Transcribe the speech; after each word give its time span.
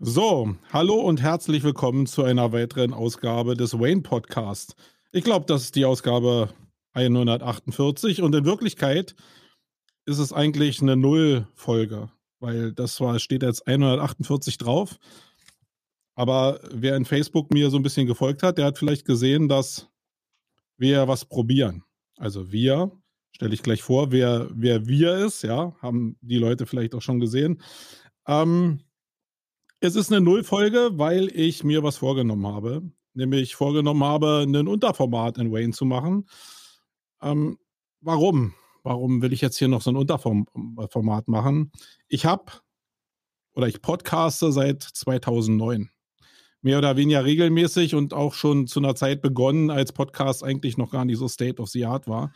So, 0.00 0.54
hallo 0.72 0.94
und 0.94 1.22
herzlich 1.22 1.64
willkommen 1.64 2.06
zu 2.06 2.22
einer 2.22 2.52
weiteren 2.52 2.94
Ausgabe 2.94 3.56
des 3.56 3.80
Wayne 3.80 4.02
Podcast. 4.02 4.76
Ich 5.10 5.24
glaube, 5.24 5.46
das 5.46 5.62
ist 5.62 5.74
die 5.74 5.84
Ausgabe 5.86 6.54
148 6.92 8.22
und 8.22 8.32
in 8.32 8.44
Wirklichkeit 8.44 9.16
ist 10.06 10.18
es 10.18 10.32
eigentlich 10.32 10.80
eine 10.80 10.96
Null-Folge, 10.96 12.12
weil 12.38 12.72
das 12.72 13.00
war, 13.00 13.18
steht 13.18 13.42
jetzt 13.42 13.66
148 13.66 14.56
drauf. 14.56 15.00
Aber 16.14 16.60
wer 16.72 16.94
in 16.94 17.04
Facebook 17.04 17.52
mir 17.52 17.68
so 17.68 17.76
ein 17.76 17.82
bisschen 17.82 18.06
gefolgt 18.06 18.44
hat, 18.44 18.56
der 18.58 18.66
hat 18.66 18.78
vielleicht 18.78 19.04
gesehen, 19.04 19.48
dass 19.48 19.88
wir 20.76 21.08
was 21.08 21.24
probieren. 21.24 21.82
Also 22.16 22.52
wir, 22.52 22.92
stelle 23.32 23.52
ich 23.52 23.64
gleich 23.64 23.82
vor, 23.82 24.12
wer, 24.12 24.48
wer 24.52 24.86
wir 24.86 25.16
ist, 25.16 25.42
ja, 25.42 25.74
haben 25.82 26.16
die 26.20 26.38
Leute 26.38 26.66
vielleicht 26.66 26.94
auch 26.94 27.02
schon 27.02 27.18
gesehen. 27.18 27.60
Ähm, 28.28 28.78
es 29.80 29.96
ist 29.96 30.12
eine 30.12 30.20
Nullfolge, 30.20 30.90
weil 30.94 31.28
ich 31.34 31.64
mir 31.64 31.82
was 31.82 31.98
vorgenommen 31.98 32.46
habe. 32.46 32.82
Nämlich 33.14 33.56
vorgenommen 33.56 34.04
habe, 34.04 34.44
ein 34.46 34.68
Unterformat 34.68 35.38
in 35.38 35.52
Wayne 35.52 35.72
zu 35.72 35.84
machen. 35.84 36.28
Ähm, 37.20 37.58
warum? 38.00 38.54
Warum 38.82 39.22
will 39.22 39.32
ich 39.32 39.40
jetzt 39.40 39.58
hier 39.58 39.68
noch 39.68 39.82
so 39.82 39.90
ein 39.90 39.96
Unterformat 39.96 41.28
machen? 41.28 41.72
Ich 42.08 42.26
habe 42.26 42.52
oder 43.54 43.66
ich 43.66 43.82
podcaste 43.82 44.52
seit 44.52 44.82
2009. 44.82 45.90
Mehr 46.60 46.78
oder 46.78 46.96
weniger 46.96 47.24
regelmäßig 47.24 47.94
und 47.94 48.14
auch 48.14 48.34
schon 48.34 48.66
zu 48.66 48.80
einer 48.80 48.94
Zeit 48.94 49.20
begonnen, 49.20 49.70
als 49.70 49.92
Podcast 49.92 50.44
eigentlich 50.44 50.76
noch 50.76 50.90
gar 50.90 51.04
nicht 51.04 51.18
so 51.18 51.28
State 51.28 51.60
of 51.60 51.68
the 51.68 51.84
Art 51.84 52.06
war. 52.06 52.32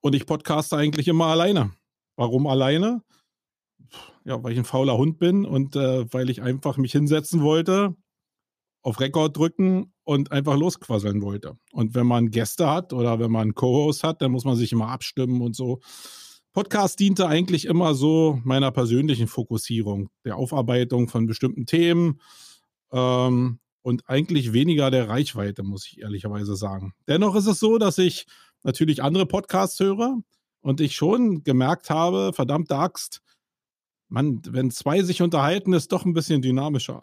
Und 0.00 0.14
ich 0.14 0.26
podcaste 0.26 0.76
eigentlich 0.76 1.08
immer 1.08 1.26
alleine. 1.26 1.72
Warum 2.16 2.46
alleine? 2.46 3.02
Ja, 4.24 4.42
weil 4.42 4.52
ich 4.52 4.58
ein 4.58 4.64
fauler 4.64 4.96
Hund 4.96 5.18
bin 5.18 5.44
und 5.44 5.76
äh, 5.76 6.12
weil 6.12 6.30
ich 6.30 6.42
einfach 6.42 6.76
mich 6.76 6.92
hinsetzen 6.92 7.42
wollte, 7.42 7.94
auf 8.82 9.00
Rekord 9.00 9.36
drücken 9.36 9.92
und 10.04 10.30
einfach 10.32 10.56
losquasseln 10.56 11.22
wollte. 11.22 11.56
Und 11.72 11.94
wenn 11.94 12.06
man 12.06 12.30
Gäste 12.30 12.70
hat 12.70 12.92
oder 12.92 13.18
wenn 13.18 13.30
man 13.30 13.42
einen 13.42 13.54
Co-Host 13.54 14.04
hat, 14.04 14.20
dann 14.20 14.32
muss 14.32 14.44
man 14.44 14.56
sich 14.56 14.72
immer 14.72 14.88
abstimmen 14.88 15.40
und 15.40 15.56
so. 15.56 15.80
Podcast 16.52 17.00
diente 17.00 17.26
eigentlich 17.26 17.64
immer 17.64 17.94
so 17.94 18.38
meiner 18.44 18.70
persönlichen 18.70 19.26
Fokussierung, 19.26 20.10
der 20.24 20.36
Aufarbeitung 20.36 21.08
von 21.08 21.26
bestimmten 21.26 21.66
Themen 21.66 22.20
ähm, 22.92 23.58
und 23.82 24.08
eigentlich 24.08 24.52
weniger 24.52 24.90
der 24.90 25.08
Reichweite, 25.08 25.62
muss 25.62 25.86
ich 25.86 26.00
ehrlicherweise 26.00 26.54
sagen. 26.54 26.92
Dennoch 27.08 27.34
ist 27.34 27.46
es 27.46 27.58
so, 27.58 27.78
dass 27.78 27.98
ich 27.98 28.26
natürlich 28.62 29.02
andere 29.02 29.26
Podcasts 29.26 29.80
höre 29.80 30.18
und 30.60 30.80
ich 30.80 30.94
schon 30.94 31.42
gemerkt 31.42 31.90
habe, 31.90 32.32
verdammte 32.32 32.76
Axt, 32.76 33.20
man, 34.08 34.40
wenn 34.48 34.70
zwei 34.70 35.02
sich 35.02 35.22
unterhalten, 35.22 35.72
ist 35.72 35.92
doch 35.92 36.04
ein 36.04 36.12
bisschen 36.14 36.42
dynamischer. 36.42 37.00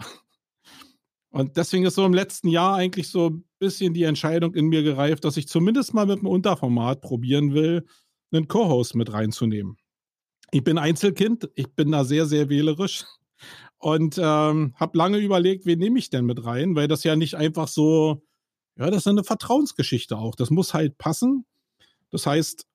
Und 1.32 1.56
deswegen 1.56 1.86
ist 1.86 1.96
so 1.96 2.06
im 2.06 2.14
letzten 2.14 2.50
Jahr 2.50 2.76
eigentlich 2.76 3.08
so 3.08 3.30
ein 3.30 3.46
bisschen 3.58 3.94
die 3.94 4.04
Entscheidung 4.04 4.54
in 4.54 4.68
mir 4.68 4.84
gereift, 4.84 5.24
dass 5.24 5.38
ich 5.38 5.48
zumindest 5.48 5.94
mal 5.94 6.06
mit 6.06 6.20
einem 6.20 6.28
Unterformat 6.28 7.02
probieren 7.02 7.54
will, 7.54 7.86
einen 8.32 8.48
Co-Host 8.48 8.96
mit 8.96 9.14
reinzunehmen. 9.14 9.78
Ich 10.52 10.64
bin 10.64 10.78
Einzelkind, 10.78 11.50
ich 11.56 11.74
bin 11.74 11.92
da 11.92 12.04
sehr, 12.04 12.26
sehr 12.26 12.50
wählerisch 12.50 13.06
und 13.78 14.18
ähm, 14.18 14.74
habe 14.76 14.98
lange 14.98 15.18
überlegt, 15.20 15.66
wen 15.66 15.80
nehme 15.80 16.00
ich 16.00 16.10
denn 16.10 16.26
mit 16.26 16.44
rein, 16.44 16.76
weil 16.76 16.90
das 16.90 17.06
ja 17.06 17.16
nicht 17.16 17.36
einfach 17.36 17.70
so, 17.70 18.22
ja, 18.78 18.90
das 18.90 19.04
ist 19.04 19.08
eine 19.08 19.24
Vertrauensgeschichte 19.24 20.18
auch. 20.18 20.36
Das 20.36 20.50
muss 20.50 20.74
halt 20.74 20.98
passen. 20.98 21.46
Das 22.10 22.26
heißt, 22.26 22.66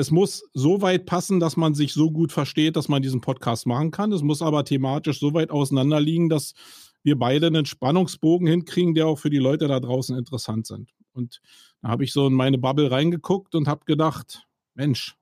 es 0.00 0.10
muss 0.10 0.48
so 0.54 0.80
weit 0.80 1.04
passen, 1.04 1.40
dass 1.40 1.58
man 1.58 1.74
sich 1.74 1.92
so 1.92 2.10
gut 2.10 2.32
versteht, 2.32 2.76
dass 2.76 2.88
man 2.88 3.02
diesen 3.02 3.20
Podcast 3.20 3.66
machen 3.66 3.90
kann. 3.90 4.12
Es 4.12 4.22
muss 4.22 4.40
aber 4.40 4.64
thematisch 4.64 5.20
so 5.20 5.34
weit 5.34 5.50
auseinanderliegen, 5.50 6.30
dass 6.30 6.54
wir 7.02 7.18
beide 7.18 7.48
einen 7.48 7.66
Spannungsbogen 7.66 8.46
hinkriegen, 8.48 8.94
der 8.94 9.06
auch 9.06 9.18
für 9.18 9.28
die 9.28 9.38
Leute 9.38 9.68
da 9.68 9.78
draußen 9.78 10.16
interessant 10.16 10.66
sind. 10.66 10.90
Und 11.12 11.40
da 11.82 11.88
habe 11.88 12.04
ich 12.04 12.12
so 12.12 12.26
in 12.26 12.32
meine 12.32 12.56
Bubble 12.56 12.90
reingeguckt 12.90 13.54
und 13.54 13.68
habe 13.68 13.84
gedacht, 13.84 14.46
Mensch, 14.74 15.16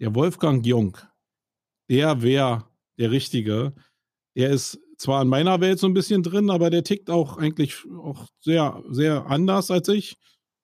der 0.00 0.14
Wolfgang 0.14 0.64
Jung, 0.64 0.96
der 1.90 2.22
wäre 2.22 2.64
der 2.96 3.10
Richtige. 3.10 3.74
Der 4.36 4.50
ist 4.50 4.80
zwar 4.96 5.20
in 5.20 5.28
meiner 5.28 5.60
Welt 5.60 5.78
so 5.78 5.86
ein 5.86 5.94
bisschen 5.94 6.22
drin, 6.22 6.50
aber 6.50 6.70
der 6.70 6.82
tickt 6.82 7.10
auch 7.10 7.36
eigentlich 7.36 7.76
auch 8.02 8.26
sehr, 8.40 8.82
sehr 8.90 9.26
anders 9.26 9.70
als 9.70 9.88
ich. 9.88 10.16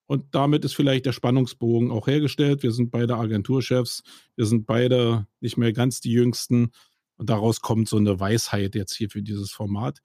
Und 0.06 0.34
damit 0.34 0.64
ist 0.64 0.74
vielleicht 0.74 1.06
der 1.06 1.12
Spannungsbogen 1.12 1.90
auch 1.90 2.06
hergestellt. 2.06 2.62
Wir 2.62 2.72
sind 2.72 2.90
beide 2.90 3.16
Agenturchefs. 3.16 4.02
Wir 4.36 4.46
sind 4.46 4.66
beide 4.66 5.26
nicht 5.40 5.56
mehr 5.56 5.72
ganz 5.72 6.00
die 6.00 6.12
Jüngsten. 6.12 6.70
Und 7.16 7.30
daraus 7.30 7.60
kommt 7.60 7.88
so 7.88 7.96
eine 7.96 8.18
Weisheit 8.20 8.74
jetzt 8.74 8.94
hier 8.94 9.08
für 9.08 9.22
dieses 9.22 9.52
Format. 9.52 10.00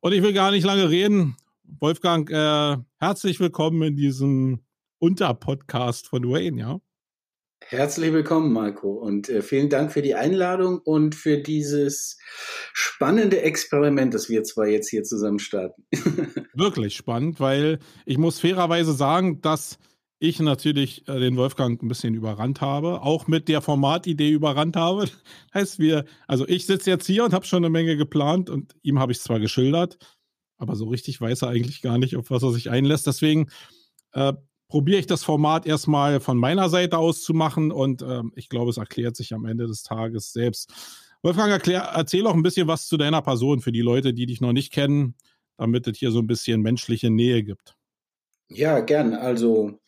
Und 0.00 0.12
ich 0.12 0.22
will 0.22 0.32
gar 0.32 0.50
nicht 0.50 0.64
lange 0.64 0.90
reden. 0.90 1.36
Wolfgang, 1.64 2.28
äh, 2.30 2.76
herzlich 2.98 3.40
willkommen 3.40 3.82
in 3.82 3.96
diesem 3.96 4.64
Unterpodcast 4.98 6.08
von 6.08 6.24
Wayne, 6.24 6.60
ja? 6.60 6.80
Herzlich 7.60 8.12
willkommen, 8.12 8.52
Marco, 8.52 8.92
und 8.92 9.28
äh, 9.28 9.42
vielen 9.42 9.68
Dank 9.68 9.92
für 9.92 10.00
die 10.00 10.14
Einladung 10.14 10.78
und 10.78 11.14
für 11.14 11.38
dieses 11.38 12.18
spannende 12.72 13.42
Experiment, 13.42 14.14
das 14.14 14.28
wir 14.28 14.42
zwar 14.44 14.66
jetzt 14.66 14.88
hier 14.88 15.02
zusammen 15.02 15.38
starten. 15.38 15.84
Wirklich 16.54 16.96
spannend, 16.96 17.40
weil 17.40 17.78
ich 18.06 18.16
muss 18.16 18.40
fairerweise 18.40 18.92
sagen, 18.94 19.40
dass 19.42 19.78
ich 20.18 20.40
natürlich 20.40 21.06
äh, 21.08 21.20
den 21.20 21.36
Wolfgang 21.36 21.82
ein 21.82 21.88
bisschen 21.88 22.14
überrannt 22.14 22.60
habe, 22.60 23.02
auch 23.02 23.26
mit 23.26 23.48
der 23.48 23.60
Formatidee 23.60 24.30
überrannt 24.30 24.76
habe. 24.76 25.08
heißt, 25.54 25.78
wir, 25.78 26.04
also 26.26 26.46
ich 26.48 26.66
sitze 26.66 26.90
jetzt 26.90 27.06
hier 27.06 27.24
und 27.24 27.32
habe 27.32 27.46
schon 27.46 27.64
eine 27.64 27.70
Menge 27.70 27.96
geplant 27.96 28.50
und 28.50 28.74
ihm 28.82 28.98
habe 28.98 29.12
ich 29.12 29.20
zwar 29.20 29.40
geschildert, 29.40 29.98
aber 30.56 30.74
so 30.74 30.86
richtig 30.86 31.20
weiß 31.20 31.42
er 31.42 31.48
eigentlich 31.48 31.82
gar 31.82 31.98
nicht, 31.98 32.16
auf 32.16 32.30
was 32.30 32.42
er 32.42 32.52
sich 32.52 32.70
einlässt. 32.70 33.06
Deswegen 33.06 33.50
äh, 34.12 34.32
probiere 34.68 35.00
ich 35.00 35.06
das 35.06 35.24
Format 35.24 35.66
erstmal 35.66 36.20
von 36.20 36.36
meiner 36.36 36.68
Seite 36.68 36.98
aus 36.98 37.22
zu 37.22 37.34
machen 37.34 37.72
und 37.72 38.02
ähm, 38.02 38.32
ich 38.36 38.48
glaube, 38.48 38.70
es 38.70 38.76
erklärt 38.76 39.16
sich 39.16 39.32
am 39.32 39.46
Ende 39.46 39.66
des 39.66 39.82
Tages 39.82 40.32
selbst. 40.32 40.72
Wolfgang, 41.22 41.50
erklär, 41.50 41.80
erzähl 41.94 42.26
auch 42.26 42.34
ein 42.34 42.42
bisschen 42.42 42.68
was 42.68 42.86
zu 42.86 42.96
deiner 42.96 43.22
Person 43.22 43.60
für 43.60 43.72
die 43.72 43.80
Leute, 43.80 44.14
die 44.14 44.26
dich 44.26 44.40
noch 44.40 44.52
nicht 44.52 44.72
kennen, 44.72 45.14
damit 45.56 45.86
es 45.88 45.98
hier 45.98 46.12
so 46.12 46.20
ein 46.20 46.26
bisschen 46.26 46.60
menschliche 46.60 47.10
Nähe 47.10 47.42
gibt. 47.42 47.74
Ja, 48.50 48.80
gern. 48.80 49.14
Also 49.14 49.80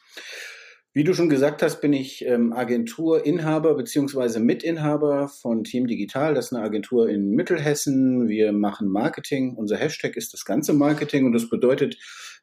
wie 0.93 1.05
du 1.05 1.15
schon 1.15 1.29
gesagt 1.29 1.63
hast, 1.63 1.81
bin 1.81 1.93
ich 1.93 2.25
ähm, 2.27 2.53
Agenturinhaber 2.53 3.77
bzw. 3.77 4.41
Mitinhaber 4.41 5.29
von 5.29 5.63
Team 5.63 5.87
Digital. 5.87 6.35
Das 6.35 6.47
ist 6.47 6.53
eine 6.53 6.65
Agentur 6.65 7.09
in 7.09 7.31
Mittelhessen. 7.31 8.29
Wir 8.29 8.51
machen 8.53 8.89
Marketing. 8.89 9.55
Unser 9.55 9.77
Hashtag 9.77 10.17
ist 10.17 10.33
das 10.35 10.45
ganze 10.45 10.73
Marketing 10.73 11.27
und 11.27 11.33
das 11.33 11.49
bedeutet, 11.49 11.97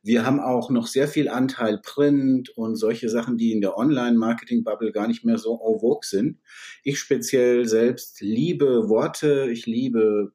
wir 0.03 0.25
haben 0.25 0.40
auch 0.40 0.69
noch 0.69 0.88
sehr 0.88 1.08
viel 1.08 1.30
Anteil 1.30 1.80
Print 1.84 2.50
und 2.50 2.75
solche 2.75 3.09
Sachen, 3.09 3.38
die 3.38 3.52
in 3.52 3.62
der 3.62 3.78
Online-Marketing-Bubble 3.78 4.91
gar 4.91 5.08
nicht 5.08 5.25
mehr 5.25 5.38
so 5.38 5.53
en 5.53 5.80
vogue 5.80 6.03
sind. 6.03 6.40
Ich 6.84 7.00
speziell 7.00 7.68
selbst 7.68 8.22
liebe 8.22 8.90
Worte, 8.90 9.50
ich 9.52 9.66
liebe 9.66 10.31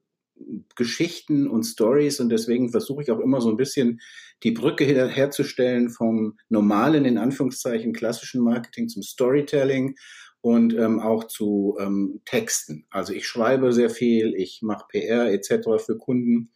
Geschichten 0.76 1.46
und 1.46 1.64
Stories 1.64 2.20
und 2.20 2.28
deswegen 2.28 2.70
versuche 2.70 3.02
ich 3.02 3.10
auch 3.10 3.20
immer 3.20 3.40
so 3.40 3.50
ein 3.50 3.56
bisschen 3.56 4.00
die 4.42 4.50
Brücke 4.50 4.84
her 4.84 5.06
herzustellen 5.06 5.90
vom 5.90 6.36
normalen, 6.48 7.04
in 7.04 7.18
Anführungszeichen, 7.18 7.92
klassischen 7.92 8.42
Marketing 8.42 8.88
zum 8.88 9.02
Storytelling 9.02 9.94
und 10.40 10.74
ähm, 10.74 10.98
auch 10.98 11.24
zu 11.24 11.76
ähm, 11.80 12.20
Texten. 12.24 12.86
Also 12.90 13.12
ich 13.12 13.26
schreibe 13.26 13.72
sehr 13.72 13.90
viel, 13.90 14.34
ich 14.34 14.60
mache 14.62 14.86
PR 14.88 15.32
etc. 15.32 15.68
für 15.78 15.96
Kunden. 15.96 16.50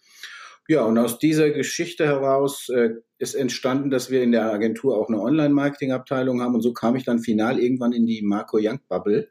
Ja, 0.68 0.84
und 0.84 0.98
aus 0.98 1.18
dieser 1.18 1.50
Geschichte 1.50 2.06
heraus 2.06 2.68
äh, 2.68 2.90
ist 3.18 3.34
entstanden, 3.34 3.90
dass 3.90 4.10
wir 4.10 4.22
in 4.22 4.32
der 4.32 4.52
Agentur 4.52 4.98
auch 4.98 5.08
eine 5.08 5.20
Online-Marketing-Abteilung 5.20 6.42
haben 6.42 6.54
und 6.54 6.62
so 6.62 6.72
kam 6.72 6.96
ich 6.96 7.04
dann 7.04 7.20
final 7.20 7.58
irgendwann 7.58 7.92
in 7.92 8.06
die 8.06 8.22
Marco 8.22 8.58
Young 8.60 8.80
Bubble 8.88 9.30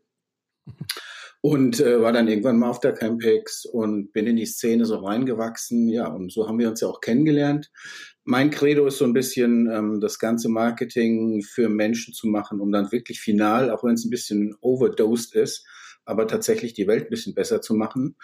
und 1.42 1.80
äh, 1.80 2.02
war 2.02 2.12
dann 2.12 2.28
irgendwann 2.28 2.58
mal 2.58 2.70
auf 2.70 2.80
der 2.80 2.94
Campex 2.94 3.66
und 3.66 4.12
bin 4.14 4.26
in 4.26 4.36
die 4.36 4.48
Szene 4.48 4.86
so 4.86 4.98
reingewachsen. 4.98 5.90
Ja, 5.90 6.08
und 6.08 6.32
so 6.32 6.48
haben 6.48 6.58
wir 6.58 6.70
uns 6.70 6.82
ja 6.82 6.88
auch 6.88 7.02
kennengelernt. 7.02 7.72
Mein 8.24 8.50
Credo 8.50 8.88
ist 8.88 8.98
so 8.98 9.06
ein 9.06 9.14
bisschen, 9.14 9.70
ähm, 9.72 10.02
das 10.02 10.18
ganze 10.18 10.50
Marketing 10.50 11.44
für 11.44 11.70
Menschen 11.70 12.16
zu 12.16 12.26
machen, 12.26 12.60
um 12.60 12.72
dann 12.72 12.92
wirklich 12.92 13.20
final, 13.20 13.70
auch 13.70 13.84
wenn 13.84 13.94
es 13.94 14.06
ein 14.06 14.10
bisschen 14.10 14.56
overdosed 14.60 15.36
ist, 15.36 15.68
aber 16.04 16.28
tatsächlich 16.28 16.74
die 16.74 16.88
Welt 16.88 17.06
ein 17.06 17.10
bisschen 17.12 17.36
besser 17.36 17.62
zu 17.62 17.76
machen. 17.76 18.16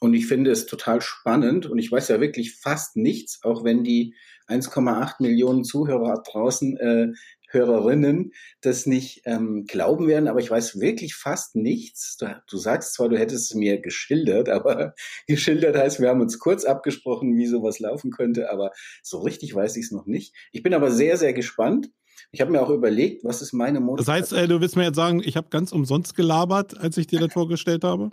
Und 0.00 0.14
ich 0.14 0.26
finde 0.26 0.50
es 0.50 0.66
total 0.66 1.00
spannend 1.00 1.66
und 1.66 1.78
ich 1.78 1.90
weiß 1.90 2.08
ja 2.08 2.20
wirklich 2.20 2.56
fast 2.56 2.96
nichts, 2.96 3.40
auch 3.42 3.64
wenn 3.64 3.82
die 3.82 4.14
1,8 4.46 5.16
Millionen 5.20 5.64
Zuhörer 5.64 6.22
draußen 6.22 6.76
äh, 6.76 7.08
Hörerinnen 7.50 8.32
das 8.60 8.86
nicht 8.86 9.22
ähm, 9.24 9.64
glauben 9.66 10.06
werden, 10.06 10.28
aber 10.28 10.40
ich 10.40 10.50
weiß 10.50 10.80
wirklich 10.80 11.14
fast 11.14 11.56
nichts. 11.56 12.16
Du, 12.18 12.26
du, 12.46 12.56
sagst 12.58 12.94
zwar, 12.94 13.08
du 13.08 13.18
hättest 13.18 13.50
es 13.50 13.54
mir 13.54 13.80
geschildert, 13.80 14.48
aber 14.50 14.94
geschildert 15.26 15.76
heißt, 15.76 16.00
wir 16.00 16.08
haben 16.08 16.20
uns 16.20 16.38
kurz 16.38 16.64
abgesprochen, 16.64 17.36
wie 17.36 17.46
sowas 17.46 17.78
laufen 17.78 18.10
könnte, 18.10 18.50
aber 18.50 18.72
so 19.02 19.18
richtig 19.20 19.54
weiß 19.54 19.76
ich 19.76 19.86
es 19.86 19.92
noch 19.92 20.06
nicht. 20.06 20.34
Ich 20.52 20.62
bin 20.62 20.74
aber 20.74 20.90
sehr, 20.90 21.16
sehr 21.16 21.32
gespannt. 21.32 21.90
Ich 22.30 22.40
habe 22.40 22.50
mir 22.50 22.60
auch 22.60 22.70
überlegt, 22.70 23.24
was 23.24 23.40
ist 23.40 23.52
meine 23.52 23.80
Motivation. 23.80 24.20
Das 24.20 24.32
heißt, 24.32 24.44
äh, 24.44 24.48
du 24.48 24.60
willst 24.60 24.76
mir 24.76 24.84
jetzt 24.84 24.96
sagen, 24.96 25.22
ich 25.24 25.36
habe 25.36 25.48
ganz 25.48 25.72
umsonst 25.72 26.14
gelabert, 26.14 26.76
als 26.78 26.98
ich 26.98 27.06
dir 27.06 27.20
das 27.20 27.32
vorgestellt 27.32 27.84
habe? 27.84 28.10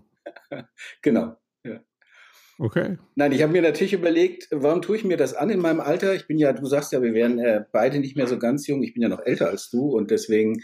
genau. 1.01 1.35
Okay. 2.57 2.97
Nein, 3.15 3.31
ich 3.33 3.41
habe 3.41 3.51
mir 3.51 3.61
natürlich 3.61 3.93
überlegt, 3.93 4.47
warum 4.51 4.81
tue 4.81 4.97
ich 4.97 5.03
mir 5.03 5.17
das 5.17 5.33
an 5.33 5.49
in 5.49 5.59
meinem 5.59 5.81
Alter? 5.81 6.15
Ich 6.15 6.27
bin 6.27 6.37
ja, 6.37 6.53
du 6.53 6.65
sagst 6.65 6.93
ja, 6.93 7.01
wir 7.01 7.13
wären 7.13 7.37
äh, 7.39 7.65
beide 7.71 7.99
nicht 7.99 8.15
mehr 8.15 8.27
so 8.27 8.39
ganz 8.39 8.65
jung. 8.67 8.81
Ich 8.83 8.93
bin 8.93 9.03
ja 9.03 9.09
noch 9.09 9.25
älter 9.25 9.49
als 9.49 9.69
du 9.69 9.89
und 9.89 10.09
deswegen 10.11 10.61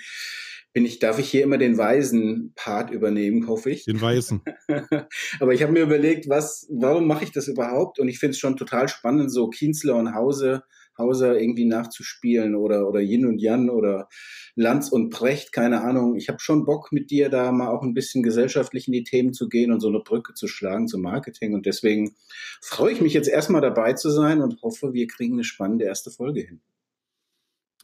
bin 0.74 0.86
ich, 0.86 1.00
darf 1.00 1.20
ich 1.20 1.30
hier 1.30 1.44
immer 1.44 1.58
den 1.58 1.78
weisen 1.78 2.54
Part 2.56 2.92
übernehmen, 2.92 3.48
hoffe 3.48 3.72
ich. 3.72 3.84
Den 3.84 4.00
weißen. 4.00 4.42
Aber 5.42 5.54
ich 5.54 5.64
habe 5.64 5.74
mir 5.74 5.82
überlegt, 5.82 6.30
was, 6.30 6.68
warum 6.72 7.08
mache 7.08 7.26
ich 7.26 7.32
das 7.34 7.50
überhaupt? 7.50 8.00
Und 8.00 8.08
ich 8.08 8.20
finde 8.20 8.32
es 8.32 8.40
schon 8.40 8.56
total 8.56 8.88
spannend, 8.88 9.32
so 9.34 9.50
Kienzler 9.50 9.98
und 9.98 10.16
Hause 10.16 10.64
Hauser 10.98 11.40
irgendwie 11.40 11.66
nachzuspielen 11.66 12.56
oder, 12.56 12.88
oder 12.88 13.00
Yin 13.00 13.26
und 13.26 13.40
Jan 13.40 13.70
oder 13.70 14.08
Lanz 14.56 14.90
und 14.90 15.10
Precht, 15.10 15.52
keine 15.52 15.82
Ahnung. 15.82 16.16
Ich 16.16 16.30
habe 16.30 16.40
schon 16.40 16.66
Bock 16.66 16.92
mit 16.92 17.12
dir 17.12 17.30
da 17.30 17.52
mal 17.52 17.70
auch 17.70 17.84
ein 17.84 17.94
bisschen 17.94 18.24
gesellschaftlich 18.24 18.88
in 18.88 18.94
die 18.94 19.04
Themen 19.04 19.34
zu 19.34 19.50
gehen 19.50 19.72
und 19.72 19.80
so 19.80 19.88
eine 19.88 20.00
Brücke 20.00 20.34
zu 20.34 20.48
schlagen 20.48 20.88
zum 20.88 21.02
Marketing. 21.02 21.54
Und 21.54 21.66
deswegen 21.66 22.16
freue 22.62 22.94
ich 22.94 23.02
mich 23.02 23.14
jetzt 23.14 23.30
erstmal 23.30 23.62
dabei 23.62 23.94
zu 23.94 24.10
sein 24.10 24.42
und 24.42 24.62
hoffe, 24.62 24.94
wir 24.94 25.08
kriegen 25.08 25.34
eine 25.34 25.44
spannende 25.44 25.86
erste 25.86 26.12
Folge 26.12 26.42
hin. 26.42 26.62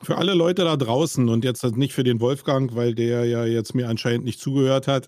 Für 0.02 0.18
alle 0.18 0.36
Leute 0.36 0.64
da 0.64 0.78
draußen 0.78 1.28
und 1.28 1.44
jetzt 1.44 1.64
nicht 1.76 1.94
für 1.94 2.04
den 2.04 2.22
Wolfgang, 2.22 2.76
weil 2.76 2.94
der 2.94 3.26
ja 3.26 3.46
jetzt 3.46 3.74
mir 3.74 3.90
anscheinend 3.90 4.26
nicht 4.26 4.40
zugehört 4.40 4.88
hat. 4.88 5.08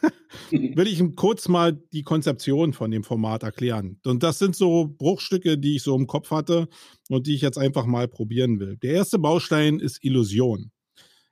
will 0.50 0.86
ich 0.86 1.02
kurz 1.16 1.48
mal 1.48 1.72
die 1.92 2.02
Konzeption 2.02 2.72
von 2.72 2.90
dem 2.90 3.04
Format 3.04 3.42
erklären. 3.42 3.98
Und 4.04 4.22
das 4.22 4.38
sind 4.38 4.56
so 4.56 4.86
Bruchstücke, 4.98 5.58
die 5.58 5.76
ich 5.76 5.82
so 5.82 5.96
im 5.96 6.06
Kopf 6.06 6.30
hatte 6.30 6.68
und 7.08 7.26
die 7.26 7.34
ich 7.34 7.42
jetzt 7.42 7.58
einfach 7.58 7.86
mal 7.86 8.08
probieren 8.08 8.60
will. 8.60 8.76
Der 8.78 8.92
erste 8.92 9.18
Baustein 9.18 9.80
ist 9.80 10.04
Illusion. 10.04 10.70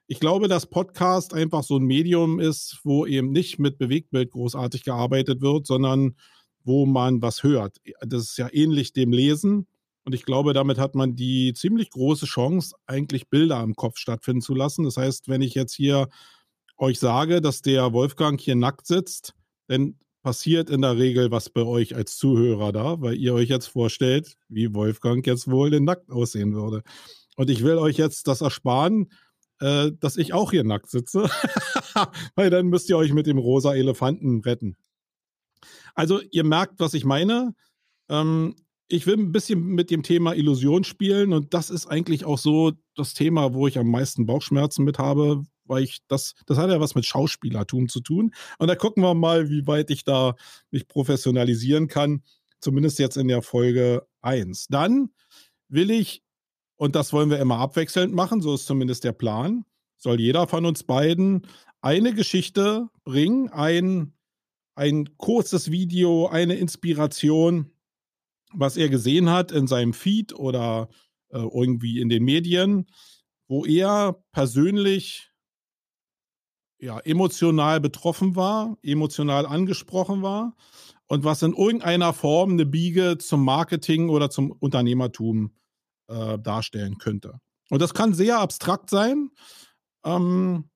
Ich 0.07 0.21
glaube, 0.21 0.49
dass 0.49 0.67
Podcast 0.67 1.33
einfach 1.33 1.63
so 1.63 1.79
ein 1.79 1.85
Medium 1.85 2.39
ist, 2.39 2.81
wo 2.85 3.07
eben 3.07 3.33
nicht 3.33 3.59
mit 3.59 3.79
Bewegtbild 3.79 4.31
großartig 4.33 4.85
gearbeitet 4.85 5.41
wird, 5.41 5.67
sondern 5.67 6.17
wo 6.63 6.85
man 6.85 7.23
was 7.23 7.43
hört. 7.43 7.79
Das 8.01 8.23
ist 8.23 8.39
ja 8.39 8.49
ähnlich 8.53 8.93
dem 8.93 9.13
Lesen. 9.13 9.67
Und 10.05 10.15
ich 10.15 10.25
glaube, 10.25 10.53
damit 10.53 10.79
hat 10.79 10.95
man 10.95 11.15
die 11.17 11.55
ziemlich 11.55 11.89
große 11.91 12.27
Chance, 12.27 12.75
eigentlich 12.87 13.31
Bilder 13.31 13.63
im 13.63 13.75
Kopf 13.75 13.97
stattfinden 13.97 14.43
zu 14.43 14.55
lassen. 14.55 14.85
Das 14.85 14.99
heißt, 14.99 15.29
wenn 15.29 15.41
ich 15.41 15.55
jetzt 15.55 15.75
hier 15.75 16.09
euch 16.79 16.99
sage, 16.99 17.41
dass 17.41 17.62
der 17.62 17.93
Wolfgang 17.93 18.41
hier 18.41 18.56
nackt 18.56 18.87
sitzt, 18.87 19.35
dann 19.69 19.99
passiert 20.23 20.71
in 20.71 20.82
der 20.82 20.97
Regel 20.97 21.31
was 21.31 21.50
bei 21.50 21.62
euch 21.62 21.94
als 21.94 22.17
Zuhörer 22.17 22.73
da, 22.73 23.00
weil 23.00 23.15
ihr 23.15 23.35
euch 23.35 23.49
jetzt 23.49 23.67
vorstellt, 23.67 24.37
wie 24.49 24.75
Wolfgang 24.75 25.25
jetzt 25.26 25.50
wohl 25.50 25.71
denn 25.71 25.85
nackt 25.85 26.11
aussehen 26.11 26.55
würde. 26.55 26.82
Und 27.37 27.50
ich 27.50 27.62
will 27.62 27.76
euch 27.76 27.99
jetzt 27.99 28.26
das 28.26 28.41
ersparen, 28.41 29.11
äh, 29.61 29.93
dass 30.00 30.17
ich 30.17 30.32
auch 30.32 30.50
hier 30.50 30.65
nackt 30.65 30.91
sitze, 30.91 31.29
weil 32.35 32.50
dann 32.50 32.67
müsst 32.67 32.88
ihr 32.88 32.97
euch 32.97 33.12
mit 33.12 33.27
dem 33.27 33.38
rosa 33.38 33.75
Elefanten 33.75 34.41
retten. 34.41 34.77
Also 35.94 36.20
ihr 36.31 36.44
merkt, 36.44 36.81
was 36.81 36.94
ich 36.94 37.05
meine. 37.05 37.55
Ähm, 38.09 38.56
ich 38.88 39.06
will 39.06 39.19
ein 39.19 39.32
bisschen 39.32 39.65
mit 39.65 39.91
dem 39.91 40.03
Thema 40.03 40.35
Illusion 40.35 40.85
spielen 40.85 41.32
und 41.32 41.55
das 41.55 41.70
ist 41.70 41.87
eigentlich 41.87 42.25
auch 42.25 42.38
so 42.38 42.73
das 42.97 43.15
Thema, 43.15 43.55
wo 43.55 43.67
ich 43.67 43.79
am 43.79 43.91
meisten 43.91 44.27
Bauchschmerzen 44.27 44.85
mit 44.85 44.99
habe, 44.99 45.44
weil 45.67 45.83
ich 45.83 46.01
das, 46.09 46.35
das 46.47 46.59
hat 46.59 46.71
ja 46.71 46.81
was 46.81 46.95
mit 46.95 47.07
Schauspielertum 47.07 47.89
zu 47.89 48.01
tun. 48.01 48.35
Und 48.59 48.69
da 48.69 48.75
gucken 48.75 49.03
wir 49.03 49.15
mal, 49.15 49.51
wie 49.51 49.67
weit 49.67 49.91
ich 49.91 50.05
da 50.05 50.35
mich 50.71 50.89
professionalisieren 50.89 51.89
kann. 51.89 52.23
Zumindest 52.61 52.99
jetzt 52.99 53.17
in 53.17 53.29
der 53.29 53.43
Folge 53.43 54.07
1. 54.23 54.69
Dann 54.69 55.11
will 55.69 55.91
ich, 55.91 56.23
und 56.77 56.95
das 56.95 57.13
wollen 57.13 57.31
wir 57.31 57.39
immer 57.39 57.59
abwechselnd 57.59 58.15
machen, 58.15 58.41
so 58.41 58.55
ist 58.55 58.67
zumindest 58.67 59.05
der 59.05 59.13
Plan, 59.13 59.65
soll 59.97 60.21
jeder 60.21 60.47
von 60.47 60.67
uns 60.67 60.85
beiden 60.85 61.47
eine 61.81 62.15
Geschichte 62.15 62.89
bringen, 63.05 63.51
ein, 63.51 64.15
ein 64.75 65.17
kurzes 65.19 65.71
Video, 65.71 66.27
eine 66.29 66.55
Inspiration, 66.55 67.71
was 68.53 68.77
er 68.77 68.89
gesehen 68.89 69.31
hat 69.31 69.53
in 69.53 69.67
seinem 69.67 69.93
Feed 69.93 70.35
oder 70.35 70.89
äh, 71.31 71.39
irgendwie 71.39 72.01
in 72.01 72.09
den 72.09 72.25
Medien, 72.25 72.87
wo 73.49 73.65
er 73.65 74.25
persönlich 74.33 75.31
ja, 76.79 76.99
emotional 77.00 77.81
betroffen 77.81 78.37
war, 78.37 78.76
emotional 78.82 79.47
angesprochen 79.47 80.23
war 80.23 80.56
und 81.06 81.25
was 81.25 81.43
in 81.43 81.55
irgendeiner 81.55 82.12
Form 82.12 82.53
eine 82.53 82.67
Biege 82.67 83.19
zum 83.19 83.44
Marketing 83.44 84.09
oder 84.09 84.31
zum 84.31 84.50
Unternehmertum 84.53 85.55
äh, 86.09 86.38
darstellen 86.38 86.99
könnte. 86.99 87.41
Und 87.71 87.81
das 87.81 87.94
kann 87.94 88.15
sehr 88.15 88.38
abstrakt 88.38 88.91
sein. 88.91 89.31
Ähm, 90.05 90.71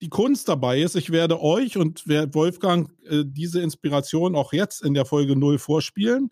die 0.00 0.08
Kunst 0.08 0.48
dabei 0.48 0.80
ist, 0.80 0.96
ich 0.96 1.10
werde 1.10 1.40
euch 1.40 1.76
und 1.76 2.08
Wolfgang 2.08 2.90
äh, 3.04 3.22
diese 3.24 3.62
Inspiration 3.62 4.34
auch 4.34 4.52
jetzt 4.52 4.82
in 4.82 4.94
der 4.94 5.04
Folge 5.04 5.36
0 5.36 5.58
vorspielen. 5.58 6.30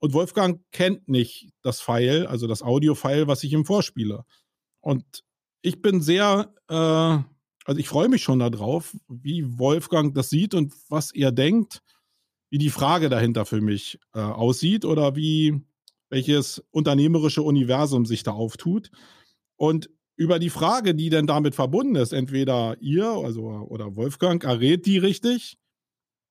Und 0.00 0.12
Wolfgang 0.14 0.60
kennt 0.72 1.08
nicht 1.08 1.50
das 1.62 1.80
File, 1.80 2.26
also 2.26 2.48
das 2.48 2.62
Audio-File, 2.62 3.28
was 3.28 3.44
ich 3.44 3.52
ihm 3.52 3.64
vorspiele. 3.64 4.24
Und 4.80 5.04
ich 5.62 5.80
bin 5.80 6.00
sehr 6.00 6.52
äh, 6.68 7.18
also 7.64 7.78
ich 7.78 7.88
freue 7.88 8.08
mich 8.08 8.22
schon 8.22 8.38
darauf, 8.38 8.96
wie 9.08 9.58
Wolfgang 9.58 10.14
das 10.14 10.30
sieht 10.30 10.54
und 10.54 10.72
was 10.88 11.14
er 11.14 11.32
denkt, 11.32 11.82
wie 12.50 12.58
die 12.58 12.70
Frage 12.70 13.08
dahinter 13.08 13.44
für 13.46 13.60
mich 13.60 13.98
äh, 14.14 14.20
aussieht 14.20 14.84
oder 14.84 15.16
wie 15.16 15.62
welches 16.10 16.62
unternehmerische 16.70 17.42
Universum 17.42 18.04
sich 18.04 18.22
da 18.22 18.32
auftut. 18.32 18.90
Und 19.56 19.88
über 20.16 20.38
die 20.38 20.50
Frage, 20.50 20.94
die 20.94 21.08
denn 21.08 21.26
damit 21.26 21.54
verbunden 21.54 21.96
ist, 21.96 22.12
entweder 22.12 22.76
ihr 22.80 23.06
also, 23.06 23.44
oder 23.44 23.96
Wolfgang 23.96 24.44
errät 24.44 24.84
die 24.84 24.98
richtig 24.98 25.56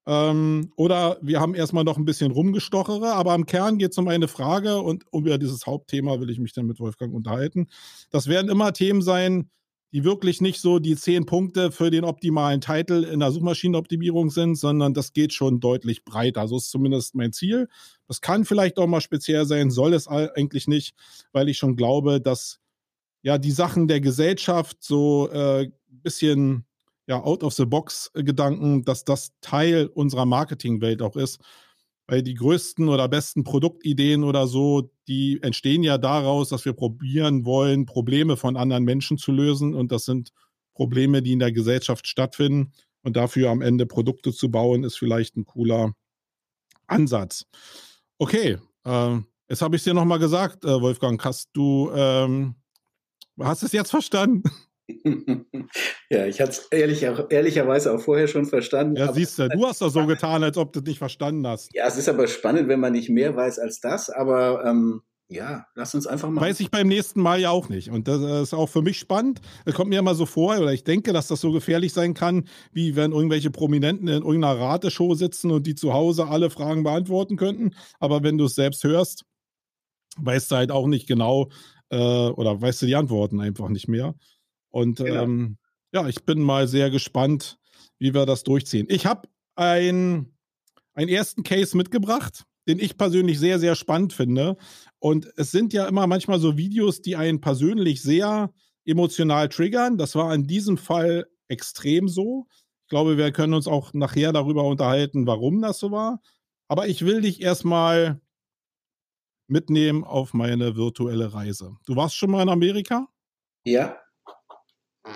ähm, 0.08 0.72
oder 0.76 1.18
wir 1.22 1.40
haben 1.40 1.54
erstmal 1.54 1.84
noch 1.84 1.98
ein 1.98 2.06
bisschen 2.06 2.32
rumgestochere, 2.32 3.14
aber 3.14 3.36
im 3.36 3.46
Kern 3.46 3.78
geht 3.78 3.92
es 3.92 3.98
um 3.98 4.08
eine 4.08 4.28
Frage 4.28 4.78
und 4.78 5.06
über 5.14 5.38
dieses 5.38 5.66
Hauptthema 5.68 6.20
will 6.20 6.30
ich 6.30 6.40
mich 6.40 6.54
dann 6.54 6.66
mit 6.66 6.80
Wolfgang 6.80 7.14
unterhalten. 7.14 7.68
Das 8.10 8.28
werden 8.28 8.50
immer 8.50 8.74
Themen 8.74 9.02
sein, 9.02 9.50
die 9.94 10.04
wirklich 10.04 10.40
nicht 10.40 10.62
so 10.62 10.80
die 10.80 10.96
zehn 10.96 11.26
Punkte 11.26 11.72
für 11.72 11.92
den 11.92 12.06
optimalen 12.06 12.62
Titel 12.62 13.04
in 13.04 13.20
der 13.20 13.32
Suchmaschinenoptimierung 13.32 14.30
sind, 14.30 14.56
sondern 14.56 14.94
das 14.94 15.14
geht 15.14 15.34
schon 15.34 15.60
deutlich 15.60 16.06
breiter. 16.06 16.48
So 16.48 16.58
ist 16.58 16.72
zumindest 16.72 17.14
mein 17.16 17.34
Ziel. 17.34 17.68
Das 18.08 18.22
kann 18.22 18.46
vielleicht 18.46 18.78
auch 18.80 18.88
mal 18.88 19.02
speziell 19.02 19.46
sein, 19.46 19.70
soll 19.70 19.94
es 19.94 20.08
eigentlich 20.08 20.68
nicht, 20.68 20.96
weil 21.34 21.50
ich 21.50 21.58
schon 21.58 21.76
glaube, 21.76 22.22
dass 22.22 22.60
ja 23.22 23.38
die 23.38 23.52
Sachen 23.52 23.88
der 23.88 24.00
Gesellschaft 24.00 24.78
so 24.80 25.30
ein 25.30 25.66
äh, 25.66 25.72
bisschen 25.90 26.66
ja 27.08 27.22
out 27.22 27.44
of 27.44 27.54
the 27.54 27.66
box 27.66 28.12
Gedanken, 28.14 28.84
dass 28.86 29.04
das 29.04 29.34
Teil 29.42 29.88
unserer 29.88 30.26
Marketingwelt 30.26 31.02
auch 31.02 31.16
ist 31.18 31.40
weil 32.12 32.24
die 32.24 32.34
größten 32.34 32.90
oder 32.90 33.08
besten 33.08 33.46
Produktideen 33.46 34.26
oder 34.26 34.46
so, 34.46 34.92
die 35.08 35.42
entstehen 35.42 35.82
ja 35.82 35.98
daraus, 35.98 36.50
dass 36.50 36.66
wir 36.66 36.74
probieren 36.74 37.46
wollen, 37.46 37.86
Probleme 37.86 38.36
von 38.36 38.58
anderen 38.58 38.84
Menschen 38.84 39.18
zu 39.18 39.32
lösen. 39.32 39.74
Und 39.74 39.94
das 39.94 40.04
sind 40.04 40.34
Probleme, 40.74 41.22
die 41.22 41.32
in 41.32 41.40
der 41.40 41.54
Gesellschaft 41.54 42.06
stattfinden. 42.06 42.74
Und 43.02 43.16
dafür 43.16 43.50
am 43.50 43.62
Ende 43.62 43.86
Produkte 43.86 44.34
zu 44.34 44.52
bauen, 44.52 44.84
ist 44.84 44.98
vielleicht 44.98 45.38
ein 45.38 45.46
cooler 45.46 45.94
Ansatz. 46.86 47.46
Okay, 48.18 48.58
äh, 48.84 49.18
jetzt 49.48 49.62
habe 49.62 49.78
ich 49.78 49.80
es 49.80 49.86
dir 49.86 49.94
nochmal 49.94 50.20
gesagt, 50.20 50.66
äh, 50.66 50.82
Wolfgang. 50.82 51.24
Hast 51.24 51.52
du, 51.54 51.92
ähm, 51.96 52.56
hast 53.40 53.64
es 53.64 53.72
jetzt 53.72 53.90
verstanden? 53.90 54.44
ja, 56.12 56.26
ich 56.26 56.42
hatte 56.42 56.52
es 56.52 56.68
ehrlich, 56.72 57.04
ehrlicherweise 57.04 57.94
auch 57.94 58.02
vorher 58.02 58.28
schon 58.28 58.46
verstanden. 58.46 58.98
Ja, 58.98 59.14
siehst 59.14 59.40
du, 59.40 59.48
du 59.48 59.66
hast 59.66 59.82
doch 59.82 59.90
so 59.90 60.06
getan, 60.08 60.44
als 60.44 60.58
ob 60.58 60.74
du 60.74 60.80
es 60.80 60.86
nicht 60.86 60.98
verstanden 60.98 61.48
hast. 61.48 61.74
Ja, 61.74 61.88
es 61.88 61.96
ist 61.96 62.10
aber 62.10 62.28
spannend, 62.28 62.68
wenn 62.68 62.82
man 62.82 62.92
nicht 62.92 63.10
mehr 63.10 63.34
weiß 63.34 63.60
als 63.60 63.80
das, 63.80 64.10
aber 64.10 64.66
ähm, 64.66 65.04
ja, 65.30 65.68
lass 65.74 65.96
uns 65.96 66.08
einfach 66.08 66.30
mal. 66.30 66.42
Weiß 66.42 66.60
ich 66.60 66.70
beim 66.70 66.90
nächsten 66.90 67.22
Mal 67.22 67.40
ja 67.40 67.52
auch 67.52 67.70
nicht. 67.70 67.92
Und 67.92 68.10
das 68.10 68.22
ist 68.44 68.54
auch 68.54 68.68
für 68.68 68.82
mich 68.82 69.00
spannend. 69.00 69.40
Es 69.64 69.74
kommt 69.74 69.90
mir 69.90 70.00
immer 70.00 70.14
so 70.14 70.26
vor, 70.26 70.58
oder 70.58 70.74
ich 70.74 70.84
denke, 70.84 71.14
dass 71.14 71.30
das 71.30 71.40
so 71.40 71.54
gefährlich 71.54 71.94
sein 71.94 72.14
kann, 72.14 72.50
wie 72.74 72.98
wenn 72.98 73.14
irgendwelche 73.14 73.50
Prominenten 73.50 74.10
in 74.10 74.22
irgendeiner 74.22 74.60
Rateshow 74.60 75.14
sitzen 75.14 75.50
und 75.50 75.66
die 75.66 75.76
zu 75.76 75.94
Hause 75.94 76.28
alle 76.28 76.50
Fragen 76.50 76.84
beantworten 76.84 77.38
könnten. 77.38 77.74
Aber 78.02 78.22
wenn 78.22 78.38
du 78.38 78.46
es 78.46 78.56
selbst 78.56 78.84
hörst, 78.84 79.24
weißt 80.18 80.52
du 80.52 80.56
halt 80.58 80.72
auch 80.72 80.88
nicht 80.88 81.08
genau, 81.08 81.48
äh, 81.90 81.96
oder 81.96 82.62
weißt 82.62 82.82
du 82.82 82.86
die 82.86 82.98
Antworten 82.98 83.40
einfach 83.40 83.70
nicht 83.70 83.88
mehr. 83.88 84.16
Und 84.72 84.98
genau. 84.98 85.24
ähm, 85.24 85.58
ja, 85.94 86.08
ich 86.08 86.24
bin 86.26 86.42
mal 86.42 86.68
sehr 86.68 86.90
gespannt, 86.90 87.60
wie 88.00 88.14
wir 88.14 88.26
das 88.26 88.44
durchziehen. 88.44 88.88
Ich 88.90 89.06
habe 89.06 89.28
ein, 89.56 90.34
einen 90.94 91.10
ersten 91.10 91.44
Case 91.44 91.76
mitgebracht, 91.76 92.46
den 92.68 92.80
ich 92.80 92.98
persönlich 92.98 93.40
sehr, 93.40 93.60
sehr 93.60 93.76
spannend 93.76 94.14
finde. 94.14 94.58
Und 95.00 95.32
es 95.36 95.52
sind 95.52 95.74
ja 95.74 95.88
immer 95.88 96.08
manchmal 96.08 96.40
so 96.40 96.58
Videos, 96.58 97.02
die 97.02 97.16
einen 97.16 97.42
persönlich 97.42 98.02
sehr 98.02 98.54
emotional 98.86 99.50
triggern. 99.50 99.98
Das 99.98 100.16
war 100.16 100.34
in 100.34 100.48
diesem 100.48 100.78
Fall 100.78 101.28
extrem 101.48 102.08
so. 102.08 102.48
Ich 102.84 102.90
glaube, 102.90 103.18
wir 103.18 103.32
können 103.32 103.54
uns 103.54 103.68
auch 103.68 103.94
nachher 103.94 104.34
darüber 104.34 104.64
unterhalten, 104.64 105.28
warum 105.28 105.62
das 105.62 105.80
so 105.80 105.92
war. 105.92 106.22
Aber 106.68 106.88
ich 106.88 107.06
will 107.06 107.22
dich 107.22 107.42
erstmal 107.42 108.22
mitnehmen 109.48 110.04
auf 110.04 110.34
meine 110.34 110.76
virtuelle 110.76 111.34
Reise. 111.34 111.76
Du 111.86 111.96
warst 111.96 112.16
schon 112.16 112.32
mal 112.32 112.42
in 112.44 112.50
Amerika? 112.50 113.08
Ja. 113.66 114.01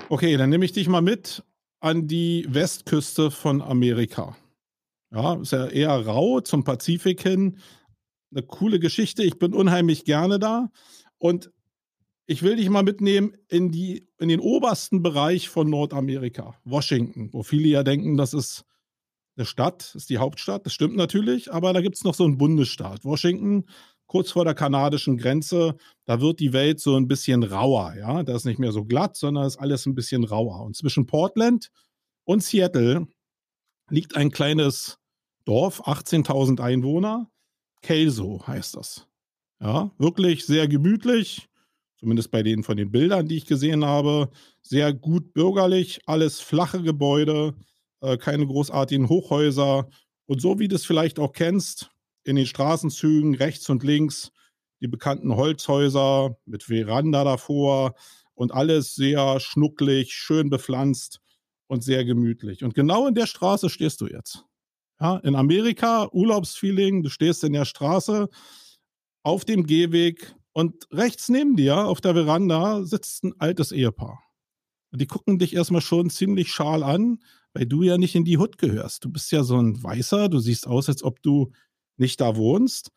Okay, 0.09 0.37
dann 0.37 0.49
nehme 0.49 0.65
ich 0.65 0.71
dich 0.71 0.87
mal 0.87 1.01
mit 1.01 1.43
an 1.79 2.07
die 2.07 2.45
Westküste 2.49 3.31
von 3.31 3.61
Amerika. 3.61 4.35
Ja, 5.11 5.35
ist 5.35 5.51
ja 5.51 5.67
eher 5.67 6.05
rau 6.05 6.41
zum 6.41 6.63
Pazifik 6.63 7.21
hin. 7.21 7.59
Eine 8.31 8.43
coole 8.43 8.79
Geschichte. 8.79 9.23
Ich 9.23 9.37
bin 9.39 9.53
unheimlich 9.53 10.03
gerne 10.03 10.39
da. 10.39 10.71
Und 11.17 11.51
ich 12.27 12.41
will 12.41 12.55
dich 12.55 12.69
mal 12.69 12.83
mitnehmen 12.83 13.37
in, 13.47 13.71
die, 13.71 14.07
in 14.17 14.29
den 14.29 14.39
obersten 14.39 15.03
Bereich 15.03 15.47
von 15.49 15.69
Nordamerika, 15.69 16.55
Washington, 16.63 17.31
wo 17.31 17.43
viele 17.43 17.67
ja 17.67 17.83
denken, 17.83 18.17
das 18.17 18.33
ist 18.33 18.65
eine 19.37 19.45
Stadt, 19.45 19.93
ist 19.95 20.09
die 20.09 20.17
Hauptstadt. 20.17 20.65
Das 20.65 20.73
stimmt 20.73 20.95
natürlich, 20.95 21.53
aber 21.53 21.71
da 21.73 21.81
gibt 21.81 21.95
es 21.95 22.03
noch 22.03 22.15
so 22.15 22.23
einen 22.23 22.37
Bundesstaat. 22.37 23.05
Washington, 23.05 23.65
kurz 24.07 24.31
vor 24.31 24.45
der 24.45 24.53
kanadischen 24.53 25.17
Grenze, 25.17 25.75
da 26.05 26.21
wird 26.21 26.39
die 26.39 26.53
Welt 26.53 26.79
so 26.79 26.95
ein 26.95 27.07
bisschen 27.07 27.43
rauer. 27.43 27.95
Ja? 27.97 28.23
Da 28.23 28.35
ist 28.35 28.45
nicht 28.45 28.59
mehr 28.59 28.71
so 28.71 28.85
glatt, 28.85 29.15
sondern 29.15 29.45
ist 29.45 29.57
alles 29.57 29.85
ein 29.85 29.95
bisschen 29.95 30.23
rauer. 30.23 30.61
Und 30.61 30.75
zwischen 30.75 31.05
Portland 31.05 31.71
und 32.23 32.43
Seattle 32.43 33.07
liegt 33.89 34.15
ein 34.15 34.31
kleines 34.31 34.97
Dorf, 35.45 35.87
18.000 35.87 36.59
Einwohner. 36.59 37.29
Kelso 37.81 38.45
heißt 38.45 38.75
das. 38.75 39.07
Ja, 39.61 39.91
wirklich 39.97 40.45
sehr 40.45 40.67
gemütlich, 40.67 41.47
zumindest 41.97 42.31
bei 42.31 42.43
denen 42.43 42.63
von 42.63 42.77
den 42.77 42.91
Bildern, 42.91 43.27
die 43.27 43.37
ich 43.37 43.45
gesehen 43.45 43.85
habe. 43.85 44.29
Sehr 44.61 44.93
gut 44.93 45.33
bürgerlich, 45.33 46.01
alles 46.05 46.41
flache 46.41 46.81
Gebäude, 46.81 47.55
äh, 48.01 48.17
keine 48.17 48.45
großartigen 48.45 49.07
Hochhäuser. 49.07 49.87
Und 50.25 50.41
so 50.41 50.59
wie 50.59 50.67
du 50.67 50.75
es 50.75 50.85
vielleicht 50.85 51.19
auch 51.19 51.31
kennst, 51.31 51.91
in 52.25 52.35
den 52.35 52.45
Straßenzügen 52.45 53.35
rechts 53.35 53.69
und 53.69 53.83
links 53.83 54.31
die 54.81 54.87
bekannten 54.87 55.35
Holzhäuser 55.35 56.37
mit 56.45 56.63
Veranda 56.63 57.23
davor 57.23 57.95
und 58.33 58.53
alles 58.53 58.95
sehr 58.95 59.39
schnucklig, 59.39 60.13
schön 60.13 60.49
bepflanzt 60.49 61.21
und 61.67 61.83
sehr 61.83 62.03
gemütlich. 62.03 62.63
Und 62.63 62.73
genau 62.73 63.07
in 63.07 63.15
der 63.15 63.27
Straße 63.27 63.69
stehst 63.69 64.01
du 64.01 64.07
jetzt. 64.07 64.45
Ja, 64.99 65.17
in 65.17 65.35
Amerika, 65.35 66.09
Urlaubsfeeling, 66.11 67.03
du 67.03 67.09
stehst 67.09 67.43
in 67.43 67.53
der 67.53 67.65
Straße 67.65 68.29
auf 69.23 69.45
dem 69.45 69.65
Gehweg 69.65 70.35
und 70.53 70.87
rechts 70.91 71.29
neben 71.29 71.55
dir 71.55 71.85
auf 71.85 72.01
der 72.01 72.13
Veranda 72.13 72.83
sitzt 72.83 73.23
ein 73.23 73.33
altes 73.39 73.71
Ehepaar. 73.71 74.23
Und 74.91 75.01
die 75.01 75.07
gucken 75.07 75.39
dich 75.39 75.55
erstmal 75.55 75.81
schon 75.81 76.09
ziemlich 76.09 76.51
schal 76.51 76.83
an, 76.83 77.19
weil 77.53 77.65
du 77.65 77.83
ja 77.83 77.97
nicht 77.97 78.15
in 78.15 78.23
die 78.23 78.37
Hut 78.37 78.57
gehörst. 78.57 79.03
Du 79.03 79.09
bist 79.09 79.31
ja 79.31 79.43
so 79.43 79.57
ein 79.57 79.81
Weißer, 79.81 80.29
du 80.29 80.39
siehst 80.39 80.67
aus, 80.67 80.87
als 80.87 81.03
ob 81.03 81.21
du 81.21 81.51
nicht 81.97 82.21
da 82.21 82.35
wohnst. 82.35 82.91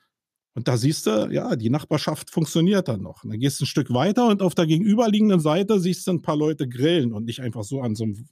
Und 0.54 0.66
da 0.66 0.76
siehst 0.76 1.06
du, 1.06 1.28
ja, 1.30 1.54
die 1.54 1.70
Nachbarschaft 1.70 2.30
funktioniert 2.30 2.88
dann 2.88 3.02
noch. 3.02 3.22
Und 3.22 3.30
dann 3.30 3.38
gehst 3.38 3.60
du 3.60 3.64
ein 3.64 3.68
Stück 3.68 3.92
weiter 3.92 4.26
und 4.26 4.42
auf 4.42 4.54
der 4.54 4.66
gegenüberliegenden 4.66 5.40
Seite 5.40 5.78
siehst 5.78 6.06
du 6.06 6.12
ein 6.12 6.22
paar 6.22 6.36
Leute 6.36 6.68
grillen 6.68 7.12
und 7.12 7.24
nicht 7.24 7.40
einfach 7.40 7.62
so 7.62 7.80
an 7.80 7.94
so 7.94 8.04
einem, 8.04 8.26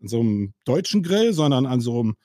an 0.00 0.08
so 0.08 0.20
einem 0.20 0.54
deutschen 0.64 1.02
Grill, 1.02 1.32
sondern 1.32 1.66
an 1.66 1.80
so 1.80 2.00
einem 2.00 2.16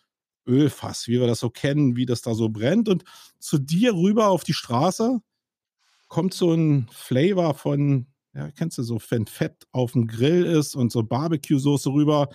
Ölfass, 0.48 1.08
wie 1.08 1.20
wir 1.20 1.28
das 1.28 1.40
so 1.40 1.50
kennen, 1.50 1.96
wie 1.96 2.06
das 2.06 2.22
da 2.22 2.34
so 2.34 2.50
brennt. 2.50 2.90
Und 2.90 3.04
zu 3.40 3.58
dir 3.58 3.94
rüber 3.94 4.30
auf 4.30 4.44
die 4.44 4.54
Straße 4.54 5.20
kommt 6.08 6.34
so 6.34 6.54
ein 6.54 6.88
Flavor 6.92 7.54
von, 7.54 8.08
ja, 8.34 8.52
kennst 8.52 8.78
du 8.78 8.84
so, 8.84 9.00
wenn 9.10 9.28
Fett 9.28 9.68
auf 9.72 9.94
dem 9.94 10.08
Grill 10.08 10.46
ist 10.46 10.76
und 10.76 10.92
so 10.92 11.04
Barbecue-Soße 11.04 11.92
rüber 11.92 12.30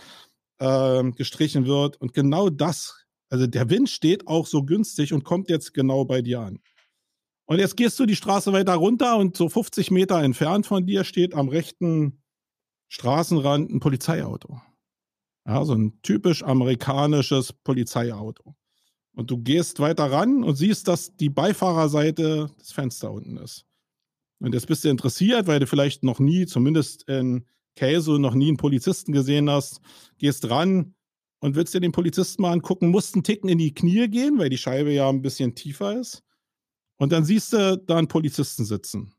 äh, 0.59 1.11
gestrichen 1.13 1.67
wird. 1.67 2.01
Und 2.01 2.15
genau 2.15 2.51
das, 2.51 3.00
also 3.31 3.47
der 3.47 3.71
Wind 3.71 3.89
steht 3.89 4.27
auch 4.27 4.47
so 4.47 4.65
günstig 4.65 5.13
und 5.13 5.25
kommt 5.25 5.49
jetzt 5.49 5.73
genau 5.73 6.05
bei 6.05 6.21
dir 6.21 6.41
an. 6.41 6.59
Und 7.47 7.59
jetzt 7.59 7.77
gehst 7.77 7.99
du 7.99 8.07
die 8.07 8.17
Straße 8.17 8.53
weiter 8.53 8.75
runter 8.75 9.17
und 9.17 9.37
so 9.37 9.49
50 9.49 9.91
Meter 9.91 10.23
entfernt 10.23 10.67
von 10.67 10.87
dir 10.87 11.05
steht 11.05 11.35
am 11.35 11.49
rechten 11.49 12.23
Straßenrand 12.89 13.71
ein 13.71 13.81
Polizeiauto. 13.81 14.61
Ja, 15.47 15.65
so 15.65 15.75
ein 15.75 16.01
typisch 16.03 16.43
amerikanisches 16.43 17.53
Polizeiauto. 17.53 18.55
Und 19.17 19.31
du 19.31 19.39
gehst 19.39 19.81
weiter 19.81 20.11
ran 20.11 20.45
und 20.45 20.57
siehst, 20.57 20.87
dass 20.87 21.17
die 21.17 21.31
Beifahrerseite 21.31 22.51
das 22.59 22.73
Fenster 22.73 23.11
unten 23.13 23.37
ist. 23.37 23.65
Und 24.41 24.55
jetzt 24.55 24.67
bist 24.67 24.85
du 24.85 24.89
interessiert, 24.89 25.47
weil 25.47 25.61
du 25.61 25.67
vielleicht 25.67 26.03
noch 26.03 26.19
nie, 26.19 26.47
zumindest 26.47 27.09
in 27.09 27.47
Käse, 27.77 28.19
noch 28.19 28.35
nie 28.35 28.49
einen 28.49 28.57
Polizisten 28.57 29.13
gesehen 29.13 29.51
hast, 29.51 29.81
gehst 30.19 30.51
ran 30.51 30.95
und 31.41 31.57
willst 31.57 31.75
dir 31.75 31.81
den 31.81 31.93
Polizisten 31.93 32.43
mal 32.43 32.53
angucken, 32.53 32.89
musst 32.89 33.15
einen 33.15 33.25
Ticken 33.25 33.49
in 33.49 33.59
die 33.59 33.75
Knie 33.75 34.09
gehen, 34.09 34.39
weil 34.39 34.51
die 34.51 34.59
Scheibe 34.59 34.93
ja 34.93 35.09
ein 35.09 35.23
bisschen 35.23 35.55
tiefer 35.55 35.99
ist. 35.99 36.23
Und 36.97 37.13
dann 37.13 37.25
siehst 37.25 37.53
du 37.53 37.79
da 37.79 37.97
einen 37.97 38.09
Polizisten 38.09 38.65
sitzen. 38.65 39.15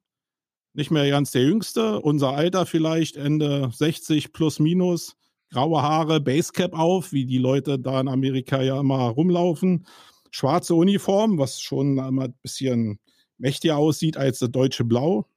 Nicht 0.73 0.91
mehr 0.91 1.09
ganz 1.09 1.31
der 1.31 1.43
Jüngste, 1.43 1.99
unser 1.99 2.29
Alter 2.29 2.65
vielleicht, 2.65 3.17
Ende 3.17 3.71
60 3.73 4.31
plus 4.31 4.59
minus 4.59 5.17
graue 5.51 5.81
Haare, 5.81 6.21
Basecap 6.21 6.73
auf, 6.73 7.11
wie 7.11 7.25
die 7.25 7.37
Leute 7.37 7.77
da 7.77 7.99
in 7.99 8.07
Amerika 8.07 8.61
ja 8.61 8.79
immer 8.79 9.09
rumlaufen, 9.09 9.85
schwarze 10.31 10.75
Uniform, 10.75 11.37
was 11.37 11.59
schon 11.59 11.97
immer 11.97 12.25
ein 12.25 12.33
bisschen 12.41 12.99
mächtiger 13.37 13.77
aussieht 13.77 14.15
als 14.15 14.39
das 14.39 14.51
deutsche 14.51 14.85
Blau. 14.85 15.27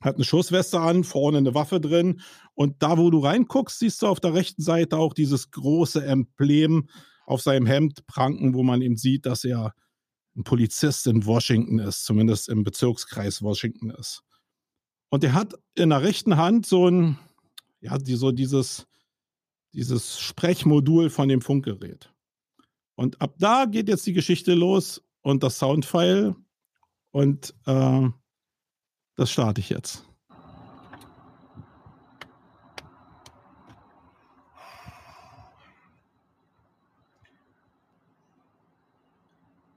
Hat 0.00 0.14
eine 0.14 0.24
Schussweste 0.24 0.80
an, 0.80 1.04
vorne 1.04 1.38
eine 1.38 1.54
Waffe 1.54 1.80
drin. 1.80 2.20
Und 2.54 2.82
da, 2.82 2.98
wo 2.98 3.10
du 3.10 3.18
reinguckst, 3.18 3.78
siehst 3.78 4.02
du 4.02 4.06
auf 4.06 4.20
der 4.20 4.34
rechten 4.34 4.62
Seite 4.62 4.96
auch 4.96 5.12
dieses 5.12 5.50
große 5.50 6.04
Emblem 6.04 6.88
auf 7.26 7.42
seinem 7.42 7.66
Hemd 7.66 8.06
pranken, 8.06 8.54
wo 8.54 8.62
man 8.62 8.80
eben 8.80 8.96
sieht, 8.96 9.26
dass 9.26 9.44
er 9.44 9.74
ein 10.36 10.44
Polizist 10.44 11.06
in 11.06 11.26
Washington 11.26 11.78
ist, 11.78 12.04
zumindest 12.04 12.48
im 12.48 12.62
Bezirkskreis 12.62 13.42
Washington 13.42 13.90
ist. 13.90 14.22
Und 15.10 15.24
er 15.24 15.34
hat 15.34 15.54
in 15.74 15.90
der 15.90 16.02
rechten 16.02 16.36
Hand 16.36 16.66
so 16.66 16.88
ein, 16.88 17.18
ja, 17.80 17.98
die, 17.98 18.14
so 18.14 18.30
dieses, 18.30 18.86
dieses 19.72 20.20
Sprechmodul 20.20 21.10
von 21.10 21.28
dem 21.28 21.40
Funkgerät. 21.40 22.12
Und 22.94 23.20
ab 23.20 23.34
da 23.38 23.64
geht 23.64 23.88
jetzt 23.88 24.06
die 24.06 24.12
Geschichte 24.12 24.54
los 24.54 25.02
und 25.22 25.42
das 25.42 25.58
Soundfile 25.58 26.36
und 27.10 27.54
äh, 27.66 28.08
das 29.18 29.32
starte 29.32 29.60
ich 29.60 29.68
jetzt. 29.68 30.04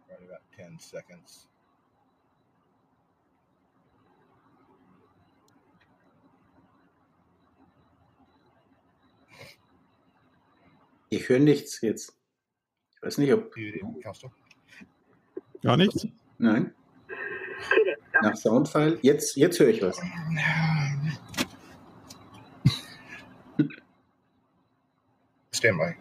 Right 0.07 0.21
about 0.21 0.43
10 0.55 0.77
seconds. 0.79 1.50
Ich 11.10 11.27
höre 11.27 11.39
nichts 11.39 11.81
jetzt. 11.81 12.15
Ich 12.93 13.01
weiß 13.01 13.17
nicht, 13.17 13.33
ob. 13.33 13.55
Gar 15.63 15.77
nichts? 15.77 16.07
Nein. 16.38 16.75
Nach 18.22 18.36
Soundfile. 18.36 19.00
Jetzt, 19.01 19.36
jetzt 19.36 19.60
höre 19.60 19.70
ich 19.70 19.82
was. 19.82 20.00
Stand 25.51 25.77
by. 25.77 25.96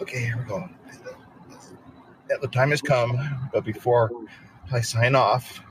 Okay, 0.00 0.20
here 0.20 0.36
we 0.38 0.44
go. 0.44 0.68
The 2.40 2.48
time 2.48 2.70
has 2.70 2.82
come, 2.82 3.18
but 3.52 3.64
before 3.64 4.10
I 4.72 4.80
sign 4.80 5.14
off, 5.14 5.62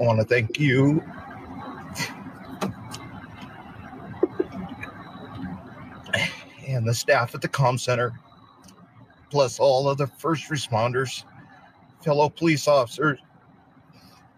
I 0.00 0.04
want 0.04 0.18
to 0.18 0.24
thank 0.24 0.58
you 0.58 1.02
and 6.70 6.86
the 6.86 6.94
staff 6.94 7.34
at 7.34 7.40
the 7.40 7.48
comm 7.48 7.78
center, 7.78 8.12
plus 9.30 9.58
all 9.58 9.88
of 9.88 9.98
the 9.98 10.06
first 10.06 10.50
responders, 10.50 11.24
fellow 12.02 12.28
police 12.28 12.68
officers, 12.68 13.18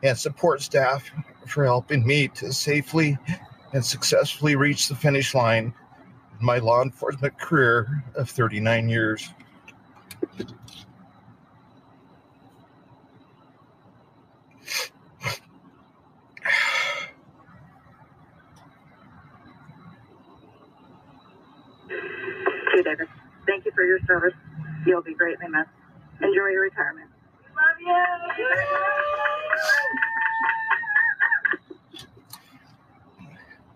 and 0.02 0.18
support 0.18 0.60
staff 0.60 1.08
for 1.46 1.64
helping 1.64 2.06
me 2.06 2.28
to 2.28 2.52
safely 2.52 3.18
and 3.72 3.84
successfully 3.84 4.56
reach 4.56 4.88
the 4.88 4.94
finish 4.94 5.34
line 5.34 5.72
in 6.38 6.46
my 6.46 6.58
law 6.58 6.82
enforcement 6.82 7.38
career 7.38 8.04
of 8.14 8.28
39 8.28 8.88
years. 8.88 9.30
Sue 22.82 22.90
Davis, 22.90 23.08
thank 23.46 23.64
you 23.64 23.70
for 23.72 23.84
your 23.84 23.98
service. 24.06 24.34
You'll 24.86 25.02
be 25.02 25.14
greatly 25.14 25.48
missed. 25.48 25.70
Enjoy 26.20 26.48
your 26.48 26.62
retirement. 26.62 27.08
We 27.78 27.86
Love 27.86 27.90
you. 28.38 28.46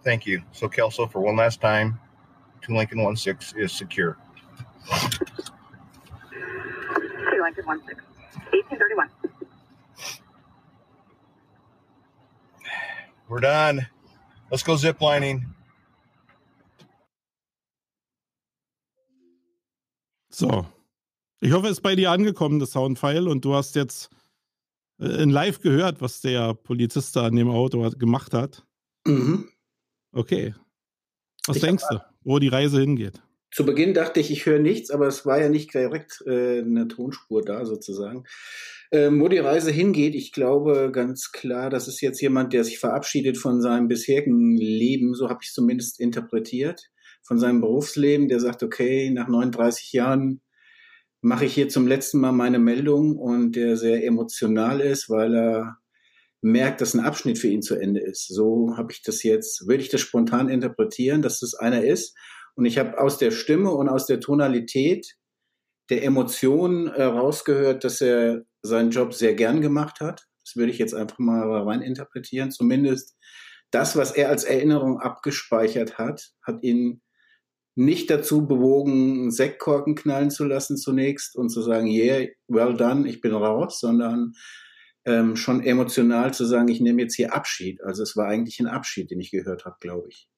Thank 0.03 0.27
you. 0.27 0.43
So, 0.53 0.69
Kelso, 0.69 1.07
for 1.07 1.21
one 1.21 1.37
last 1.37 1.61
time, 1.61 1.99
2 2.63 2.75
Lincoln 2.75 3.03
1 3.03 3.17
6 3.17 3.55
is 3.57 3.73
secure. 3.73 4.17
Two 6.31 7.43
Lincoln 7.43 7.67
one 7.67 7.81
six. 7.87 8.03
1831. 8.53 9.11
We're 13.29 13.41
done. 13.41 13.87
Let's 14.51 14.63
go 14.63 14.75
ziplining. 14.75 15.45
So. 20.37 20.67
Ich 21.41 21.53
hoffe, 21.53 21.69
es 21.69 21.79
ist 21.79 21.81
bei 21.81 21.97
dir 21.97 22.11
angekommen, 22.11 22.59
das 22.59 22.73
Soundfile, 22.73 23.31
und 23.31 23.43
du 23.43 23.55
hast 23.55 23.75
jetzt 23.75 24.11
äh, 25.01 25.23
in 25.23 25.31
live 25.31 25.61
gehört, 25.61 26.03
was 26.03 26.21
der 26.21 26.53
Polizist 26.53 27.17
da 27.17 27.25
an 27.27 27.37
dem 27.37 27.49
Auto 27.49 27.89
gemacht 27.93 28.35
hat. 28.35 28.63
Mhm. 29.07 29.49
Okay. 30.13 30.55
Was 31.47 31.57
Ich 31.57 31.63
denkst 31.63 31.85
du, 31.91 32.01
wo 32.23 32.39
die 32.39 32.49
Reise 32.49 32.81
hingeht? 32.81 33.23
Zu 33.51 33.65
Beginn 33.65 33.95
dachte 33.95 34.21
ich, 34.21 34.31
ich 34.31 34.45
höre 34.45 34.59
nichts, 34.59 34.91
aber 34.91 35.07
es 35.07 35.25
war 35.25 35.41
ja 35.41 35.49
nicht 35.49 35.73
direkt 35.73 36.23
äh, 36.27 36.59
eine 36.61 36.87
Tonspur 36.89 37.41
da 37.43 37.65
sozusagen. 37.65 38.25
Ähm, 38.93 39.23
wo 39.23 39.29
die 39.29 39.39
Reise 39.39 39.71
hingeht, 39.71 40.15
ich 40.15 40.33
glaube 40.33 40.91
ganz 40.93 41.33
klar, 41.33 41.71
das 41.71 41.89
ist 41.89 42.03
jetzt 42.03 42.21
jemand, 42.21 42.53
der 42.53 42.63
sich 42.63 42.79
verabschiedet 42.79 43.39
von 43.39 43.63
seinem 43.63 43.89
bisherigen 43.89 44.59
Leben, 44.59 45.15
so 45.15 45.31
habe 45.31 45.39
ich 45.43 45.49
es 45.49 45.55
zumindest 45.55 45.99
interpretiert, 45.99 46.91
von 47.27 47.39
seinem 47.39 47.61
Berufsleben, 47.61 48.29
der 48.29 48.41
sagt, 48.41 48.63
okay, 48.63 49.11
nach 49.11 49.29
39 49.29 49.93
Jahren 49.93 50.41
mache 51.21 51.47
ich 51.47 51.55
hier 51.55 51.69
zum 51.69 51.87
letzten 51.87 52.21
Mal 52.21 52.33
meine 52.33 52.59
Meldung 52.59 53.17
und 53.17 53.57
der 53.57 53.77
sehr 53.77 54.05
emotional 54.05 54.81
ist, 54.81 55.11
weil 55.11 55.35
er 55.35 55.77
merkt, 56.41 56.81
dass 56.81 56.95
ein 56.95 57.01
Abschnitt 57.01 57.39
für 57.39 57.49
ihn 57.49 57.63
zu 57.63 57.75
Ende 57.75 58.01
ist. 58.01 58.29
So 58.29 58.77
habe 58.77 58.93
ich 58.93 59.03
das 59.03 59.23
jetzt, 59.25 59.67
würde 59.67 59.83
ich 59.83 59.89
das 59.89 60.01
spontan 60.01 60.49
interpretieren, 60.49 61.23
dass 61.23 61.41
das 61.41 61.55
einer 61.55 61.83
ist. 61.85 62.17
Und 62.55 62.65
ich 62.65 62.79
habe 62.79 63.01
aus 63.01 63.19
der 63.19 63.33
Stimme 63.33 63.73
und 63.73 63.89
aus 63.89 64.07
der 64.07 64.21
Tonalität 64.21 65.17
der 65.91 66.05
Emotionen 66.05 66.89
äh, 66.89 67.03
rausgehört, 67.03 67.85
dass 67.85 68.01
er 68.01 68.43
seinen 68.63 68.91
Job 68.91 69.15
sehr 69.15 69.35
gern 69.35 69.61
gemacht 69.61 70.01
hat. 70.01 70.27
Das 70.45 70.57
würde 70.57 70.71
ich 70.71 70.79
jetzt 70.79 70.95
einfach 70.95 71.19
mal 71.19 71.63
rein 71.63 71.83
interpretieren. 71.83 72.51
Zumindest 72.51 73.17
das, 73.71 73.97
was 73.97 74.13
er 74.13 74.29
als 74.29 74.45
Erinnerung 74.45 75.01
abgespeichert 75.01 75.99
hat, 75.99 76.33
hat 76.43 76.63
ihn 76.63 77.03
nicht 77.77 78.11
dazu 78.11 78.47
bewogen, 78.47 79.21
einen 79.21 79.31
Sektkorken 79.31 79.95
knallen 79.95 80.31
zu 80.31 80.45
lassen 80.45 80.77
zunächst 80.77 81.37
und 81.37 81.51
zu 81.51 81.63
sagen, 81.63 81.87
yeah, 81.87 82.27
well 82.49 82.75
done, 82.75 83.09
ich 83.09 83.21
bin 83.21 83.35
raus, 83.35 83.79
sondern 83.79 84.33
ähm, 85.05 85.37
schon 85.37 85.63
emotional 85.63 86.33
zu 86.33 86.47
sagen, 86.47 86.69
ich 86.69 86.81
nehme 86.81 87.03
jetzt 87.03 87.15
hier 87.15 87.35
Abschied. 87.35 87.83
Also 87.83 88.03
es 88.03 88.17
war 88.17 88.27
eigentlich 88.27 88.59
ein 88.61 88.67
Abschied, 88.67 89.11
den 89.11 89.21
ich 89.21 89.31
gehört 89.31 89.67
habe, 89.67 89.77
glaube 89.81 90.09
ich. 90.09 90.29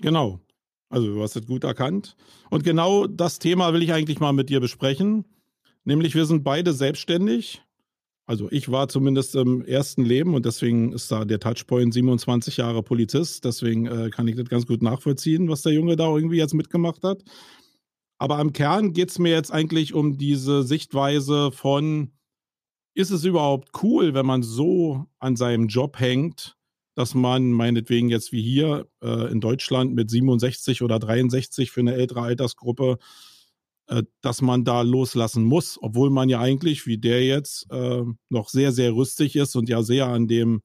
Genau. 0.00 0.40
Also 0.88 1.14
du 1.14 1.22
hast 1.22 1.36
es 1.36 1.46
gut 1.46 1.64
erkannt. 1.64 2.16
Und 2.50 2.64
genau 2.64 3.06
das 3.06 3.38
Thema 3.38 3.72
will 3.72 3.82
ich 3.82 3.92
eigentlich 3.92 4.18
mal 4.18 4.32
mit 4.32 4.48
dir 4.48 4.60
besprechen. 4.60 5.24
Nämlich 5.84 6.14
wir 6.14 6.24
sind 6.24 6.42
beide 6.42 6.72
selbstständig. 6.72 7.62
Also 8.26 8.48
ich 8.50 8.70
war 8.70 8.88
zumindest 8.88 9.34
im 9.34 9.64
ersten 9.64 10.04
Leben 10.04 10.34
und 10.34 10.46
deswegen 10.46 10.92
ist 10.92 11.10
da 11.10 11.24
der 11.24 11.40
Touchpoint 11.40 11.92
27 11.92 12.56
Jahre 12.56 12.82
Polizist. 12.82 13.44
Deswegen 13.44 13.86
äh, 13.86 14.10
kann 14.10 14.28
ich 14.28 14.36
das 14.36 14.48
ganz 14.48 14.66
gut 14.66 14.80
nachvollziehen, 14.82 15.48
was 15.48 15.62
der 15.62 15.72
Junge 15.72 15.96
da 15.96 16.14
irgendwie 16.14 16.36
jetzt 16.36 16.54
mitgemacht 16.54 17.02
hat. 17.02 17.22
Aber 18.18 18.38
am 18.38 18.52
Kern 18.52 18.92
geht 18.92 19.10
es 19.10 19.18
mir 19.18 19.32
jetzt 19.32 19.52
eigentlich 19.52 19.94
um 19.94 20.16
diese 20.16 20.62
Sichtweise 20.62 21.50
von, 21.50 22.12
ist 22.94 23.10
es 23.10 23.24
überhaupt 23.24 23.70
cool, 23.82 24.14
wenn 24.14 24.26
man 24.26 24.44
so 24.44 25.06
an 25.18 25.34
seinem 25.34 25.66
Job 25.66 25.98
hängt, 25.98 26.56
dass 26.94 27.14
man 27.14 27.50
meinetwegen 27.50 28.08
jetzt 28.08 28.30
wie 28.30 28.42
hier 28.42 28.86
äh, 29.02 29.32
in 29.32 29.40
Deutschland 29.40 29.94
mit 29.94 30.10
67 30.10 30.82
oder 30.82 31.00
63 31.00 31.72
für 31.72 31.80
eine 31.80 31.94
ältere 31.94 32.20
Altersgruppe 32.20 32.98
äh, 33.92 34.04
dass 34.22 34.40
man 34.40 34.64
da 34.64 34.80
loslassen 34.80 35.44
muss, 35.44 35.78
obwohl 35.80 36.08
man 36.08 36.30
ja 36.30 36.40
eigentlich, 36.40 36.86
wie 36.86 36.96
der 36.96 37.22
jetzt, 37.24 37.66
äh, 37.70 38.02
noch 38.30 38.48
sehr, 38.48 38.72
sehr 38.72 38.94
rüstig 38.94 39.36
ist 39.36 39.54
und 39.54 39.68
ja 39.68 39.82
sehr 39.82 40.06
an 40.06 40.28
dem 40.28 40.62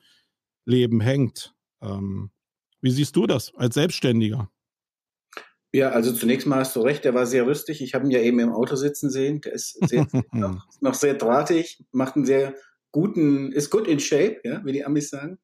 Leben 0.66 1.02
hängt. 1.02 1.54
Ähm, 1.82 2.32
wie 2.80 2.92
siehst 2.92 3.18
du 3.18 3.28
das 3.28 3.54
als 3.56 3.76
Selbstständiger? 3.76 4.50
Ja, 5.74 5.90
also 5.90 6.14
zunächst 6.14 6.48
mal 6.48 6.60
hast 6.60 6.76
du 6.78 6.82
recht, 6.82 7.04
der 7.04 7.14
war 7.14 7.26
sehr 7.26 7.46
rüstig. 7.46 7.82
Ich 7.82 7.94
habe 7.94 8.06
ihn 8.06 8.12
ja 8.12 8.22
eben 8.22 8.40
im 8.40 8.54
Auto 8.54 8.78
sitzen 8.78 9.10
sehen. 9.10 9.42
Der 9.42 9.54
ist 9.54 9.78
sehr, 9.90 10.08
noch, 10.32 10.66
noch, 10.80 10.94
sehr 10.94 11.16
drahtig, 11.16 11.84
macht 11.92 12.16
einen 12.16 12.26
sehr 12.26 12.56
guten, 12.94 13.52
ist 13.52 13.70
gut 13.70 13.88
in 13.88 14.00
shape, 14.00 14.40
ja, 14.46 14.64
wie 14.64 14.72
die 14.72 14.86
Amis 14.86 15.10
sagen. 15.10 15.40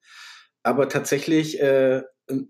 Aber 0.64 0.88
tatsächlich 0.88 1.60
äh, 1.60 2.04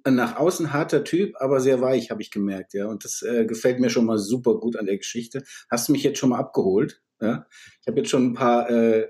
nach 0.08 0.38
außen 0.38 0.74
harter 0.74 1.04
Typ, 1.04 1.36
aber 1.40 1.60
sehr 1.60 1.82
weich, 1.82 2.12
habe 2.12 2.22
ich 2.22 2.32
gemerkt, 2.32 2.74
ja. 2.74 2.88
Und 2.88 3.04
das 3.04 3.22
äh, 3.22 3.46
gefällt 3.46 3.80
mir 3.80 3.90
schon 3.90 4.06
mal 4.06 4.18
super 4.18 4.60
gut 4.60 4.76
an 4.76 4.86
der 4.86 4.98
Geschichte. 4.98 5.44
Hast 5.70 5.88
du 5.88 5.92
mich 5.94 6.04
jetzt 6.04 6.20
schon 6.20 6.30
mal 6.30 6.40
abgeholt? 6.40 7.02
Ja? 7.22 7.48
Ich 7.82 7.88
habe 7.88 8.00
jetzt 8.00 8.10
schon 8.10 8.28
ein 8.28 8.34
paar, 8.34 8.70
äh, 8.70 9.08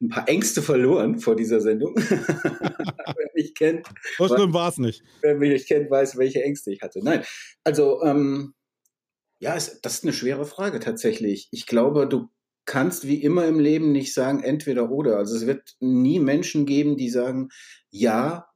ein 0.00 0.08
paar 0.08 0.28
Ängste 0.28 0.62
verloren 0.62 1.18
vor 1.18 1.36
dieser 1.36 1.60
Sendung. 1.60 1.94
wer 1.96 3.30
mich 3.34 3.54
kennt. 3.54 3.86
So 4.16 4.28
schlimm 4.28 4.52
war 4.52 4.68
es 4.68 4.78
nicht. 4.78 5.02
Wer 5.22 5.36
mich 5.36 5.66
kennt, 5.66 5.90
weiß, 5.90 6.18
welche 6.18 6.42
Ängste 6.42 6.72
ich 6.72 6.82
hatte. 6.82 7.00
Nein, 7.02 7.24
also 7.64 8.02
ähm, 8.02 8.54
ja, 9.40 9.54
es, 9.54 9.80
das 9.80 9.94
ist 9.94 10.04
eine 10.04 10.12
schwere 10.12 10.44
Frage 10.44 10.80
tatsächlich. 10.80 11.48
Ich 11.52 11.66
glaube, 11.66 12.06
du 12.06 12.28
kannst 12.64 13.06
wie 13.06 13.22
immer 13.22 13.46
im 13.46 13.58
Leben 13.58 13.92
nicht 13.92 14.12
sagen 14.12 14.42
entweder 14.42 14.90
oder. 14.90 15.16
Also 15.16 15.36
es 15.36 15.46
wird 15.46 15.76
nie 15.80 16.20
Menschen 16.20 16.66
geben, 16.66 16.96
die 16.96 17.08
sagen, 17.08 17.48
ja, 17.90 18.47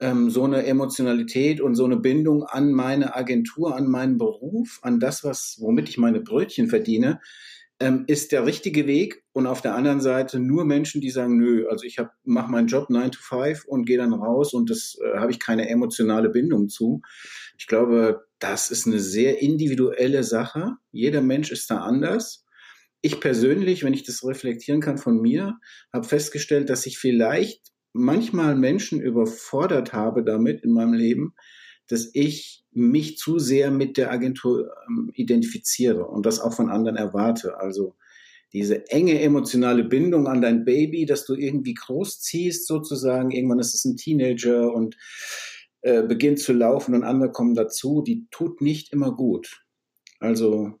ähm, 0.00 0.30
so 0.30 0.44
eine 0.44 0.66
Emotionalität 0.66 1.60
und 1.60 1.74
so 1.74 1.84
eine 1.84 1.96
Bindung 1.96 2.44
an 2.44 2.72
meine 2.72 3.14
Agentur, 3.14 3.76
an 3.76 3.88
meinen 3.88 4.18
Beruf, 4.18 4.78
an 4.82 5.00
das, 5.00 5.24
was, 5.24 5.56
womit 5.60 5.88
ich 5.88 5.98
meine 5.98 6.20
Brötchen 6.20 6.68
verdiene, 6.68 7.20
ähm, 7.80 8.04
ist 8.06 8.32
der 8.32 8.46
richtige 8.46 8.86
Weg. 8.86 9.24
Und 9.32 9.46
auf 9.46 9.60
der 9.60 9.74
anderen 9.74 10.00
Seite 10.00 10.38
nur 10.38 10.64
Menschen, 10.64 11.00
die 11.00 11.10
sagen, 11.10 11.36
nö, 11.36 11.66
also 11.68 11.84
ich 11.84 11.98
mache 12.24 12.50
meinen 12.50 12.68
Job 12.68 12.90
9 12.90 13.10
to 13.12 13.20
5 13.20 13.64
und 13.66 13.84
gehe 13.84 13.98
dann 13.98 14.14
raus 14.14 14.54
und 14.54 14.70
das 14.70 14.98
äh, 15.02 15.18
habe 15.18 15.30
ich 15.30 15.38
keine 15.38 15.68
emotionale 15.68 16.30
Bindung 16.30 16.68
zu. 16.68 17.02
Ich 17.58 17.66
glaube, 17.66 18.26
das 18.38 18.70
ist 18.70 18.86
eine 18.86 19.00
sehr 19.00 19.40
individuelle 19.40 20.24
Sache. 20.24 20.72
Jeder 20.92 21.22
Mensch 21.22 21.50
ist 21.50 21.70
da 21.70 21.78
anders. 21.78 22.44
Ich 23.00 23.20
persönlich, 23.20 23.84
wenn 23.84 23.94
ich 23.94 24.04
das 24.04 24.24
reflektieren 24.24 24.80
kann 24.80 24.98
von 24.98 25.20
mir, 25.20 25.58
habe 25.92 26.06
festgestellt, 26.06 26.70
dass 26.70 26.86
ich 26.86 26.98
vielleicht 26.98 27.72
manchmal 27.96 28.56
Menschen 28.56 29.00
überfordert 29.00 29.92
habe 29.92 30.24
damit 30.24 30.62
in 30.62 30.72
meinem 30.72 30.92
Leben, 30.92 31.34
dass 31.88 32.10
ich 32.12 32.64
mich 32.72 33.16
zu 33.16 33.38
sehr 33.38 33.70
mit 33.70 33.96
der 33.96 34.10
Agentur 34.10 34.70
ähm, 34.88 35.10
identifiziere 35.14 36.06
und 36.06 36.26
das 36.26 36.40
auch 36.40 36.52
von 36.52 36.70
anderen 36.70 36.96
erwarte. 36.96 37.58
Also 37.58 37.96
diese 38.52 38.88
enge 38.88 39.20
emotionale 39.20 39.84
Bindung 39.84 40.26
an 40.26 40.40
dein 40.40 40.64
Baby, 40.64 41.06
dass 41.06 41.24
du 41.24 41.34
irgendwie 41.34 41.74
großziehst 41.74 42.66
sozusagen. 42.66 43.30
Irgendwann 43.30 43.58
ist 43.58 43.74
es 43.74 43.84
ein 43.84 43.96
Teenager 43.96 44.72
und 44.72 44.96
äh, 45.82 46.02
beginnt 46.02 46.38
zu 46.38 46.52
laufen 46.52 46.94
und 46.94 47.04
andere 47.04 47.32
kommen 47.32 47.54
dazu. 47.54 48.02
Die 48.02 48.26
tut 48.30 48.60
nicht 48.60 48.92
immer 48.92 49.14
gut. 49.14 49.62
Also 50.20 50.72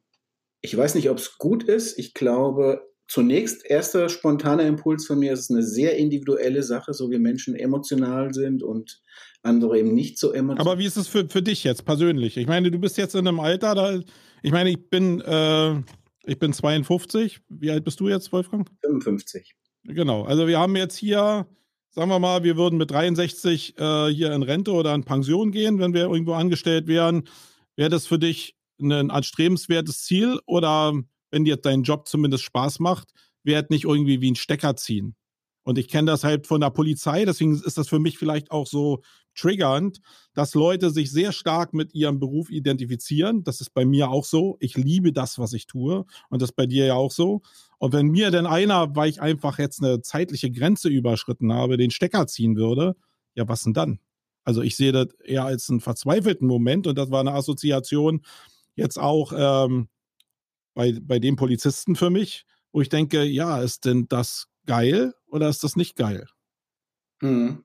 ich 0.60 0.76
weiß 0.76 0.94
nicht, 0.94 1.10
ob 1.10 1.18
es 1.18 1.38
gut 1.38 1.64
ist. 1.64 1.98
Ich 1.98 2.14
glaube, 2.14 2.85
zunächst 3.08 3.64
erster 3.64 4.08
spontaner 4.08 4.64
Impuls 4.64 5.06
von 5.06 5.18
mir 5.18 5.32
ist 5.32 5.50
eine 5.50 5.62
sehr 5.62 5.96
individuelle 5.96 6.62
Sache, 6.62 6.92
so 6.92 7.10
wie 7.10 7.18
Menschen 7.18 7.54
emotional 7.54 8.34
sind 8.34 8.62
und 8.62 9.00
andere 9.42 9.78
eben 9.78 9.94
nicht 9.94 10.18
so 10.18 10.32
emotional. 10.32 10.72
Aber 10.72 10.78
wie 10.78 10.86
ist 10.86 10.96
es 10.96 11.08
für, 11.08 11.28
für 11.28 11.42
dich 11.42 11.64
jetzt 11.64 11.84
persönlich? 11.84 12.36
Ich 12.36 12.46
meine, 12.46 12.70
du 12.70 12.78
bist 12.78 12.96
jetzt 12.96 13.14
in 13.14 13.26
einem 13.26 13.40
Alter, 13.40 13.74
da, 13.74 14.00
ich 14.42 14.52
meine, 14.52 14.70
ich 14.70 14.90
bin, 14.90 15.20
äh, 15.20 15.76
ich 16.24 16.38
bin 16.38 16.52
52. 16.52 17.40
Wie 17.48 17.70
alt 17.70 17.84
bist 17.84 18.00
du 18.00 18.08
jetzt, 18.08 18.32
Wolfgang? 18.32 18.68
55. 18.84 19.54
Genau. 19.84 20.24
Also 20.24 20.48
wir 20.48 20.58
haben 20.58 20.74
jetzt 20.74 20.96
hier, 20.96 21.46
sagen 21.90 22.10
wir 22.10 22.18
mal, 22.18 22.42
wir 22.42 22.56
würden 22.56 22.76
mit 22.76 22.90
63 22.90 23.78
äh, 23.78 24.08
hier 24.08 24.32
in 24.32 24.42
Rente 24.42 24.72
oder 24.72 24.94
in 24.94 25.04
Pension 25.04 25.52
gehen, 25.52 25.78
wenn 25.78 25.94
wir 25.94 26.02
irgendwo 26.02 26.32
angestellt 26.32 26.88
wären. 26.88 27.28
Wäre 27.76 27.90
das 27.90 28.06
für 28.06 28.18
dich 28.18 28.56
ein 28.80 29.10
anstrebenswertes 29.10 30.02
Ziel 30.02 30.40
oder 30.46 30.92
wenn 31.30 31.44
dir 31.44 31.56
dein 31.56 31.82
Job 31.82 32.08
zumindest 32.08 32.44
Spaß 32.44 32.80
macht, 32.80 33.12
wird 33.42 33.70
nicht 33.70 33.84
irgendwie 33.84 34.20
wie 34.20 34.30
ein 34.30 34.36
Stecker 34.36 34.76
ziehen. 34.76 35.16
Und 35.62 35.78
ich 35.78 35.88
kenne 35.88 36.10
das 36.10 36.22
halt 36.22 36.46
von 36.46 36.60
der 36.60 36.70
Polizei, 36.70 37.24
deswegen 37.24 37.52
ist 37.52 37.76
das 37.76 37.88
für 37.88 37.98
mich 37.98 38.18
vielleicht 38.18 38.52
auch 38.52 38.68
so 38.68 39.02
triggernd, 39.34 40.00
dass 40.32 40.54
Leute 40.54 40.90
sich 40.90 41.10
sehr 41.10 41.32
stark 41.32 41.74
mit 41.74 41.92
ihrem 41.92 42.20
Beruf 42.20 42.50
identifizieren. 42.50 43.42
Das 43.42 43.60
ist 43.60 43.70
bei 43.70 43.84
mir 43.84 44.08
auch 44.08 44.24
so. 44.24 44.56
Ich 44.60 44.76
liebe 44.76 45.12
das, 45.12 45.38
was 45.40 45.52
ich 45.52 45.66
tue. 45.66 46.04
Und 46.30 46.40
das 46.40 46.50
ist 46.50 46.56
bei 46.56 46.66
dir 46.66 46.86
ja 46.86 46.94
auch 46.94 47.10
so. 47.10 47.42
Und 47.78 47.92
wenn 47.92 48.06
mir 48.06 48.30
denn 48.30 48.46
einer, 48.46 48.94
weil 48.94 49.10
ich 49.10 49.20
einfach 49.20 49.58
jetzt 49.58 49.82
eine 49.82 50.00
zeitliche 50.00 50.50
Grenze 50.52 50.88
überschritten 50.88 51.52
habe, 51.52 51.76
den 51.76 51.90
Stecker 51.90 52.28
ziehen 52.28 52.56
würde, 52.56 52.94
ja, 53.34 53.48
was 53.48 53.64
denn 53.64 53.74
dann? 53.74 53.98
Also 54.44 54.62
ich 54.62 54.76
sehe 54.76 54.92
das 54.92 55.08
eher 55.24 55.44
als 55.44 55.68
einen 55.68 55.80
verzweifelten 55.80 56.46
Moment 56.46 56.86
und 56.86 56.96
das 56.96 57.10
war 57.10 57.20
eine 57.20 57.32
Assoziation 57.32 58.22
jetzt 58.76 58.98
auch 58.98 59.32
ähm, 59.36 59.88
bei, 60.76 60.94
bei 61.00 61.18
dem 61.18 61.34
Polizisten 61.36 61.96
für 61.96 62.10
mich, 62.10 62.44
wo 62.70 62.82
ich 62.82 62.90
denke, 62.90 63.24
ja, 63.24 63.60
ist 63.60 63.86
denn 63.86 64.06
das 64.08 64.48
geil 64.66 65.14
oder 65.26 65.48
ist 65.48 65.64
das 65.64 65.74
nicht 65.74 65.96
geil? 65.96 66.26
Hm. 67.20 67.64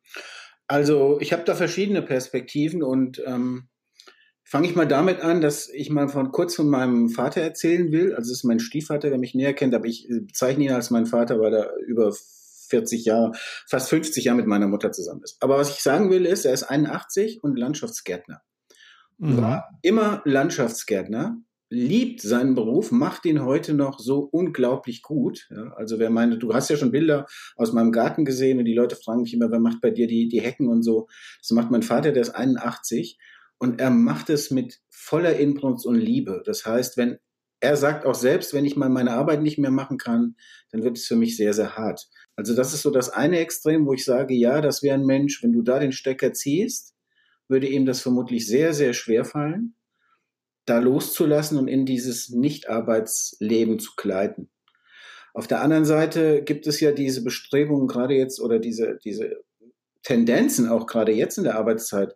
Also 0.68 1.20
ich 1.20 1.34
habe 1.34 1.44
da 1.44 1.54
verschiedene 1.54 2.02
Perspektiven 2.02 2.82
und 2.82 3.22
ähm, 3.26 3.68
fange 4.46 4.68
ich 4.68 4.76
mal 4.76 4.88
damit 4.88 5.20
an, 5.20 5.42
dass 5.42 5.68
ich 5.68 5.90
mal 5.90 6.08
von 6.08 6.32
kurz 6.32 6.56
von 6.56 6.70
meinem 6.70 7.10
Vater 7.10 7.42
erzählen 7.42 7.92
will. 7.92 8.16
Also 8.16 8.32
es 8.32 8.40
ist 8.40 8.44
mein 8.46 8.62
Stiefvater, 8.62 9.10
der 9.10 9.20
mich 9.20 9.36
näher 9.36 9.54
kennt, 9.54 9.76
aber 9.76 9.86
ich 9.86 10.08
bezeichne 10.10 10.64
ihn 10.64 10.72
als 10.72 10.90
meinen 10.90 11.06
Vater, 11.08 11.42
weil 11.42 11.54
er 11.54 11.76
über 11.86 12.14
40 12.70 13.04
Jahre, 13.04 13.34
fast 13.68 13.90
50 13.90 14.24
Jahre 14.24 14.38
mit 14.38 14.48
meiner 14.48 14.68
Mutter 14.68 14.94
zusammen 14.94 15.24
ist. 15.24 15.36
Aber 15.44 15.58
was 15.58 15.72
ich 15.72 15.84
sagen 15.84 16.10
will, 16.10 16.26
ist, 16.26 16.46
er 16.46 16.54
ist 16.54 16.64
81 16.64 17.44
und 17.44 17.60
Landschaftsgärtner. 17.60 18.42
Mhm. 19.18 19.38
War 19.42 19.78
immer 19.82 20.22
Landschaftsgärtner, 20.24 21.38
liebt 21.72 22.22
seinen 22.22 22.54
Beruf, 22.54 22.92
macht 22.92 23.26
ihn 23.26 23.46
heute 23.46 23.74
noch 23.74 23.98
so 23.98 24.20
unglaublich 24.20 25.02
gut. 25.02 25.48
Ja, 25.50 25.72
also 25.78 26.00
wer 26.00 26.10
meine, 26.10 26.38
du 26.38 26.54
hast 26.54 26.70
ja 26.70 26.76
schon 26.76 26.92
Bilder 26.92 27.26
aus 27.56 27.72
meinem 27.72 27.94
Garten 27.94 28.26
gesehen 28.26 28.60
und 28.60 28.66
die 28.66 28.74
Leute 28.74 28.98
fragen 28.98 29.22
mich 29.22 29.34
immer, 29.34 29.50
wer 29.52 29.62
macht 29.62 29.80
bei 29.80 29.90
dir 29.90 30.06
die, 30.06 30.28
die 30.28 30.42
Hecken 30.42 30.68
und 30.68 30.84
so. 30.84 31.08
Das 31.40 31.52
macht 31.52 31.72
mein 31.72 31.82
Vater, 31.82 32.12
der 32.12 32.24
ist 32.24 32.36
81 32.36 33.18
und 33.58 33.80
er 33.80 33.90
macht 33.90 34.30
es 34.30 34.52
mit 34.52 34.82
voller 34.90 35.38
Inbrunst 35.38 35.86
und 35.86 35.96
Liebe. 35.96 36.44
Das 36.46 36.66
heißt, 36.66 36.98
wenn 36.98 37.20
er 37.62 37.78
sagt 37.78 38.06
auch 38.06 38.16
selbst, 38.16 38.54
wenn 38.54 38.66
ich 38.66 38.76
mal 38.76 38.90
meine 38.90 39.14
Arbeit 39.14 39.42
nicht 39.42 39.58
mehr 39.58 39.72
machen 39.72 39.98
kann, 39.98 40.36
dann 40.72 40.84
wird 40.84 40.98
es 40.98 41.06
für 41.06 41.16
mich 41.16 41.38
sehr, 41.38 41.54
sehr 41.54 41.78
hart. 41.78 42.10
Also 42.36 42.54
das 42.54 42.74
ist 42.74 42.82
so 42.82 42.90
das 42.90 43.10
eine 43.10 43.40
Extrem, 43.40 43.86
wo 43.86 43.94
ich 43.94 44.04
sage, 44.04 44.34
ja, 44.34 44.60
das 44.60 44.84
wäre 44.84 44.96
ein 44.96 45.06
Mensch, 45.06 45.42
wenn 45.42 45.54
du 45.54 45.62
da 45.62 45.80
den 45.80 45.94
Stecker 45.94 46.34
ziehst, 46.34 46.96
würde 47.48 47.68
ihm 47.68 47.86
das 47.86 48.02
vermutlich 48.02 48.46
sehr, 48.46 48.74
sehr 48.74 48.94
schwer 48.94 49.24
fallen, 49.24 49.76
da 50.66 50.80
loszulassen 50.80 51.58
und 51.58 51.68
in 51.68 51.86
dieses 51.86 52.30
Nicht-Arbeitsleben 52.30 53.80
zu 53.80 53.94
gleiten. 53.96 54.50
Auf 55.34 55.48
der 55.48 55.62
anderen 55.62 55.86
Seite 55.86 56.44
gibt 56.44 56.68
es 56.68 56.80
ja 56.80 56.92
diese 56.92 57.24
Bestrebungen 57.24 57.88
gerade 57.88 58.16
jetzt 58.16 58.40
oder 58.40 58.60
diese, 58.60 59.00
diese 59.04 59.42
Tendenzen 60.04 60.68
auch 60.68 60.88
gerade 60.88 61.14
jetzt 61.14 61.38
in 61.38 61.46
der 61.46 61.56
Arbeitszeit, 61.56 62.14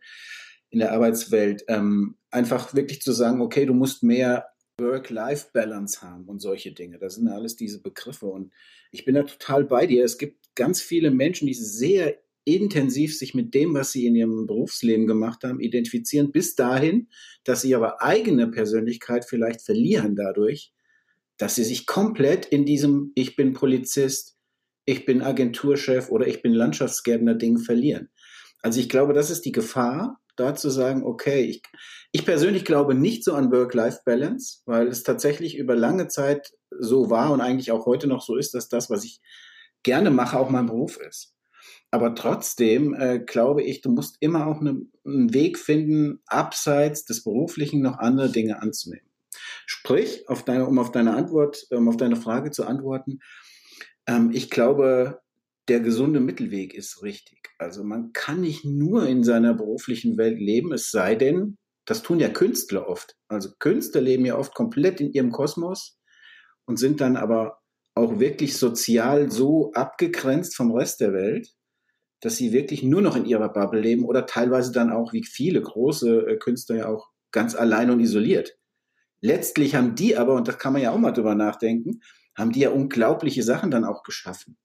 in 0.69 0.79
der 0.79 0.91
Arbeitswelt, 0.91 1.63
ähm, 1.67 2.17
einfach 2.29 2.73
wirklich 2.73 3.01
zu 3.01 3.13
sagen, 3.13 3.41
okay, 3.41 3.65
du 3.65 3.73
musst 3.73 4.03
mehr 4.03 4.47
Work-Life-Balance 4.79 6.01
haben 6.01 6.25
und 6.25 6.41
solche 6.41 6.73
Dinge. 6.73 6.99
Das 6.99 7.15
sind 7.15 7.29
alles 7.29 7.55
diese 7.55 7.81
Begriffe. 7.81 8.25
Und 8.25 8.51
ich 8.91 9.05
bin 9.05 9.15
da 9.15 9.23
total 9.23 9.63
bei 9.63 9.87
dir. 9.87 10.03
Es 10.03 10.17
gibt 10.17 10.53
ganz 10.55 10.81
viele 10.81 11.11
Menschen, 11.11 11.47
die 11.47 11.53
sehr 11.53 12.17
intensiv 12.45 13.17
sich 13.17 13.33
mit 13.33 13.53
dem, 13.53 13.73
was 13.73 13.91
sie 13.91 14.05
in 14.05 14.15
ihrem 14.15 14.47
Berufsleben 14.47 15.07
gemacht 15.07 15.43
haben, 15.43 15.59
identifizieren, 15.59 16.31
bis 16.31 16.55
dahin, 16.55 17.09
dass 17.43 17.61
sie 17.61 17.71
ihre 17.71 18.01
eigene 18.01 18.47
Persönlichkeit 18.47 19.25
vielleicht 19.25 19.61
verlieren 19.61 20.15
dadurch, 20.15 20.71
dass 21.37 21.55
sie 21.55 21.63
sich 21.63 21.85
komplett 21.85 22.45
in 22.45 22.65
diesem 22.65 23.11
Ich 23.15 23.35
bin 23.35 23.53
Polizist, 23.53 24.37
ich 24.85 25.05
bin 25.05 25.21
Agenturchef 25.21 26.09
oder 26.09 26.27
ich 26.27 26.41
bin 26.41 26.53
Landschaftsgärtner 26.53 27.35
Ding 27.35 27.57
verlieren. 27.57 28.09
Also 28.61 28.79
ich 28.79 28.89
glaube, 28.89 29.13
das 29.13 29.29
ist 29.29 29.45
die 29.45 29.51
Gefahr, 29.51 30.21
da 30.35 30.55
zu 30.55 30.69
sagen, 30.69 31.03
okay, 31.03 31.43
ich, 31.43 31.63
ich 32.11 32.25
persönlich 32.25 32.65
glaube 32.65 32.93
nicht 32.93 33.23
so 33.23 33.33
an 33.33 33.51
Work-Life-Balance, 33.51 34.61
weil 34.65 34.87
es 34.87 35.03
tatsächlich 35.03 35.57
über 35.57 35.75
lange 35.75 36.07
Zeit 36.07 36.53
so 36.77 37.09
war 37.09 37.31
und 37.31 37.41
eigentlich 37.41 37.71
auch 37.71 37.85
heute 37.85 38.07
noch 38.07 38.21
so 38.21 38.35
ist, 38.35 38.53
dass 38.53 38.69
das, 38.69 38.89
was 38.89 39.03
ich 39.03 39.21
gerne 39.83 40.11
mache, 40.11 40.37
auch 40.37 40.49
mein 40.49 40.65
Beruf 40.65 40.97
ist. 40.97 41.34
Aber 41.95 42.13
trotzdem 42.13 42.93
äh, 42.93 43.19
glaube 43.19 43.63
ich, 43.63 43.79
du 43.79 43.89
musst 43.89 44.17
immer 44.19 44.47
auch 44.47 44.59
ne, 44.59 44.81
einen 45.05 45.33
Weg 45.33 45.57
finden, 45.57 46.19
abseits 46.25 47.05
des 47.05 47.23
Beruflichen 47.23 47.81
noch 47.81 47.99
andere 47.99 48.29
Dinge 48.29 48.61
anzunehmen. 48.61 49.09
Sprich, 49.65 50.27
auf 50.27 50.43
deine, 50.43 50.65
um 50.65 50.77
auf 50.77 50.91
deine 50.91 51.15
Antwort, 51.15 51.65
um 51.69 51.87
auf 51.87 51.95
deine 51.95 52.17
Frage 52.17 52.51
zu 52.51 52.65
antworten, 52.65 53.19
ähm, 54.07 54.31
ich 54.33 54.49
glaube, 54.49 55.21
der 55.69 55.79
gesunde 55.79 56.19
Mittelweg 56.19 56.73
ist 56.73 57.01
richtig. 57.01 57.53
Also 57.59 57.85
man 57.85 58.11
kann 58.11 58.41
nicht 58.41 58.65
nur 58.65 59.07
in 59.07 59.23
seiner 59.23 59.53
beruflichen 59.53 60.17
Welt 60.17 60.37
leben, 60.37 60.73
es 60.73 60.91
sei 60.91 61.15
denn, 61.15 61.55
das 61.85 62.03
tun 62.03 62.19
ja 62.19 62.27
Künstler 62.27 62.89
oft. 62.89 63.15
Also 63.29 63.51
Künstler 63.57 64.01
leben 64.01 64.25
ja 64.25 64.37
oft 64.37 64.53
komplett 64.53 64.99
in 64.99 65.13
ihrem 65.13 65.31
Kosmos 65.31 65.97
und 66.65 66.75
sind 66.75 66.99
dann 66.99 67.15
aber 67.15 67.61
auch 67.93 68.19
wirklich 68.19 68.57
sozial 68.57 69.31
so 69.31 69.71
abgegrenzt 69.71 70.57
vom 70.57 70.73
Rest 70.73 70.99
der 70.99 71.13
Welt, 71.13 71.54
dass 72.25 72.37
sie 72.37 72.51
wirklich 72.51 72.81
nur 72.81 73.03
noch 73.03 73.15
in 73.15 73.25
ihrer 73.25 73.49
Bubble 73.49 73.79
leben 73.79 74.03
oder 74.03 74.25
teilweise 74.25 74.71
dann 74.71 74.91
auch 74.91 75.13
wie 75.13 75.23
viele 75.23 75.61
große 75.61 76.25
äh, 76.25 76.37
Künstler 76.37 76.75
ja 76.75 76.87
auch 76.87 77.11
ganz 77.31 77.53
allein 77.53 77.91
und 77.91 77.99
isoliert. 77.99 78.57
Letztlich 79.21 79.75
haben 79.75 79.93
die 79.93 80.17
aber, 80.17 80.33
und 80.33 80.47
das 80.47 80.57
kann 80.57 80.73
man 80.73 80.81
ja 80.81 80.89
auch 80.89 80.97
mal 80.97 81.11
drüber 81.11 81.35
nachdenken, 81.35 82.01
haben 82.35 82.51
die 82.51 82.61
ja 82.61 82.71
unglaubliche 82.71 83.43
Sachen 83.43 83.69
dann 83.69 83.83
auch 83.83 84.01
geschaffen. 84.01 84.57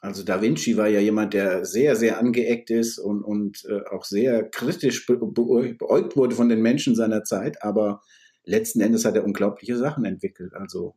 Also 0.00 0.22
Da 0.22 0.40
Vinci 0.40 0.76
war 0.76 0.86
ja 0.86 1.00
jemand, 1.00 1.34
der 1.34 1.64
sehr, 1.64 1.96
sehr 1.96 2.20
angeeckt 2.20 2.70
ist 2.70 3.00
und, 3.00 3.24
und 3.24 3.64
äh, 3.68 3.80
auch 3.90 4.04
sehr 4.04 4.48
kritisch 4.48 5.04
be 5.04 5.16
beäugt 5.16 6.16
wurde 6.16 6.36
von 6.36 6.48
den 6.48 6.62
Menschen 6.62 6.94
seiner 6.94 7.24
Zeit, 7.24 7.60
aber 7.64 8.02
letzten 8.44 8.80
Endes 8.80 9.04
hat 9.04 9.16
er 9.16 9.24
unglaubliche 9.24 9.76
Sachen 9.76 10.04
entwickelt. 10.04 10.54
Also 10.54 10.94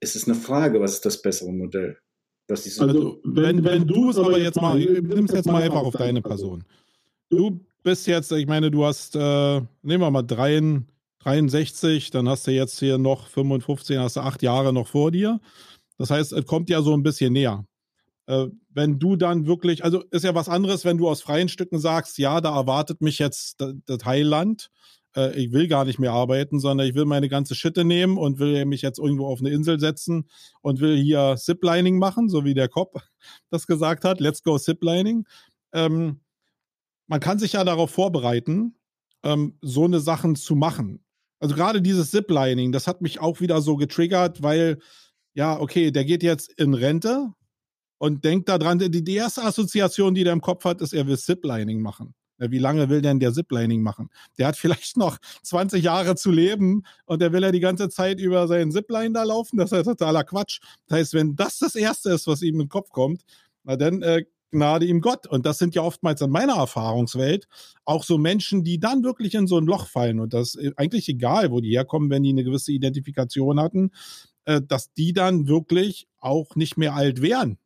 es 0.00 0.16
ist 0.16 0.26
eine 0.26 0.34
Frage, 0.34 0.80
was 0.80 0.94
ist 0.94 1.04
das 1.04 1.20
bessere 1.20 1.52
Modell? 1.52 1.98
Also 2.48 3.20
wenn, 3.24 3.64
wenn 3.64 3.86
du 3.86 4.10
es 4.10 4.18
aber 4.18 4.38
jetzt 4.38 4.60
mal, 4.60 4.78
nimm 4.78 5.24
es 5.24 5.32
jetzt 5.32 5.46
mal 5.46 5.62
einfach 5.62 5.82
auf 5.82 5.94
deine 5.94 6.22
Person. 6.22 6.64
Du 7.28 7.60
bist 7.82 8.06
jetzt, 8.06 8.30
ich 8.32 8.46
meine, 8.46 8.70
du 8.70 8.84
hast, 8.84 9.16
äh, 9.16 9.60
nehmen 9.82 10.00
wir 10.00 10.10
mal 10.10 10.22
63, 10.22 12.10
dann 12.10 12.28
hast 12.28 12.46
du 12.46 12.52
jetzt 12.52 12.78
hier 12.78 12.98
noch 12.98 13.26
55, 13.26 13.98
hast 13.98 14.16
du 14.16 14.20
acht 14.20 14.42
Jahre 14.42 14.72
noch 14.72 14.86
vor 14.86 15.10
dir. 15.10 15.40
Das 15.98 16.10
heißt, 16.10 16.32
es 16.32 16.46
kommt 16.46 16.70
ja 16.70 16.82
so 16.82 16.94
ein 16.94 17.02
bisschen 17.02 17.32
näher. 17.32 17.64
Äh, 18.26 18.46
wenn 18.70 18.98
du 18.98 19.16
dann 19.16 19.46
wirklich, 19.46 19.84
also 19.84 20.02
ist 20.10 20.24
ja 20.24 20.34
was 20.34 20.48
anderes, 20.48 20.84
wenn 20.84 20.98
du 20.98 21.08
aus 21.08 21.22
freien 21.22 21.48
Stücken 21.48 21.78
sagst, 21.78 22.18
ja, 22.18 22.40
da 22.40 22.54
erwartet 22.54 23.00
mich 23.00 23.18
jetzt 23.18 23.56
das 23.86 24.04
Heiland. 24.04 24.68
Äh, 25.16 25.36
ich 25.36 25.52
will 25.52 25.66
gar 25.66 25.84
nicht 25.84 25.98
mehr 25.98 26.12
arbeiten, 26.12 26.60
sondern 26.60 26.86
ich 26.86 26.94
will 26.94 27.06
meine 27.06 27.28
ganze 27.28 27.54
Schitte 27.54 27.84
nehmen 27.84 28.18
und 28.18 28.38
will 28.38 28.64
mich 28.66 28.82
jetzt 28.82 28.98
irgendwo 28.98 29.26
auf 29.26 29.40
eine 29.40 29.50
Insel 29.50 29.80
setzen 29.80 30.28
und 30.60 30.80
will 30.80 30.96
hier 30.96 31.36
Ziplining 31.36 31.98
machen, 31.98 32.28
so 32.28 32.44
wie 32.44 32.54
der 32.54 32.68
Cop 32.68 33.02
das 33.50 33.66
gesagt 33.66 34.04
hat. 34.04 34.20
Let's 34.20 34.42
go 34.42 34.58
Ziplining. 34.58 35.26
Ähm, 35.72 36.20
man 37.06 37.20
kann 37.20 37.38
sich 37.38 37.54
ja 37.54 37.64
darauf 37.64 37.90
vorbereiten, 37.90 38.76
ähm, 39.22 39.58
so 39.62 39.84
eine 39.84 40.00
Sachen 40.00 40.36
zu 40.36 40.54
machen. 40.54 41.04
Also 41.38 41.54
gerade 41.54 41.82
dieses 41.82 42.10
Ziplining, 42.10 42.72
das 42.72 42.86
hat 42.86 43.02
mich 43.02 43.20
auch 43.20 43.40
wieder 43.40 43.60
so 43.60 43.76
getriggert, 43.76 44.42
weil 44.42 44.78
ja, 45.34 45.58
okay, 45.60 45.90
der 45.90 46.04
geht 46.04 46.22
jetzt 46.22 46.50
in 46.58 46.72
Rente 46.72 47.32
und 47.98 48.24
denkt 48.24 48.48
daran, 48.48 48.78
die, 48.78 49.04
die 49.04 49.14
erste 49.14 49.42
Assoziation, 49.42 50.14
die 50.14 50.24
der 50.24 50.32
im 50.32 50.40
Kopf 50.40 50.64
hat, 50.64 50.80
ist, 50.80 50.94
er 50.94 51.06
will 51.06 51.18
Ziplining 51.18 51.80
machen. 51.82 52.14
Wie 52.38 52.58
lange 52.58 52.88
will 52.88 53.02
denn 53.02 53.20
der 53.20 53.32
Ziplining 53.32 53.82
machen? 53.82 54.10
Der 54.38 54.48
hat 54.48 54.56
vielleicht 54.56 54.96
noch 54.96 55.18
20 55.42 55.82
Jahre 55.82 56.16
zu 56.16 56.30
leben 56.30 56.82
und 57.04 57.20
der 57.20 57.32
will 57.32 57.42
ja 57.42 57.52
die 57.52 57.60
ganze 57.60 57.88
Zeit 57.88 58.20
über 58.20 58.48
seinen 58.48 58.72
Zipline 58.72 59.12
da 59.12 59.22
laufen. 59.22 59.56
Das 59.56 59.72
ist 59.72 59.84
totaler 59.84 60.24
Quatsch. 60.24 60.60
Das 60.86 60.98
heißt, 60.98 61.14
wenn 61.14 61.36
das 61.36 61.58
das 61.58 61.74
Erste 61.74 62.10
ist, 62.10 62.26
was 62.26 62.42
ihm 62.42 62.54
in 62.54 62.60
den 62.62 62.68
Kopf 62.68 62.90
kommt, 62.90 63.22
na 63.64 63.76
dann 63.76 64.02
äh, 64.02 64.24
gnade 64.50 64.86
ihm 64.86 65.00
Gott. 65.00 65.26
Und 65.26 65.44
das 65.44 65.58
sind 65.58 65.74
ja 65.74 65.82
oftmals 65.82 66.20
in 66.20 66.30
meiner 66.30 66.56
Erfahrungswelt 66.56 67.46
auch 67.84 68.04
so 68.04 68.18
Menschen, 68.18 68.64
die 68.64 68.78
dann 68.78 69.02
wirklich 69.02 69.34
in 69.34 69.46
so 69.46 69.58
ein 69.58 69.66
Loch 69.66 69.86
fallen. 69.86 70.20
Und 70.20 70.32
das 70.34 70.54
ist 70.54 70.78
eigentlich 70.78 71.08
egal, 71.08 71.50
wo 71.50 71.60
die 71.60 71.70
herkommen, 71.70 72.10
wenn 72.10 72.22
die 72.22 72.30
eine 72.30 72.44
gewisse 72.44 72.72
Identifikation 72.72 73.60
hatten. 73.60 73.90
Äh, 74.46 74.62
dass 74.62 74.92
die 74.92 75.12
dann 75.12 75.48
wirklich 75.48 76.06
auch 76.18 76.54
nicht 76.54 76.76
mehr 76.76 76.94
alt 76.94 77.20
werden. 77.20 77.58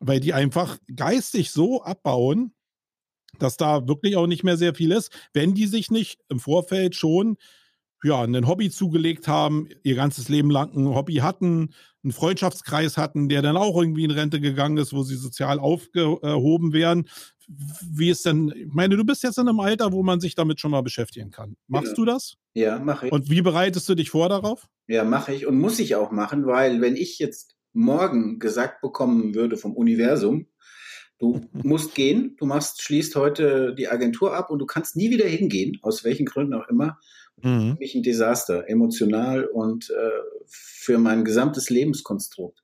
Weil 0.00 0.20
die 0.20 0.34
einfach 0.34 0.78
geistig 0.94 1.52
so 1.52 1.82
abbauen, 1.82 2.52
dass 3.38 3.56
da 3.56 3.86
wirklich 3.86 4.16
auch 4.16 4.26
nicht 4.26 4.44
mehr 4.44 4.56
sehr 4.56 4.74
viel 4.74 4.92
ist, 4.92 5.12
wenn 5.32 5.54
die 5.54 5.66
sich 5.66 5.90
nicht 5.90 6.20
im 6.28 6.40
Vorfeld 6.40 6.94
schon 6.94 7.36
ja, 8.04 8.22
ein 8.22 8.46
Hobby 8.46 8.70
zugelegt 8.70 9.26
haben, 9.26 9.68
ihr 9.82 9.96
ganzes 9.96 10.28
Leben 10.28 10.50
lang 10.50 10.72
ein 10.76 10.94
Hobby 10.94 11.16
hatten, 11.16 11.74
einen 12.04 12.12
Freundschaftskreis 12.12 12.96
hatten, 12.96 13.28
der 13.28 13.42
dann 13.42 13.56
auch 13.56 13.76
irgendwie 13.76 14.04
in 14.04 14.10
Rente 14.10 14.40
gegangen 14.40 14.76
ist, 14.76 14.92
wo 14.92 15.02
sie 15.02 15.16
sozial 15.16 15.58
aufgehoben 15.58 16.72
werden. 16.72 17.08
Wie 17.48 18.10
ist 18.10 18.24
denn, 18.26 18.52
ich 18.54 18.72
meine, 18.72 18.96
du 18.96 19.04
bist 19.04 19.22
jetzt 19.22 19.38
in 19.38 19.48
einem 19.48 19.58
Alter, 19.58 19.92
wo 19.92 20.02
man 20.02 20.20
sich 20.20 20.34
damit 20.34 20.60
schon 20.60 20.70
mal 20.70 20.82
beschäftigen 20.82 21.30
kann. 21.30 21.56
Machst 21.66 21.88
ja. 21.88 21.94
du 21.94 22.04
das? 22.04 22.34
Ja, 22.54 22.78
mache 22.78 23.06
ich. 23.06 23.12
Und 23.12 23.30
wie 23.30 23.42
bereitest 23.42 23.88
du 23.88 23.94
dich 23.94 24.10
vor 24.10 24.28
darauf? 24.28 24.68
Ja, 24.86 25.02
mache 25.04 25.32
ich 25.34 25.46
und 25.46 25.58
muss 25.58 25.78
ich 25.78 25.96
auch 25.96 26.10
machen, 26.12 26.46
weil 26.46 26.80
wenn 26.80 26.94
ich 26.94 27.18
jetzt 27.18 27.56
morgen 27.72 28.38
gesagt 28.38 28.80
bekommen 28.80 29.34
würde 29.34 29.56
vom 29.56 29.74
Universum, 29.74 30.46
du 31.18 31.40
musst 31.52 31.94
gehen, 31.94 32.36
du 32.38 32.46
machst, 32.46 32.82
schließt 32.82 33.16
heute 33.16 33.74
die 33.76 33.88
Agentur 33.88 34.34
ab 34.34 34.50
und 34.50 34.58
du 34.58 34.66
kannst 34.66 34.96
nie 34.96 35.10
wieder 35.10 35.26
hingehen, 35.26 35.78
aus 35.82 36.04
welchen 36.04 36.26
Gründen 36.26 36.54
auch 36.54 36.68
immer, 36.68 36.98
mhm. 37.42 37.72
für 37.72 37.78
mich 37.78 37.94
ein 37.94 38.02
Desaster, 38.02 38.68
emotional 38.68 39.44
und 39.44 39.90
äh, 39.90 40.10
für 40.46 40.98
mein 40.98 41.24
gesamtes 41.24 41.70
Lebenskonstrukt. 41.70 42.62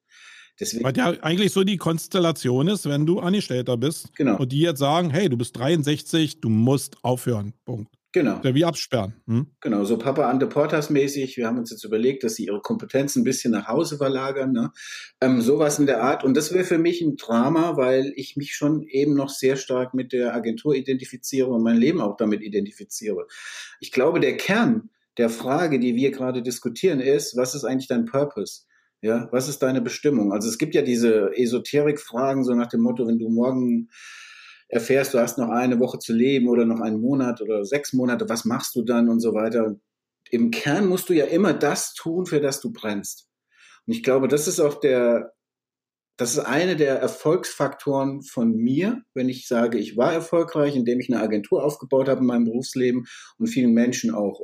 Deswegen, 0.61 0.85
Weil 0.85 0.97
ja 0.97 1.11
eigentlich 1.23 1.53
so 1.53 1.64
die 1.64 1.77
Konstellation 1.77 2.69
ist, 2.69 2.88
wenn 2.88 3.07
du 3.07 3.19
Angestellter 3.19 3.77
bist 3.77 4.14
genau. 4.14 4.38
und 4.38 4.53
die 4.53 4.61
jetzt 4.61 4.79
sagen, 4.79 5.11
hey, 5.11 5.29
du 5.29 5.37
bist 5.37 5.57
63, 5.57 6.40
du 6.40 6.49
musst 6.49 7.03
aufhören. 7.03 7.55
Punkt. 7.64 7.93
Genau. 8.14 8.38
Der 8.38 8.55
wie 8.55 8.64
absperren. 8.64 9.12
Hm? 9.27 9.48
Genau, 9.61 9.85
so 9.85 9.98
Papa 9.98 10.31
Ante 10.31 10.46
Portas 10.46 10.88
mäßig. 10.88 11.37
Wir 11.37 11.48
haben 11.48 11.59
uns 11.59 11.72
jetzt 11.72 11.83
überlegt, 11.83 12.22
dass 12.22 12.37
sie 12.37 12.44
ihre 12.44 12.61
Kompetenzen 12.61 13.22
ein 13.22 13.24
bisschen 13.24 13.50
nach 13.50 13.66
Hause 13.66 13.96
verlagern. 13.96 14.53
Ne? 14.53 14.70
Ähm, 15.20 15.40
sowas 15.40 15.81
in 15.81 15.87
der 15.87 16.00
Art. 16.00 16.22
Und 16.22 16.37
das 16.37 16.55
wäre 16.55 16.62
für 16.62 16.79
mich 16.79 17.00
ein 17.00 17.16
Drama, 17.16 17.77
weil 17.77 18.12
ich 18.14 18.37
mich 18.37 18.55
schon 18.55 18.85
eben 18.85 19.14
noch 19.14 19.31
sehr 19.31 19.57
stark 19.57 19.94
mit 19.94 20.12
der 20.12 20.33
Agentur 20.33 20.77
identifiziere 20.77 21.48
und 21.48 21.64
mein 21.64 21.77
Leben 21.77 22.00
auch 22.00 22.16
damit 22.16 22.40
identifiziere. 22.42 23.27
Ich 23.81 23.90
glaube, 23.90 24.20
der 24.20 24.37
Kern 24.37 24.90
der 25.18 25.29
Frage, 25.29 25.81
die 25.81 25.96
wir 25.96 26.12
gerade 26.12 26.40
diskutieren, 26.40 27.00
ist, 27.00 27.37
was 27.37 27.57
ist 27.57 27.64
eigentlich 27.64 27.88
dein 27.88 28.05
Purpose? 28.05 28.62
Ja, 29.03 29.29
was 29.33 29.48
ist 29.48 29.59
deine 29.59 29.81
Bestimmung? 29.81 30.33
Also 30.33 30.48
es 30.48 30.59
gibt 30.59 30.77
ja 30.77 30.83
diese 30.83 31.37
Esoterik-Fragen, 31.37 32.44
so 32.44 32.55
nach 32.55 32.68
dem 32.68 32.81
Motto, 32.81 33.09
wenn 33.09 33.18
du 33.18 33.29
morgen 33.29 33.88
erfährst, 34.68 35.14
du 35.14 35.18
hast 35.18 35.38
noch 35.38 35.50
eine 35.50 35.79
Woche 35.81 35.98
zu 35.98 36.12
leben 36.12 36.48
oder 36.48 36.64
noch 36.64 36.81
einen 36.81 37.00
Monat 37.00 37.40
oder 37.40 37.64
sechs 37.64 37.92
Monate, 37.92 38.29
was 38.29 38.44
machst 38.44 38.74
du 38.74 38.83
dann 38.83 39.09
und 39.09 39.20
so 39.20 39.35
weiter. 39.35 39.77
Im 40.31 40.50
Kern 40.50 40.87
musst 40.87 41.09
du 41.09 41.12
ja 41.12 41.27
immer 41.27 41.53
das 41.53 41.94
tun, 41.94 42.27
für 42.27 42.40
das 42.40 42.61
du 42.61 42.72
brennst. 42.72 43.29
Und 43.87 43.92
ich 43.92 44.03
glaube, 44.03 44.29
das 44.29 44.48
ist 44.48 44.61
auch 44.61 44.81
der, 44.81 45.33
das 46.16 46.33
ist 46.33 46.40
eine 46.40 46.77
der 46.77 46.98
Erfolgsfaktoren 46.98 48.22
von 48.22 48.57
mir, 48.57 49.03
wenn 49.14 49.29
ich 49.29 49.46
sage, 49.46 49.79
ich 49.79 49.96
war 49.96 50.12
erfolgreich, 50.12 50.77
indem 50.77 51.00
ich 51.00 51.12
eine 51.12 51.22
Agentur 51.22 51.62
aufgebaut 51.62 52.09
habe 52.09 52.20
in 52.20 52.27
meinem 52.27 52.44
Berufsleben 52.44 53.05
und 53.38 53.48
vielen 53.48 53.74
Menschen 53.74 54.14
auch 54.14 54.40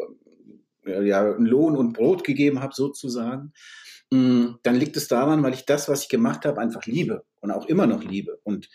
äh, 0.85 1.07
ja, 1.07 1.23
Lohn 1.23 1.77
und 1.77 1.93
Brot 1.95 2.25
gegeben 2.25 2.61
habe, 2.61 2.75
sozusagen. 2.75 3.53
Mm, 4.11 4.57
dann 4.63 4.77
liegt 4.77 4.97
es 4.97 5.09
daran, 5.09 5.43
weil 5.43 5.55
ich 5.55 5.65
das, 5.65 5.89
was 5.89 6.03
ich 6.03 6.09
gemacht 6.09 6.45
habe, 6.45 6.61
einfach 6.61 6.85
liebe 6.87 7.25
und 7.41 7.51
auch 7.51 7.67
immer 7.67 7.87
noch 7.87 8.05
liebe. 8.05 8.41
Und 8.45 8.69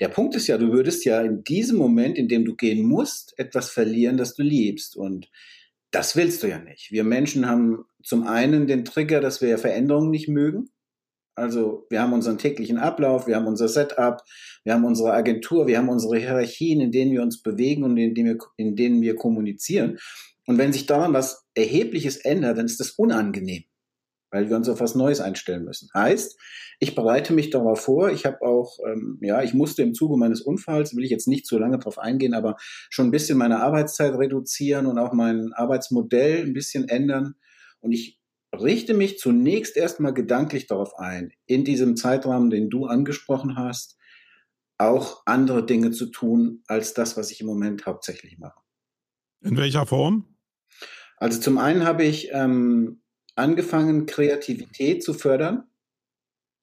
der 0.00 0.08
Punkt 0.08 0.34
ist 0.34 0.46
ja, 0.46 0.58
du 0.58 0.72
würdest 0.72 1.04
ja 1.04 1.20
in 1.22 1.44
diesem 1.44 1.76
Moment, 1.76 2.16
in 2.16 2.28
dem 2.28 2.44
du 2.44 2.54
gehen 2.54 2.82
musst, 2.82 3.38
etwas 3.38 3.70
verlieren, 3.70 4.16
das 4.16 4.34
du 4.34 4.42
liebst. 4.42 4.96
Und 4.96 5.28
das 5.90 6.16
willst 6.16 6.42
du 6.42 6.48
ja 6.48 6.58
nicht. 6.58 6.90
Wir 6.90 7.04
Menschen 7.04 7.48
haben 7.48 7.84
zum 8.02 8.26
einen 8.26 8.66
den 8.66 8.84
Trigger, 8.84 9.20
dass 9.20 9.40
wir 9.42 9.58
Veränderungen 9.58 10.10
nicht 10.10 10.28
mögen. 10.28 10.70
Also 11.34 11.86
wir 11.88 12.02
haben 12.02 12.12
unseren 12.12 12.38
täglichen 12.38 12.76
Ablauf, 12.76 13.26
wir 13.26 13.36
haben 13.36 13.46
unser 13.46 13.68
Setup, 13.68 14.22
wir 14.64 14.74
haben 14.74 14.84
unsere 14.84 15.14
Agentur, 15.14 15.66
wir 15.66 15.78
haben 15.78 15.88
unsere 15.88 16.18
Hierarchien, 16.18 16.80
in 16.80 16.92
denen 16.92 17.12
wir 17.12 17.22
uns 17.22 17.42
bewegen 17.42 17.84
und 17.84 17.96
in 17.96 18.14
denen 18.14 18.34
wir, 18.34 18.38
in 18.58 18.76
denen 18.76 19.00
wir 19.00 19.16
kommunizieren. 19.16 19.98
Und 20.46 20.58
wenn 20.58 20.72
sich 20.72 20.86
daran 20.86 21.14
was 21.14 21.46
Erhebliches 21.54 22.16
ändert, 22.16 22.58
dann 22.58 22.66
ist 22.66 22.80
das 22.80 22.90
unangenehm 22.90 23.64
weil 24.32 24.48
wir 24.48 24.56
uns 24.56 24.68
auf 24.68 24.80
was 24.80 24.94
Neues 24.94 25.20
einstellen 25.20 25.64
müssen. 25.64 25.90
Heißt, 25.94 26.40
ich 26.80 26.94
bereite 26.94 27.32
mich 27.34 27.50
darauf 27.50 27.82
vor. 27.82 28.10
Ich 28.10 28.24
habe 28.24 28.42
auch, 28.42 28.78
ähm, 28.84 29.18
ja, 29.20 29.42
ich 29.42 29.54
musste 29.54 29.82
im 29.82 29.94
Zuge 29.94 30.16
meines 30.16 30.40
Unfalls, 30.40 30.96
will 30.96 31.04
ich 31.04 31.10
jetzt 31.10 31.28
nicht 31.28 31.46
zu 31.46 31.58
lange 31.58 31.78
darauf 31.78 31.98
eingehen, 31.98 32.34
aber 32.34 32.56
schon 32.58 33.06
ein 33.06 33.10
bisschen 33.12 33.38
meine 33.38 33.60
Arbeitszeit 33.60 34.14
reduzieren 34.14 34.86
und 34.86 34.98
auch 34.98 35.12
mein 35.12 35.52
Arbeitsmodell 35.52 36.42
ein 36.42 36.54
bisschen 36.54 36.88
ändern. 36.88 37.34
Und 37.80 37.92
ich 37.92 38.18
richte 38.58 38.94
mich 38.94 39.18
zunächst 39.18 39.76
erstmal 39.76 40.14
gedanklich 40.14 40.66
darauf 40.66 40.98
ein, 40.98 41.32
in 41.46 41.64
diesem 41.64 41.94
Zeitrahmen, 41.96 42.50
den 42.50 42.70
du 42.70 42.86
angesprochen 42.86 43.56
hast, 43.56 43.98
auch 44.78 45.22
andere 45.26 45.64
Dinge 45.64 45.90
zu 45.90 46.06
tun 46.06 46.62
als 46.66 46.94
das, 46.94 47.16
was 47.16 47.30
ich 47.30 47.40
im 47.40 47.46
Moment 47.46 47.84
hauptsächlich 47.84 48.38
mache. 48.38 48.60
In 49.42 49.56
welcher 49.56 49.86
Form? 49.86 50.36
Also 51.18 51.38
zum 51.38 51.58
einen 51.58 51.84
habe 51.84 52.04
ich 52.04 52.30
ähm, 52.32 53.01
angefangen, 53.34 54.06
Kreativität 54.06 55.02
zu 55.02 55.14
fördern. 55.14 55.64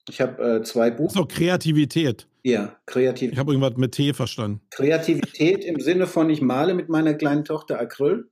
Ich 0.08 0.20
habe 0.20 0.56
äh, 0.56 0.62
zwei 0.62 0.90
Buch. 0.90 1.10
So, 1.10 1.24
Kreativität. 1.24 2.26
Ja, 2.42 2.76
Kreativität. 2.86 3.34
Ich 3.34 3.38
habe 3.38 3.52
irgendwas 3.52 3.76
mit 3.76 3.92
T 3.92 4.12
verstanden. 4.12 4.60
Kreativität 4.70 5.64
im 5.64 5.80
Sinne 5.80 6.06
von, 6.06 6.30
ich 6.30 6.40
male 6.40 6.74
mit 6.74 6.88
meiner 6.88 7.14
kleinen 7.14 7.44
Tochter 7.44 7.78
Acryl. 7.78 8.30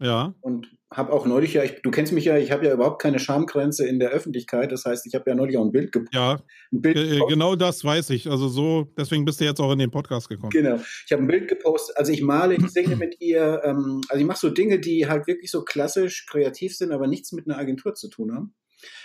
Ja. 0.00 0.34
Und 0.40 0.68
habe 0.90 1.12
auch 1.12 1.26
neulich 1.26 1.54
ja, 1.54 1.64
ich, 1.64 1.82
du 1.82 1.90
kennst 1.90 2.12
mich 2.12 2.24
ja, 2.24 2.38
ich 2.38 2.50
habe 2.50 2.64
ja 2.64 2.72
überhaupt 2.72 3.02
keine 3.02 3.18
Schamgrenze 3.18 3.86
in 3.86 3.98
der 3.98 4.10
Öffentlichkeit. 4.10 4.72
Das 4.72 4.84
heißt, 4.84 5.06
ich 5.06 5.14
habe 5.14 5.28
ja 5.28 5.36
neulich 5.36 5.58
auch 5.58 5.64
ein 5.64 5.72
Bild 5.72 5.92
gepostet. 5.92 6.14
Ja, 6.14 6.40
Bild 6.70 6.96
äh, 6.96 7.20
genau 7.28 7.56
das 7.56 7.84
weiß 7.84 8.10
ich. 8.10 8.30
Also 8.30 8.48
so, 8.48 8.92
deswegen 8.96 9.24
bist 9.24 9.40
du 9.40 9.44
jetzt 9.44 9.60
auch 9.60 9.72
in 9.72 9.78
den 9.78 9.90
Podcast 9.90 10.28
gekommen. 10.28 10.50
Genau. 10.50 10.76
Ich 11.04 11.12
habe 11.12 11.22
ein 11.22 11.26
Bild 11.26 11.48
gepostet. 11.48 11.96
Also 11.98 12.12
ich 12.12 12.22
male, 12.22 12.54
ich 12.54 12.66
singe 12.68 12.96
mit 12.96 13.20
ihr. 13.20 13.60
Ähm, 13.64 14.00
also 14.08 14.20
ich 14.20 14.26
mache 14.26 14.38
so 14.38 14.50
Dinge, 14.50 14.78
die 14.78 15.08
halt 15.08 15.26
wirklich 15.26 15.50
so 15.50 15.62
klassisch 15.62 16.26
kreativ 16.26 16.76
sind, 16.76 16.92
aber 16.92 17.06
nichts 17.06 17.32
mit 17.32 17.46
einer 17.46 17.58
Agentur 17.58 17.94
zu 17.94 18.08
tun 18.08 18.34
haben. 18.34 18.54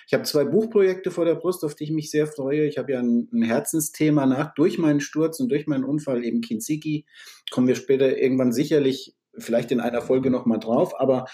Ich 0.07 0.13
habe 0.13 0.23
zwei 0.23 0.45
Buchprojekte 0.45 1.11
vor 1.11 1.25
der 1.25 1.35
Brust, 1.35 1.63
auf 1.65 1.75
die 1.75 1.85
ich 1.85 1.91
mich 1.91 2.11
sehr 2.11 2.27
freue. 2.27 2.65
Ich 2.65 2.77
habe 2.77 2.91
ja 2.91 2.99
ein, 2.99 3.27
ein, 3.33 3.41
Herzensthema 3.41 4.25
nach, 4.25 4.53
durch 4.53 4.77
meinen 4.77 4.99
Sturz 4.99 5.39
und 5.39 5.49
durch 5.49 5.67
meinen 5.67 5.83
Unfall 5.83 6.23
eben 6.23 6.41
Kinziki. 6.41 7.05
Kommen 7.51 7.67
wir 7.67 7.75
später 7.75 8.17
irgendwann 8.17 8.53
sicherlich 8.53 9.15
vielleicht 9.37 9.71
in 9.71 9.79
einer 9.79 10.01
Folge 10.01 10.29
nochmal 10.29 10.59
drauf. 10.59 10.99
Aber 10.99 11.25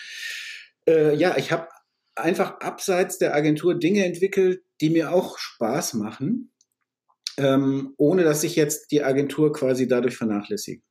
äh, 0.88 1.16
ja, 1.16 1.38
ich 1.38 1.52
habe 1.52 1.68
einfach 2.16 2.60
abseits 2.60 3.18
der 3.18 3.36
Agentur 3.36 3.76
Dinge 3.76 4.06
entwickelt, 4.06 4.64
die 4.82 4.90
mir 4.90 5.14
auch 5.14 5.38
Spaß 5.38 5.96
machen, 5.96 6.52
ähm, 7.38 7.94
ohne 7.98 8.24
dass 8.24 8.44
ich 8.44 8.56
jetzt 8.56 8.92
die 8.92 9.04
Agentur 9.04 9.54
quasi 9.54 9.88
dadurch 9.88 10.18
vernachlässige. 10.18 10.82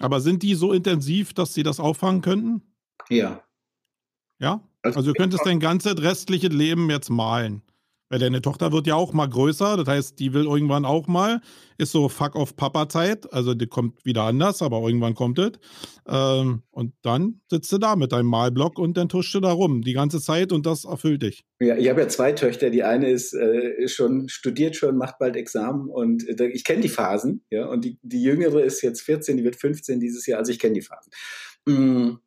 Aber 0.00 0.20
sind 0.20 0.42
die 0.42 0.54
so 0.54 0.72
intensiv, 0.72 1.34
dass 1.34 1.54
sie 1.54 1.62
das 1.62 1.80
auffangen 1.80 2.20
könnten? 2.20 2.62
Ja. 3.08 3.44
Ja? 4.38 4.68
Also, 4.82 4.98
also 4.98 5.12
du 5.12 5.18
könntest 5.18 5.46
dein 5.46 5.60
ganzes 5.60 6.00
restliches 6.02 6.52
Leben 6.52 6.90
jetzt 6.90 7.10
malen. 7.10 7.62
Weil 8.14 8.20
deine 8.20 8.40
Tochter 8.40 8.70
wird 8.70 8.86
ja 8.86 8.94
auch 8.94 9.12
mal 9.12 9.26
größer, 9.26 9.76
das 9.76 9.88
heißt, 9.88 10.20
die 10.20 10.32
will 10.32 10.44
irgendwann 10.44 10.84
auch 10.84 11.08
mal, 11.08 11.40
ist 11.78 11.90
so 11.90 12.08
Fuck 12.08 12.36
auf 12.36 12.54
Papa-Zeit, 12.54 13.32
also 13.32 13.54
die 13.54 13.66
kommt 13.66 14.04
wieder 14.04 14.22
anders, 14.22 14.62
aber 14.62 14.80
irgendwann 14.82 15.16
kommt 15.16 15.40
es. 15.40 15.50
Ähm, 16.06 16.62
und 16.70 16.94
dann 17.02 17.40
sitzt 17.50 17.72
du 17.72 17.78
da 17.78 17.96
mit 17.96 18.12
deinem 18.12 18.26
Malblock 18.26 18.78
und 18.78 18.96
dann 18.96 19.08
tuschst 19.08 19.34
du 19.34 19.40
da 19.40 19.50
rum 19.50 19.82
die 19.82 19.94
ganze 19.94 20.20
Zeit 20.20 20.52
und 20.52 20.64
das 20.64 20.84
erfüllt 20.84 21.22
dich. 21.22 21.44
Ja, 21.58 21.76
ich 21.76 21.88
habe 21.88 22.02
ja 22.02 22.06
zwei 22.06 22.30
Töchter. 22.30 22.70
Die 22.70 22.84
eine 22.84 23.10
ist 23.10 23.34
äh, 23.34 23.88
schon, 23.88 24.28
studiert 24.28 24.76
schon, 24.76 24.96
macht 24.96 25.18
bald 25.18 25.34
Examen 25.34 25.88
und 25.88 26.24
äh, 26.38 26.46
ich 26.46 26.62
kenne 26.62 26.82
die 26.82 26.88
Phasen, 26.88 27.42
ja, 27.50 27.66
und 27.66 27.84
die, 27.84 27.98
die 28.02 28.22
jüngere 28.22 28.62
ist 28.62 28.80
jetzt 28.82 29.00
14, 29.00 29.38
die 29.38 29.42
wird 29.42 29.56
15 29.56 29.98
dieses 29.98 30.24
Jahr, 30.26 30.38
also 30.38 30.52
ich 30.52 30.60
kenne 30.60 30.74
die 30.74 30.82
Phasen. 30.82 31.10
Mm. 31.66 32.18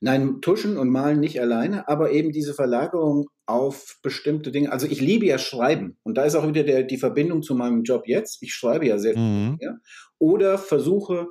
Nein, 0.00 0.40
Tuschen 0.42 0.76
und 0.76 0.90
Malen 0.90 1.20
nicht 1.20 1.40
alleine, 1.40 1.88
aber 1.88 2.10
eben 2.12 2.30
diese 2.30 2.54
Verlagerung 2.54 3.28
auf 3.46 3.98
bestimmte 4.02 4.50
Dinge. 4.50 4.72
Also 4.72 4.86
ich 4.86 5.00
liebe 5.00 5.26
ja 5.26 5.38
Schreiben 5.38 5.96
und 6.02 6.16
da 6.16 6.24
ist 6.24 6.34
auch 6.34 6.46
wieder 6.46 6.64
der, 6.64 6.82
die 6.82 6.98
Verbindung 6.98 7.42
zu 7.42 7.54
meinem 7.54 7.82
Job 7.82 8.06
jetzt. 8.06 8.42
Ich 8.42 8.52
schreibe 8.54 8.86
ja 8.86 8.98
sehr 8.98 9.14
viel. 9.14 9.22
Mhm. 9.22 9.58
Ja? 9.60 9.76
Oder 10.18 10.58
versuche 10.58 11.28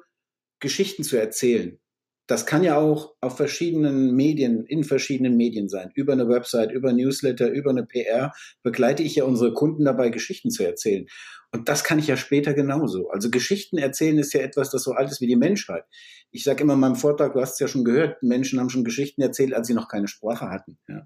Geschichten 0.59 1.03
zu 1.03 1.17
erzählen. 1.17 1.79
Das 2.27 2.45
kann 2.45 2.63
ja 2.63 2.77
auch 2.77 3.13
auf 3.21 3.37
verschiedenen 3.37 4.15
Medien, 4.15 4.65
in 4.65 4.83
verschiedenen 4.83 5.37
Medien 5.37 5.69
sein. 5.69 5.91
Über 5.93 6.13
eine 6.13 6.27
Website, 6.27 6.71
über 6.71 6.91
Newsletter, 6.91 7.49
über 7.49 7.69
eine 7.69 7.85
PR 7.85 8.33
begleite 8.63 9.03
ich 9.03 9.15
ja 9.15 9.25
unsere 9.25 9.53
Kunden 9.53 9.85
dabei, 9.85 10.09
Geschichten 10.09 10.49
zu 10.49 10.63
erzählen. 10.63 11.05
Und 11.51 11.69
das 11.69 11.83
kann 11.83 11.99
ich 11.99 12.07
ja 12.07 12.17
später 12.17 12.53
genauso. 12.53 13.09
Also 13.09 13.29
Geschichten 13.29 13.77
erzählen 13.77 14.17
ist 14.17 14.33
ja 14.33 14.41
etwas, 14.41 14.71
das 14.71 14.83
so 14.83 14.91
alt 14.91 15.09
ist 15.09 15.21
wie 15.21 15.27
die 15.27 15.37
Menschheit. 15.37 15.85
Ich 16.31 16.43
sage 16.43 16.63
immer 16.63 16.73
in 16.73 16.79
meinem 16.81 16.95
Vortrag, 16.97 17.33
du 17.33 17.39
hast 17.39 17.53
es 17.53 17.59
ja 17.59 17.67
schon 17.67 17.85
gehört, 17.85 18.21
Menschen 18.21 18.59
haben 18.59 18.69
schon 18.69 18.83
Geschichten 18.83 19.21
erzählt, 19.21 19.53
als 19.53 19.67
sie 19.67 19.73
noch 19.73 19.87
keine 19.87 20.07
Sprache 20.09 20.49
hatten. 20.49 20.77
Ja. 20.89 21.05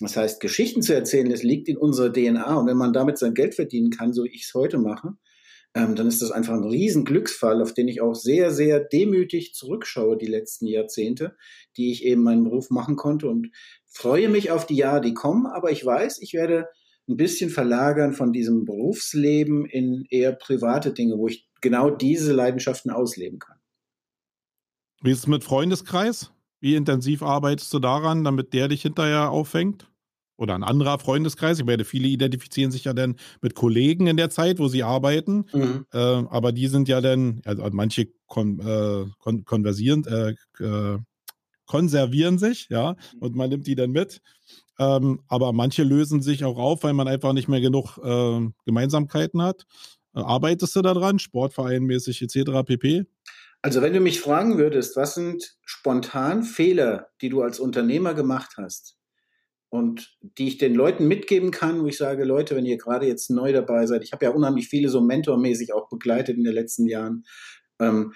Das 0.00 0.16
heißt, 0.16 0.40
Geschichten 0.40 0.80
zu 0.80 0.94
erzählen, 0.94 1.28
das 1.28 1.42
liegt 1.42 1.68
in 1.68 1.76
unserer 1.76 2.10
DNA. 2.10 2.54
Und 2.54 2.66
wenn 2.68 2.78
man 2.78 2.92
damit 2.92 3.18
sein 3.18 3.34
Geld 3.34 3.54
verdienen 3.54 3.90
kann, 3.90 4.12
so 4.12 4.24
wie 4.24 4.30
ich 4.30 4.44
es 4.44 4.54
heute 4.54 4.78
mache, 4.78 5.10
ähm, 5.74 5.96
dann 5.96 6.06
ist 6.06 6.20
das 6.20 6.30
einfach 6.30 6.54
ein 6.54 6.64
riesen 6.64 7.04
Glücksfall, 7.04 7.62
auf 7.62 7.72
den 7.72 7.88
ich 7.88 8.00
auch 8.00 8.14
sehr, 8.14 8.50
sehr 8.50 8.80
demütig 8.80 9.54
zurückschaue 9.54 10.18
die 10.18 10.26
letzten 10.26 10.66
Jahrzehnte, 10.66 11.36
die 11.76 11.90
ich 11.90 12.04
eben 12.04 12.22
meinen 12.22 12.44
Beruf 12.44 12.70
machen 12.70 12.96
konnte 12.96 13.28
und 13.28 13.50
freue 13.86 14.28
mich 14.28 14.50
auf 14.50 14.66
die 14.66 14.76
Jahre, 14.76 15.00
die 15.00 15.14
kommen. 15.14 15.46
Aber 15.46 15.70
ich 15.70 15.84
weiß, 15.84 16.20
ich 16.20 16.34
werde 16.34 16.68
ein 17.08 17.16
bisschen 17.16 17.50
verlagern 17.50 18.12
von 18.12 18.32
diesem 18.32 18.64
Berufsleben 18.64 19.64
in 19.64 20.06
eher 20.10 20.32
private 20.32 20.92
Dinge, 20.92 21.16
wo 21.16 21.28
ich 21.28 21.48
genau 21.60 21.90
diese 21.90 22.32
Leidenschaften 22.32 22.90
ausleben 22.90 23.38
kann. 23.38 23.56
Wie 25.02 25.10
ist 25.10 25.20
es 25.20 25.26
mit 25.26 25.42
Freundeskreis? 25.42 26.30
Wie 26.60 26.76
intensiv 26.76 27.22
arbeitest 27.22 27.72
du 27.74 27.80
daran, 27.80 28.24
damit 28.24 28.52
der 28.52 28.68
dich 28.68 28.82
hinterher 28.82 29.30
auffängt? 29.30 29.90
Oder 30.42 30.54
ein 30.54 30.64
anderer 30.64 30.98
Freundeskreis. 30.98 31.58
Ich 31.58 31.64
meine, 31.64 31.84
viele 31.84 32.08
identifizieren 32.08 32.70
sich 32.70 32.84
ja 32.84 32.92
dann 32.92 33.16
mit 33.40 33.54
Kollegen 33.54 34.06
in 34.08 34.16
der 34.16 34.28
Zeit, 34.28 34.58
wo 34.58 34.68
sie 34.68 34.82
arbeiten. 34.82 35.46
Mhm. 35.52 35.86
Äh, 35.92 35.98
aber 35.98 36.52
die 36.52 36.66
sind 36.66 36.88
ja 36.88 37.00
dann, 37.00 37.40
also 37.44 37.62
manche 37.72 38.08
kon, 38.26 38.58
äh, 38.60 39.06
kon 39.18 39.44
konversieren, 39.44 40.04
äh, 40.04 40.34
äh, 40.62 40.98
konservieren 41.66 42.38
sich, 42.38 42.68
ja, 42.68 42.96
und 43.20 43.34
man 43.34 43.48
nimmt 43.48 43.66
die 43.66 43.76
dann 43.76 43.92
mit. 43.92 44.20
Ähm, 44.78 45.20
aber 45.28 45.52
manche 45.52 45.84
lösen 45.84 46.20
sich 46.20 46.44
auch 46.44 46.58
auf, 46.58 46.82
weil 46.82 46.92
man 46.92 47.08
einfach 47.08 47.32
nicht 47.32 47.48
mehr 47.48 47.60
genug 47.60 47.98
äh, 48.02 48.48
Gemeinsamkeiten 48.66 49.40
hat. 49.40 49.64
Äh, 50.14 50.20
arbeitest 50.20 50.74
du 50.76 50.82
daran, 50.82 51.18
sportvereinmäßig 51.18 52.20
etc. 52.22 52.64
pp? 52.66 53.04
Also 53.62 53.80
wenn 53.80 53.92
du 53.92 54.00
mich 54.00 54.20
fragen 54.20 54.58
würdest, 54.58 54.96
was 54.96 55.14
sind 55.14 55.56
spontan 55.64 56.42
Fehler, 56.42 57.08
die 57.20 57.28
du 57.28 57.42
als 57.42 57.60
Unternehmer 57.60 58.12
gemacht 58.12 58.54
hast, 58.56 58.96
und 59.72 60.18
die 60.20 60.48
ich 60.48 60.58
den 60.58 60.74
Leuten 60.74 61.08
mitgeben 61.08 61.50
kann, 61.50 61.82
wo 61.82 61.86
ich 61.86 61.96
sage, 61.96 62.24
Leute, 62.24 62.54
wenn 62.54 62.66
ihr 62.66 62.76
gerade 62.76 63.06
jetzt 63.06 63.30
neu 63.30 63.54
dabei 63.54 63.86
seid, 63.86 64.04
ich 64.04 64.12
habe 64.12 64.26
ja 64.26 64.30
unheimlich 64.30 64.68
viele 64.68 64.90
so 64.90 65.00
mentormäßig 65.00 65.72
auch 65.72 65.88
begleitet 65.88 66.36
in 66.36 66.44
den 66.44 66.52
letzten 66.52 66.86
Jahren. 66.86 67.24
Ähm, 67.80 68.12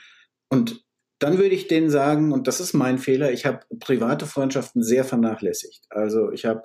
und 0.51 0.85
dann 1.19 1.39
würde 1.39 1.55
ich 1.55 1.67
denen 1.67 1.89
sagen, 1.89 2.31
und 2.33 2.47
das 2.47 2.61
ist 2.61 2.75
mein 2.75 2.99
Fehler, 2.99 3.33
ich 3.33 3.47
habe 3.47 3.61
private 3.81 4.27
Freundschaften 4.27 4.83
sehr 4.83 5.03
vernachlässigt. 5.03 5.87
Also 5.89 6.31
ich 6.31 6.45
habe 6.45 6.61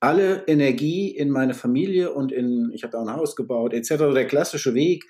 alle 0.00 0.44
Energie 0.46 1.14
in 1.14 1.28
meine 1.28 1.52
Familie 1.52 2.14
und 2.14 2.32
in, 2.32 2.70
ich 2.72 2.82
habe 2.82 2.98
auch 2.98 3.06
ein 3.06 3.14
Haus 3.14 3.36
gebaut, 3.36 3.74
etc. 3.74 3.90
Der 4.14 4.26
klassische 4.26 4.72
Weg. 4.72 5.04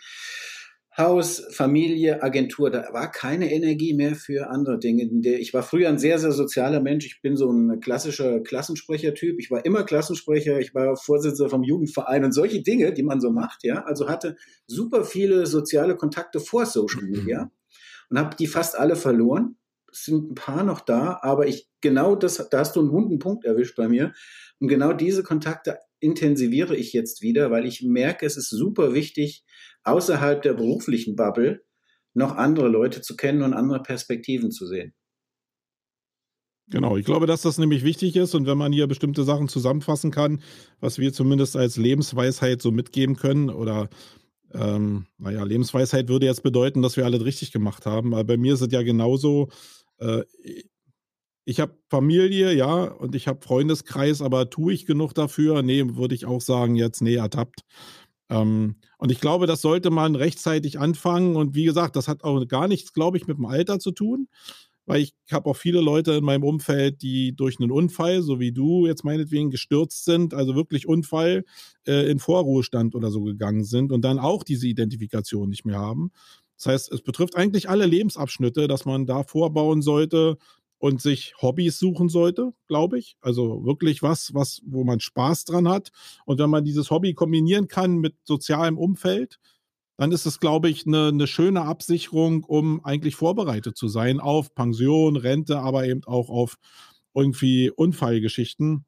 Haus, 0.97 1.47
Familie, 1.53 2.21
Agentur, 2.21 2.69
da 2.69 2.93
war 2.93 3.13
keine 3.13 3.53
Energie 3.53 3.95
mehr 3.95 4.17
für 4.17 4.51
andere 4.51 4.79
Dinge. 4.79 5.05
Ich 5.39 5.55
war 5.55 5.63
früher 5.63 5.89
ein 5.89 5.99
sehr, 5.99 6.19
sehr 6.19 6.33
sozialer 6.33 6.81
Mensch. 6.81 7.07
Ich 7.07 7.23
bin 7.23 7.37
so 7.37 7.51
ein 7.51 7.79
klassischer 7.81 8.41
Klassensprecher-Typ. 8.41 9.39
Ich 9.39 9.53
war 9.53 9.65
immer 9.65 9.85
Klassensprecher. 9.85 10.59
Ich 10.59 10.75
war 10.75 10.97
Vorsitzender 10.97 11.49
vom 11.49 11.63
Jugendverein 11.63 12.25
und 12.25 12.33
solche 12.33 12.63
Dinge, 12.63 12.93
die 12.93 13.05
man 13.05 13.21
so 13.21 13.31
macht, 13.31 13.63
ja. 13.63 13.85
Also 13.85 14.09
hatte 14.09 14.37
super 14.67 15.05
viele 15.05 15.47
soziale 15.47 15.97
Kontakte 15.97 16.41
vor 16.41 16.67
Social 16.67 17.03
Media 17.03 17.51
und 18.11 18.19
habe 18.19 18.35
die 18.35 18.49
fast 18.49 18.77
alle 18.77 18.97
verloren. 18.97 19.57
Es 19.93 20.05
sind 20.05 20.33
ein 20.33 20.35
paar 20.35 20.65
noch 20.65 20.81
da, 20.81 21.21
aber 21.23 21.47
ich 21.47 21.69
genau 21.81 22.17
das, 22.17 22.49
da 22.51 22.59
hast 22.59 22.75
du 22.75 22.81
einen 22.81 22.93
wunden 22.93 23.19
Punkt 23.21 23.45
erwischt 23.45 23.77
bei 23.77 23.89
mir. 23.89 24.13
Und 24.59 24.69
genau 24.69 24.93
diese 24.93 25.23
Kontakte 25.23 25.79
intensiviere 26.01 26.77
ich 26.77 26.93
jetzt 26.93 27.23
wieder, 27.23 27.51
weil 27.51 27.67
ich 27.67 27.83
merke, 27.83 28.27
es 28.27 28.37
ist 28.37 28.51
super 28.51 28.95
wichtig, 28.95 29.45
außerhalb 29.85 30.43
der 30.43 30.55
beruflichen 30.55 31.17
Bubble 31.17 31.63
noch 32.15 32.37
andere 32.37 32.69
Leute 32.69 33.03
zu 33.03 33.17
kennen 33.17 33.43
und 33.43 33.55
andere 33.55 33.83
Perspektiven 33.83 34.51
zu 34.51 34.67
sehen. 34.67 34.95
Genau, 36.69 36.97
ich 36.97 37.05
glaube, 37.05 37.27
dass 37.27 37.43
das 37.43 37.59
nämlich 37.59 37.85
wichtig 37.85 38.15
ist 38.15 38.35
und 38.35 38.47
wenn 38.47 38.57
man 38.57 38.73
hier 38.73 38.87
bestimmte 38.87 39.25
Sachen 39.25 39.49
zusammenfassen 39.49 40.13
kann, 40.13 40.41
was 40.79 40.99
wir 40.99 41.13
zumindest 41.13 41.57
als 41.57 41.77
Lebensweisheit 41.77 42.63
so 42.63 42.71
mitgeben 42.71 43.17
können 43.17 43.51
oder 43.51 43.91
ähm, 44.53 45.07
naja, 45.19 45.43
Lebensweisheit 45.43 46.09
würde 46.09 46.27
jetzt 46.27 46.45
bedeuten, 46.45 46.81
dass 46.81 46.97
wir 46.97 47.05
alle 47.05 47.25
richtig 47.25 47.51
gemacht 47.51 47.87
haben, 47.87 48.15
aber 48.15 48.25
bei 48.25 48.37
mir 48.37 48.55
ist 48.55 48.61
es 48.61 48.73
ja 48.73 48.83
genauso, 48.83 49.49
äh, 49.99 50.23
ich 51.45 51.61
habe 51.61 51.77
Familie, 51.89 52.53
ja, 52.55 52.85
und 52.85 53.15
ich 53.15 53.27
habe 53.29 53.41
Freundeskreis, 53.43 54.23
aber 54.23 54.51
tue 54.51 54.73
ich 54.73 54.87
genug 54.87 55.15
dafür? 55.15 55.63
Nee, 55.63 55.85
würde 55.97 56.15
ich 56.15 56.27
auch 56.27 56.41
sagen, 56.41 56.77
jetzt, 56.77 57.01
nee, 57.03 57.15
ertappt. 57.17 57.63
Ähm, 58.31 58.77
und 58.99 59.11
ich 59.13 59.21
glaube, 59.21 59.47
das 59.47 59.61
sollte 59.63 59.91
man 59.91 60.15
rechtzeitig 60.17 60.79
anfangen. 60.79 61.37
Und 61.37 61.55
wie 61.55 61.65
gesagt, 61.65 61.97
das 61.97 62.09
hat 62.09 62.23
auch 62.25 62.47
gar 62.47 62.69
nichts, 62.69 62.93
glaube 62.93 63.17
ich, 63.19 63.27
mit 63.27 63.39
dem 63.39 63.47
Alter 63.47 63.79
zu 63.81 63.91
tun, 63.93 64.29
weil 64.87 65.03
ich 65.03 65.15
habe 65.33 65.49
auch 65.51 65.57
viele 65.57 65.81
Leute 65.81 66.13
in 66.15 66.25
meinem 66.25 66.45
Umfeld, 66.45 67.03
die 67.03 67.35
durch 67.37 67.61
einen 67.61 67.71
Unfall, 67.71 68.23
so 68.23 68.41
wie 68.41 68.53
du 68.53 68.87
jetzt 68.87 69.05
meinetwegen, 69.05 69.51
gestürzt 69.51 70.05
sind, 70.05 70.35
also 70.35 70.55
wirklich 70.57 70.87
Unfall 70.89 71.45
äh, 71.87 72.11
in 72.11 72.19
Vorruhestand 72.19 72.95
oder 72.95 73.11
so 73.11 73.23
gegangen 73.23 73.65
sind 73.65 73.93
und 73.93 74.03
dann 74.05 74.19
auch 74.19 74.45
diese 74.45 74.67
Identifikation 74.69 75.49
nicht 75.51 75.65
mehr 75.65 75.79
haben. 75.79 76.11
Das 76.57 76.67
heißt, 76.67 76.93
es 76.93 77.03
betrifft 77.03 77.37
eigentlich 77.37 77.69
alle 77.71 77.87
Lebensabschnitte, 77.87 78.69
dass 78.69 78.85
man 78.85 79.07
da 79.07 79.23
vorbauen 79.23 79.81
sollte, 79.83 80.37
und 80.81 81.03
sich 81.03 81.35
Hobbys 81.43 81.79
suchen 81.79 82.09
sollte, 82.09 82.55
glaube 82.67 82.99
ich. 82.99 83.17
Also 83.21 83.65
wirklich 83.67 84.03
was, 84.03 84.33
was, 84.33 84.63
wo 84.65 84.83
man 84.83 84.99
Spaß 84.99 85.45
dran 85.45 85.69
hat. 85.69 85.91
Und 86.25 86.41
wenn 86.41 86.49
man 86.49 86.65
dieses 86.65 86.91
Hobby 86.91 87.13
kombinieren 87.13 87.69
kann 87.69 87.99
mit 87.99 88.17
sozialem 88.25 88.79
Umfeld, 88.79 89.39
dann 89.99 90.11
ist 90.11 90.25
es, 90.25 90.41
glaube 90.41 90.71
ich, 90.71 90.87
eine, 90.87 91.09
eine 91.09 91.27
schöne 91.27 91.63
Absicherung, 91.63 92.45
um 92.45 92.83
eigentlich 92.83 93.15
vorbereitet 93.15 93.77
zu 93.77 93.89
sein 93.89 94.21
auf 94.21 94.55
Pension, 94.55 95.17
Rente, 95.17 95.61
aber 95.61 95.87
eben 95.87 96.03
auch 96.05 96.31
auf 96.31 96.57
irgendwie 97.13 97.71
Unfallgeschichten. 97.71 98.87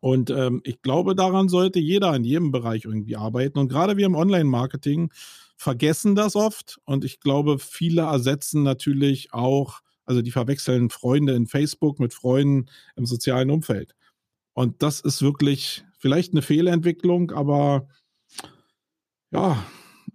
Und 0.00 0.30
ähm, 0.30 0.62
ich 0.64 0.82
glaube, 0.82 1.14
daran 1.14 1.48
sollte 1.48 1.78
jeder 1.78 2.14
in 2.16 2.24
jedem 2.24 2.50
Bereich 2.50 2.86
irgendwie 2.86 3.14
arbeiten. 3.14 3.60
Und 3.60 3.68
gerade 3.68 3.96
wir 3.96 4.06
im 4.06 4.16
Online-Marketing 4.16 5.12
vergessen 5.56 6.16
das 6.16 6.34
oft. 6.34 6.80
Und 6.84 7.04
ich 7.04 7.20
glaube, 7.20 7.60
viele 7.60 8.02
ersetzen 8.02 8.64
natürlich 8.64 9.32
auch 9.32 9.83
also 10.04 10.22
die 10.22 10.30
verwechseln 10.30 10.90
Freunde 10.90 11.34
in 11.34 11.46
Facebook 11.46 12.00
mit 12.00 12.14
Freunden 12.14 12.66
im 12.96 13.06
sozialen 13.06 13.50
Umfeld. 13.50 13.94
Und 14.52 14.82
das 14.82 15.00
ist 15.00 15.22
wirklich 15.22 15.84
vielleicht 15.98 16.32
eine 16.32 16.42
Fehlentwicklung, 16.42 17.32
aber 17.32 17.88
ja, 19.30 19.64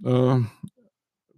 äh, 0.03 0.39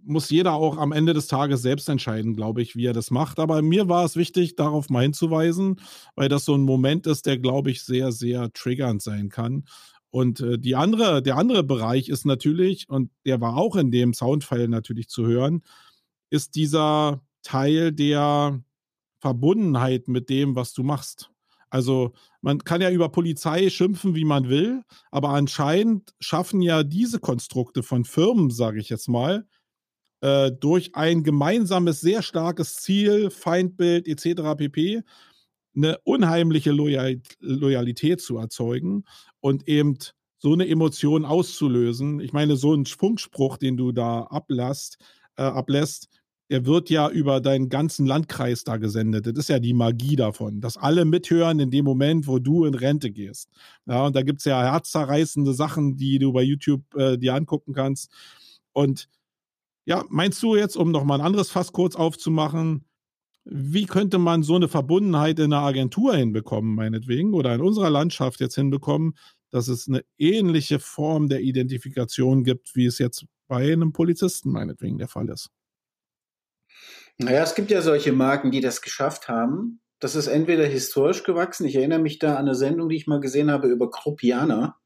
muss 0.04 0.30
jeder 0.30 0.54
auch 0.54 0.78
am 0.78 0.92
Ende 0.92 1.14
des 1.14 1.26
Tages 1.26 1.62
selbst 1.62 1.88
entscheiden, 1.88 2.34
glaube 2.34 2.62
ich, 2.62 2.76
wie 2.76 2.86
er 2.86 2.92
das 2.92 3.10
macht. 3.10 3.38
Aber 3.38 3.62
mir 3.62 3.88
war 3.88 4.04
es 4.04 4.16
wichtig, 4.16 4.56
darauf 4.56 4.90
mal 4.90 5.02
hinzuweisen, 5.02 5.80
weil 6.16 6.28
das 6.28 6.44
so 6.44 6.54
ein 6.54 6.62
Moment 6.62 7.06
ist, 7.06 7.26
der, 7.26 7.38
glaube 7.38 7.70
ich, 7.70 7.82
sehr, 7.82 8.12
sehr 8.12 8.52
triggernd 8.52 9.02
sein 9.02 9.28
kann. 9.28 9.64
Und 10.10 10.40
äh, 10.40 10.58
die 10.58 10.76
andere, 10.76 11.22
der 11.22 11.36
andere 11.36 11.64
Bereich 11.64 12.08
ist 12.08 12.26
natürlich, 12.26 12.88
und 12.88 13.10
der 13.24 13.40
war 13.40 13.56
auch 13.56 13.76
in 13.76 13.90
dem 13.90 14.12
Soundfile 14.12 14.68
natürlich 14.68 15.08
zu 15.08 15.26
hören, 15.26 15.62
ist 16.30 16.54
dieser 16.54 17.22
Teil 17.42 17.92
der 17.92 18.62
Verbundenheit 19.20 20.08
mit 20.08 20.28
dem, 20.28 20.56
was 20.56 20.72
du 20.72 20.82
machst. 20.82 21.30
Also 21.70 22.12
man 22.42 22.58
kann 22.64 22.82
ja 22.82 22.90
über 22.90 23.08
Polizei 23.08 23.70
schimpfen, 23.70 24.14
wie 24.14 24.26
man 24.26 24.48
will, 24.50 24.82
aber 25.10 25.30
anscheinend 25.30 26.12
schaffen 26.20 26.60
ja 26.60 26.82
diese 26.82 27.18
Konstrukte 27.18 27.82
von 27.82 28.04
Firmen, 28.04 28.50
sage 28.50 28.78
ich 28.78 28.90
jetzt 28.90 29.08
mal, 29.08 29.46
äh, 30.20 30.52
durch 30.52 30.94
ein 30.94 31.22
gemeinsames, 31.22 32.00
sehr 32.00 32.22
starkes 32.22 32.76
Ziel, 32.76 33.30
Feindbild 33.30 34.06
etc. 34.06 34.54
pp. 34.56 35.02
eine 35.74 35.98
unheimliche 36.04 36.72
Loyal 36.72 37.22
Loyalität 37.40 38.20
zu 38.20 38.36
erzeugen 38.36 39.04
und 39.40 39.66
eben 39.68 39.96
so 40.38 40.52
eine 40.52 40.68
Emotion 40.68 41.24
auszulösen. 41.24 42.20
Ich 42.20 42.32
meine, 42.32 42.56
so 42.56 42.74
ein 42.74 42.84
Funkspruch, 42.84 43.56
den 43.56 43.76
du 43.76 43.92
da 43.92 44.24
ablässt, 44.24 44.98
äh, 45.36 45.42
ablässt, 45.42 46.08
der 46.52 46.66
wird 46.66 46.90
ja 46.90 47.08
über 47.08 47.40
deinen 47.40 47.70
ganzen 47.70 48.04
Landkreis 48.04 48.62
da 48.62 48.76
gesendet. 48.76 49.26
Das 49.26 49.32
ist 49.38 49.48
ja 49.48 49.58
die 49.58 49.72
Magie 49.72 50.16
davon, 50.16 50.60
dass 50.60 50.76
alle 50.76 51.06
mithören 51.06 51.58
in 51.60 51.70
dem 51.70 51.86
Moment, 51.86 52.26
wo 52.26 52.38
du 52.38 52.66
in 52.66 52.74
Rente 52.74 53.10
gehst. 53.10 53.48
Ja, 53.86 54.04
und 54.04 54.14
da 54.14 54.20
gibt 54.20 54.40
es 54.40 54.44
ja 54.44 54.62
herzzerreißende 54.62 55.54
Sachen, 55.54 55.96
die 55.96 56.18
du 56.18 56.30
bei 56.34 56.42
YouTube 56.42 56.82
äh, 56.94 57.16
dir 57.16 57.34
angucken 57.34 57.72
kannst. 57.72 58.12
Und 58.74 59.08
ja, 59.86 60.04
meinst 60.10 60.42
du 60.42 60.54
jetzt, 60.54 60.76
um 60.76 60.90
nochmal 60.90 61.20
ein 61.20 61.26
anderes 61.26 61.50
Fass 61.50 61.72
kurz 61.72 61.96
aufzumachen, 61.96 62.84
wie 63.44 63.86
könnte 63.86 64.18
man 64.18 64.42
so 64.42 64.54
eine 64.54 64.68
Verbundenheit 64.68 65.38
in 65.38 65.54
einer 65.54 65.62
Agentur 65.62 66.14
hinbekommen, 66.14 66.74
meinetwegen, 66.74 67.32
oder 67.32 67.54
in 67.54 67.62
unserer 67.62 67.88
Landschaft 67.88 68.40
jetzt 68.40 68.56
hinbekommen, 68.56 69.14
dass 69.48 69.68
es 69.68 69.88
eine 69.88 70.04
ähnliche 70.18 70.80
Form 70.80 71.30
der 71.30 71.40
Identifikation 71.40 72.44
gibt, 72.44 72.76
wie 72.76 72.84
es 72.84 72.98
jetzt 72.98 73.24
bei 73.48 73.72
einem 73.72 73.94
Polizisten 73.94 74.52
meinetwegen 74.52 74.98
der 74.98 75.08
Fall 75.08 75.30
ist? 75.30 75.48
Naja, 77.18 77.42
es 77.42 77.54
gibt 77.54 77.70
ja 77.70 77.82
solche 77.82 78.12
Marken, 78.12 78.50
die 78.50 78.60
das 78.60 78.82
geschafft 78.82 79.28
haben. 79.28 79.80
Das 80.00 80.16
ist 80.16 80.26
entweder 80.26 80.66
historisch 80.66 81.22
gewachsen. 81.22 81.66
Ich 81.66 81.76
erinnere 81.76 82.00
mich 82.00 82.18
da 82.18 82.32
an 82.32 82.46
eine 82.46 82.54
Sendung, 82.54 82.88
die 82.88 82.96
ich 82.96 83.06
mal 83.06 83.20
gesehen 83.20 83.50
habe 83.50 83.68
über 83.68 83.90
Kruppianer. 83.90 84.76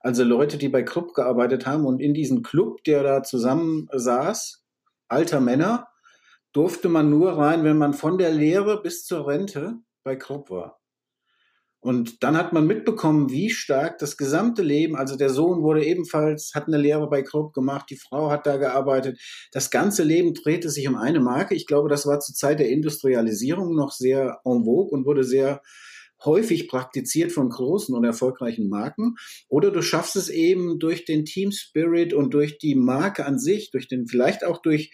Also 0.00 0.22
Leute, 0.22 0.58
die 0.58 0.68
bei 0.68 0.82
Krupp 0.82 1.14
gearbeitet 1.14 1.66
haben 1.66 1.86
und 1.86 2.00
in 2.00 2.14
diesen 2.14 2.42
Club, 2.42 2.84
der 2.84 3.02
da 3.02 3.22
zusammen 3.22 3.88
saß, 3.90 4.62
alter 5.08 5.40
Männer, 5.40 5.88
durfte 6.52 6.88
man 6.88 7.10
nur 7.10 7.36
rein, 7.38 7.64
wenn 7.64 7.78
man 7.78 7.94
von 7.94 8.18
der 8.18 8.30
Lehre 8.30 8.82
bis 8.82 9.04
zur 9.04 9.26
Rente 9.26 9.78
bei 10.04 10.14
Krupp 10.14 10.50
war. 10.50 10.83
Und 11.84 12.22
dann 12.22 12.38
hat 12.38 12.54
man 12.54 12.66
mitbekommen, 12.66 13.30
wie 13.30 13.50
stark 13.50 13.98
das 13.98 14.16
gesamte 14.16 14.62
Leben, 14.62 14.96
also 14.96 15.16
der 15.16 15.28
Sohn 15.28 15.60
wurde 15.60 15.84
ebenfalls, 15.84 16.52
hat 16.54 16.66
eine 16.66 16.78
Lehre 16.78 17.10
bei 17.10 17.20
Krupp 17.20 17.52
gemacht, 17.52 17.90
die 17.90 17.98
Frau 17.98 18.30
hat 18.30 18.46
da 18.46 18.56
gearbeitet. 18.56 19.20
Das 19.52 19.70
ganze 19.70 20.02
Leben 20.02 20.32
drehte 20.32 20.70
sich 20.70 20.88
um 20.88 20.96
eine 20.96 21.20
Marke. 21.20 21.54
Ich 21.54 21.66
glaube, 21.66 21.90
das 21.90 22.06
war 22.06 22.20
zur 22.20 22.34
Zeit 22.34 22.58
der 22.58 22.70
Industrialisierung 22.70 23.74
noch 23.74 23.90
sehr 23.92 24.40
en 24.46 24.64
vogue 24.64 24.92
und 24.92 25.04
wurde 25.04 25.24
sehr 25.24 25.60
häufig 26.24 26.68
praktiziert 26.68 27.32
von 27.32 27.50
großen 27.50 27.94
und 27.94 28.04
erfolgreichen 28.04 28.70
Marken. 28.70 29.16
Oder 29.50 29.70
du 29.70 29.82
schaffst 29.82 30.16
es 30.16 30.30
eben 30.30 30.78
durch 30.78 31.04
den 31.04 31.26
Team 31.26 31.52
Spirit 31.52 32.14
und 32.14 32.32
durch 32.32 32.56
die 32.56 32.76
Marke 32.76 33.26
an 33.26 33.38
sich, 33.38 33.70
durch 33.72 33.88
den, 33.88 34.06
vielleicht 34.06 34.42
auch 34.42 34.62
durch 34.62 34.90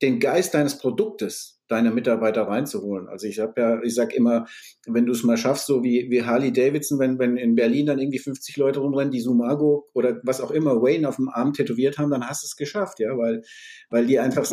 den 0.00 0.18
Geist 0.18 0.54
deines 0.54 0.78
Produktes 0.78 1.61
deine 1.72 1.90
Mitarbeiter 1.90 2.42
reinzuholen. 2.42 3.08
Also 3.08 3.26
ich 3.26 3.40
habe 3.40 3.58
ja, 3.58 3.82
ich 3.82 3.94
sag 3.94 4.14
immer, 4.14 4.46
wenn 4.86 5.06
du 5.06 5.12
es 5.12 5.22
mal 5.22 5.38
schaffst, 5.38 5.66
so 5.66 5.82
wie, 5.82 6.10
wie 6.10 6.22
Harley 6.22 6.52
Davidson, 6.52 6.98
wenn, 6.98 7.18
wenn 7.18 7.38
in 7.38 7.54
Berlin 7.54 7.86
dann 7.86 7.98
irgendwie 7.98 8.18
50 8.18 8.58
Leute 8.58 8.80
rumrennen, 8.80 9.10
die 9.10 9.22
Sumago 9.22 9.88
oder 9.94 10.20
was 10.22 10.42
auch 10.42 10.50
immer 10.50 10.82
Wayne 10.82 11.08
auf 11.08 11.16
dem 11.16 11.30
Arm 11.30 11.54
tätowiert 11.54 11.96
haben, 11.96 12.10
dann 12.10 12.28
hast 12.28 12.42
du 12.42 12.46
es 12.46 12.56
geschafft, 12.56 13.00
ja, 13.00 13.16
weil, 13.16 13.42
weil 13.88 14.06
die 14.06 14.18
einfach 14.20 14.46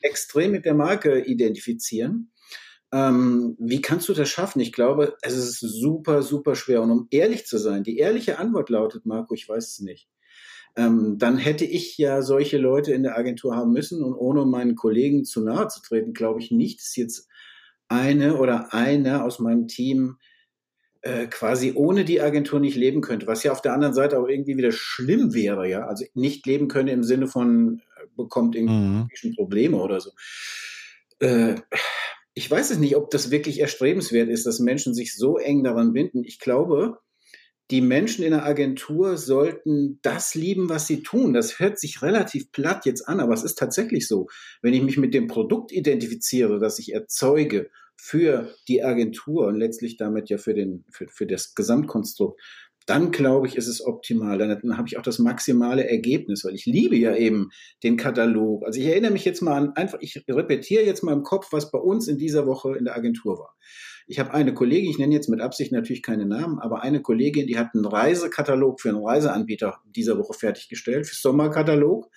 extrem 0.00 0.52
mit 0.52 0.64
der 0.64 0.74
Marke 0.74 1.24
identifizieren. 1.24 2.30
Ähm, 2.92 3.56
wie 3.58 3.80
kannst 3.80 4.08
du 4.08 4.14
das 4.14 4.28
schaffen? 4.28 4.60
Ich 4.60 4.72
glaube, 4.72 5.16
es 5.22 5.36
ist 5.36 5.58
super, 5.58 6.22
super 6.22 6.54
schwer. 6.54 6.82
Und 6.82 6.92
um 6.92 7.08
ehrlich 7.10 7.46
zu 7.46 7.58
sein, 7.58 7.82
die 7.82 7.98
ehrliche 7.98 8.38
Antwort 8.38 8.70
lautet, 8.70 9.06
Marco, 9.06 9.34
ich 9.34 9.48
weiß 9.48 9.72
es 9.72 9.80
nicht 9.80 10.08
ähm, 10.76 11.18
dann 11.18 11.38
hätte 11.38 11.64
ich 11.64 11.98
ja 11.98 12.22
solche 12.22 12.58
Leute 12.58 12.92
in 12.92 13.02
der 13.02 13.16
Agentur 13.16 13.56
haben 13.56 13.72
müssen 13.72 14.02
und 14.02 14.14
ohne 14.14 14.44
meinen 14.44 14.76
Kollegen 14.76 15.24
zu 15.24 15.42
nahe 15.42 15.68
zu 15.68 15.80
treten, 15.82 16.12
glaube 16.12 16.40
ich 16.40 16.50
nicht, 16.50 16.80
dass 16.80 16.96
jetzt 16.96 17.28
eine 17.88 18.36
oder 18.36 18.72
einer 18.72 19.24
aus 19.24 19.40
meinem 19.40 19.66
Team 19.66 20.18
äh, 21.02 21.26
quasi 21.26 21.72
ohne 21.74 22.04
die 22.04 22.20
Agentur 22.20 22.60
nicht 22.60 22.76
leben 22.76 23.00
könnte, 23.00 23.26
was 23.26 23.42
ja 23.42 23.52
auf 23.52 23.62
der 23.62 23.72
anderen 23.72 23.94
Seite 23.94 24.18
auch 24.18 24.28
irgendwie 24.28 24.56
wieder 24.56 24.72
schlimm 24.72 25.34
wäre, 25.34 25.68
ja, 25.68 25.86
also 25.86 26.04
nicht 26.14 26.46
leben 26.46 26.68
könnte 26.68 26.92
im 26.92 27.04
Sinne 27.04 27.26
von 27.26 27.80
äh, 27.96 28.06
bekommt 28.16 28.54
irgendwie 28.54 29.08
mhm. 29.28 29.34
Probleme 29.34 29.78
oder 29.78 30.00
so. 30.00 30.10
Äh, 31.20 31.56
ich 32.34 32.50
weiß 32.50 32.70
es 32.70 32.78
nicht, 32.78 32.96
ob 32.96 33.10
das 33.10 33.30
wirklich 33.30 33.60
erstrebenswert 33.60 34.28
ist, 34.28 34.46
dass 34.46 34.60
Menschen 34.60 34.94
sich 34.94 35.16
so 35.16 35.36
eng 35.36 35.64
daran 35.64 35.92
binden. 35.92 36.22
Ich 36.24 36.38
glaube, 36.38 36.98
die 37.70 37.80
Menschen 37.80 38.24
in 38.24 38.32
der 38.32 38.44
Agentur 38.44 39.16
sollten 39.16 40.00
das 40.02 40.34
lieben, 40.34 40.68
was 40.68 40.86
sie 40.86 41.02
tun. 41.02 41.32
Das 41.32 41.58
hört 41.60 41.78
sich 41.78 42.02
relativ 42.02 42.50
platt 42.52 42.84
jetzt 42.84 43.08
an, 43.08 43.20
aber 43.20 43.32
es 43.32 43.44
ist 43.44 43.58
tatsächlich 43.58 44.08
so. 44.08 44.28
Wenn 44.60 44.74
ich 44.74 44.82
mich 44.82 44.96
mit 44.96 45.14
dem 45.14 45.28
Produkt 45.28 45.72
identifiziere, 45.72 46.58
das 46.58 46.78
ich 46.78 46.92
erzeuge 46.92 47.70
für 47.96 48.54
die 48.66 48.82
Agentur 48.82 49.46
und 49.46 49.56
letztlich 49.56 49.96
damit 49.96 50.30
ja 50.30 50.38
für, 50.38 50.54
den, 50.54 50.84
für, 50.90 51.06
für 51.08 51.26
das 51.26 51.54
Gesamtkonstrukt, 51.54 52.40
dann 52.90 53.12
glaube 53.12 53.46
ich, 53.46 53.56
ist 53.56 53.68
es 53.68 53.84
optimal. 53.84 54.36
Dann, 54.36 54.48
dann 54.60 54.76
habe 54.76 54.88
ich 54.88 54.98
auch 54.98 55.02
das 55.02 55.20
maximale 55.20 55.88
Ergebnis, 55.88 56.44
weil 56.44 56.56
ich 56.56 56.66
liebe 56.66 56.96
ja 56.96 57.14
eben 57.14 57.50
den 57.84 57.96
Katalog. 57.96 58.64
Also 58.66 58.80
ich 58.80 58.86
erinnere 58.86 59.12
mich 59.12 59.24
jetzt 59.24 59.42
mal 59.42 59.56
an, 59.56 59.72
einfach, 59.76 59.98
ich 60.00 60.24
repetiere 60.28 60.84
jetzt 60.84 61.04
mal 61.04 61.12
im 61.12 61.22
Kopf, 61.22 61.52
was 61.52 61.70
bei 61.70 61.78
uns 61.78 62.08
in 62.08 62.18
dieser 62.18 62.46
Woche 62.46 62.76
in 62.76 62.84
der 62.84 62.96
Agentur 62.96 63.38
war. 63.38 63.54
Ich 64.08 64.18
habe 64.18 64.34
eine 64.34 64.52
Kollegin, 64.52 64.90
ich 64.90 64.98
nenne 64.98 65.14
jetzt 65.14 65.28
mit 65.28 65.40
Absicht 65.40 65.70
natürlich 65.70 66.02
keine 66.02 66.26
Namen, 66.26 66.58
aber 66.58 66.82
eine 66.82 67.00
Kollegin, 67.00 67.46
die 67.46 67.56
hat 67.56 67.68
einen 67.74 67.84
Reisekatalog 67.84 68.80
für 68.80 68.88
einen 68.88 69.04
Reiseanbieter 69.04 69.78
dieser 69.84 70.18
Woche 70.18 70.34
fertiggestellt, 70.34 71.06
für 71.06 71.14
Sommerkatalog, 71.14 72.10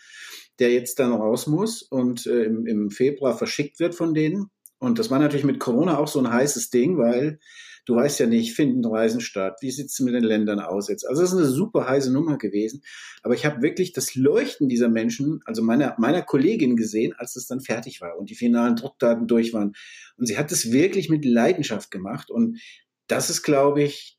der 0.58 0.72
jetzt 0.72 0.98
dann 0.98 1.14
raus 1.14 1.46
muss 1.46 1.84
und 1.84 2.26
äh, 2.26 2.46
im, 2.46 2.66
im 2.66 2.90
Februar 2.90 3.38
verschickt 3.38 3.80
wird 3.80 3.94
von 3.94 4.16
denen. 4.16 4.50
Und 4.80 4.98
das 4.98 5.12
war 5.12 5.20
natürlich 5.20 5.46
mit 5.46 5.60
Corona 5.60 6.00
auch 6.00 6.08
so 6.08 6.18
ein 6.18 6.34
heißes 6.34 6.72
Ding, 6.72 6.98
weil 6.98 7.40
Du 7.86 7.96
weißt 7.96 8.20
ja 8.20 8.28
nicht, 8.28 8.56
finden 8.56 8.86
Reisen 8.86 9.20
statt? 9.20 9.58
Wie 9.62 9.72
sieht 9.72 9.88
es 9.88 10.00
mit 10.00 10.14
den 10.14 10.24
Ländern 10.24 10.60
aus 10.60 10.88
jetzt? 10.88 11.06
Also 11.08 11.22
das 11.22 11.34
ist 11.34 11.38
eine 11.38 11.48
super 11.48 11.88
heiße 11.88 12.14
Nummer 12.14 12.38
gewesen. 12.38 12.82
Aber 13.24 13.34
ich 13.34 13.46
habe 13.46 13.62
wirklich 13.62 13.92
das 13.92 14.16
Leuchten 14.16 14.70
dieser 14.70 14.88
Menschen, 14.88 15.42
also 15.46 15.62
meiner, 15.62 15.96
meiner 15.98 16.22
Kollegin 16.22 16.78
gesehen, 16.78 17.14
als 17.18 17.36
es 17.36 17.48
dann 17.48 17.60
fertig 17.60 18.00
war 18.00 18.18
und 18.18 18.30
die 18.30 18.36
finalen 18.36 18.78
Druckdaten 18.78 19.28
durch 19.28 19.54
waren. 19.54 19.74
Und 20.16 20.28
sie 20.28 20.38
hat 20.38 20.52
es 20.52 20.72
wirklich 20.72 21.10
mit 21.10 21.26
Leidenschaft 21.26 21.92
gemacht. 21.92 22.32
Und 22.32 22.60
das 23.08 23.30
ist, 23.30 23.44
glaube 23.44 23.84
ich, 23.84 24.18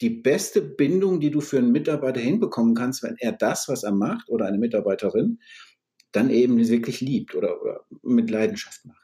die 0.00 0.10
beste 0.10 0.60
Bindung, 0.60 1.20
die 1.20 1.30
du 1.30 1.40
für 1.40 1.58
einen 1.58 1.72
Mitarbeiter 1.72 2.20
hinbekommen 2.20 2.74
kannst, 2.74 3.02
wenn 3.02 3.16
er 3.18 3.32
das, 3.32 3.68
was 3.68 3.84
er 3.84 3.92
macht, 3.92 4.28
oder 4.28 4.46
eine 4.46 4.58
Mitarbeiterin, 4.58 5.38
dann 6.12 6.30
eben 6.30 6.58
wirklich 6.68 7.00
liebt 7.00 7.34
oder, 7.34 7.60
oder 7.62 7.84
mit 8.02 8.30
Leidenschaft 8.30 8.84
macht. 8.84 9.03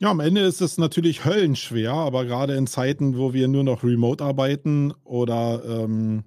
Ja, 0.00 0.10
am 0.10 0.20
Ende 0.20 0.42
ist 0.42 0.60
es 0.60 0.78
natürlich 0.78 1.24
höllenschwer, 1.24 1.92
aber 1.92 2.24
gerade 2.24 2.54
in 2.54 2.66
Zeiten, 2.66 3.16
wo 3.16 3.32
wir 3.32 3.48
nur 3.48 3.64
noch 3.64 3.82
remote 3.82 4.22
arbeiten 4.22 4.92
oder 5.04 5.62
ähm, 5.64 6.24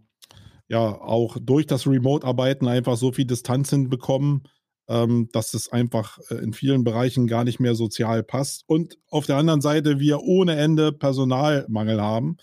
ja 0.68 0.80
auch 0.80 1.38
durch 1.42 1.66
das 1.66 1.88
Remote-Arbeiten 1.88 2.68
einfach 2.68 2.96
so 2.96 3.12
viel 3.12 3.26
Distanz 3.26 3.72
hinbekommen, 3.72 4.44
ähm, 4.88 5.30
dass 5.34 5.54
es 5.54 5.72
einfach 5.72 6.20
äh, 6.30 6.36
in 6.36 6.54
vielen 6.54 6.84
Bereichen 6.84 7.28
gar 7.28 7.44
nicht 7.44 7.60
mehr 7.60 7.76
sozial 7.76 8.24
passt. 8.24 8.64
Und 8.68 8.98
auf 9.10 9.26
der 9.26 9.38
anderen 9.38 9.62
Seite 9.62 10.00
wir 10.00 10.22
ohne 10.22 10.56
Ende 10.56 10.92
Personalmangel 10.92 12.02
haben, 12.02 12.38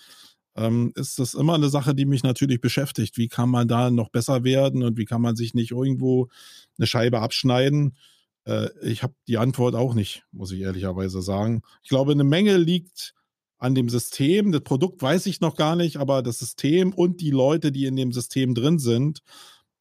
ähm, 0.57 0.93
ist 0.97 1.19
das 1.19 1.35
immer 1.35 1.55
eine 1.55 1.69
Sache, 1.69 1.95
die 1.95 2.07
mich 2.07 2.23
natürlich 2.23 2.61
beschäftigt. 2.61 3.17
Wie 3.17 3.29
kann 3.29 3.51
man 3.51 3.69
da 3.69 3.91
noch 3.91 4.11
besser 4.11 4.43
werden 4.45 4.83
und 4.83 4.97
wie 4.97 5.05
kann 5.05 5.23
man 5.23 5.37
sich 5.37 5.55
nicht 5.55 5.71
irgendwo 5.71 6.29
eine 6.79 6.87
Scheibe 6.87 7.21
abschneiden? 7.21 7.97
Äh, 8.47 8.69
ich 8.83 9.03
habe 9.03 9.15
die 9.29 9.39
Antwort 9.39 9.75
auch 9.75 9.95
nicht, 9.95 10.25
muss 10.33 10.53
ich 10.53 10.61
ehrlicherweise 10.61 11.21
sagen. 11.21 11.63
Ich 11.83 11.91
glaube, 11.91 12.13
eine 12.13 12.25
Menge 12.25 12.57
liegt 12.57 13.15
an 13.59 13.75
dem 13.75 13.89
System. 13.89 14.53
Das 14.53 14.63
Produkt 14.63 15.03
weiß 15.03 15.27
ich 15.27 15.41
noch 15.41 15.57
gar 15.57 15.77
nicht, 15.77 15.97
aber 15.99 16.23
das 16.23 16.39
System 16.39 16.93
und 16.93 17.21
die 17.21 17.31
Leute, 17.31 17.73
die 17.73 17.87
in 17.87 17.97
dem 17.97 18.13
System 18.13 18.55
drin 18.55 18.79
sind, 18.79 19.23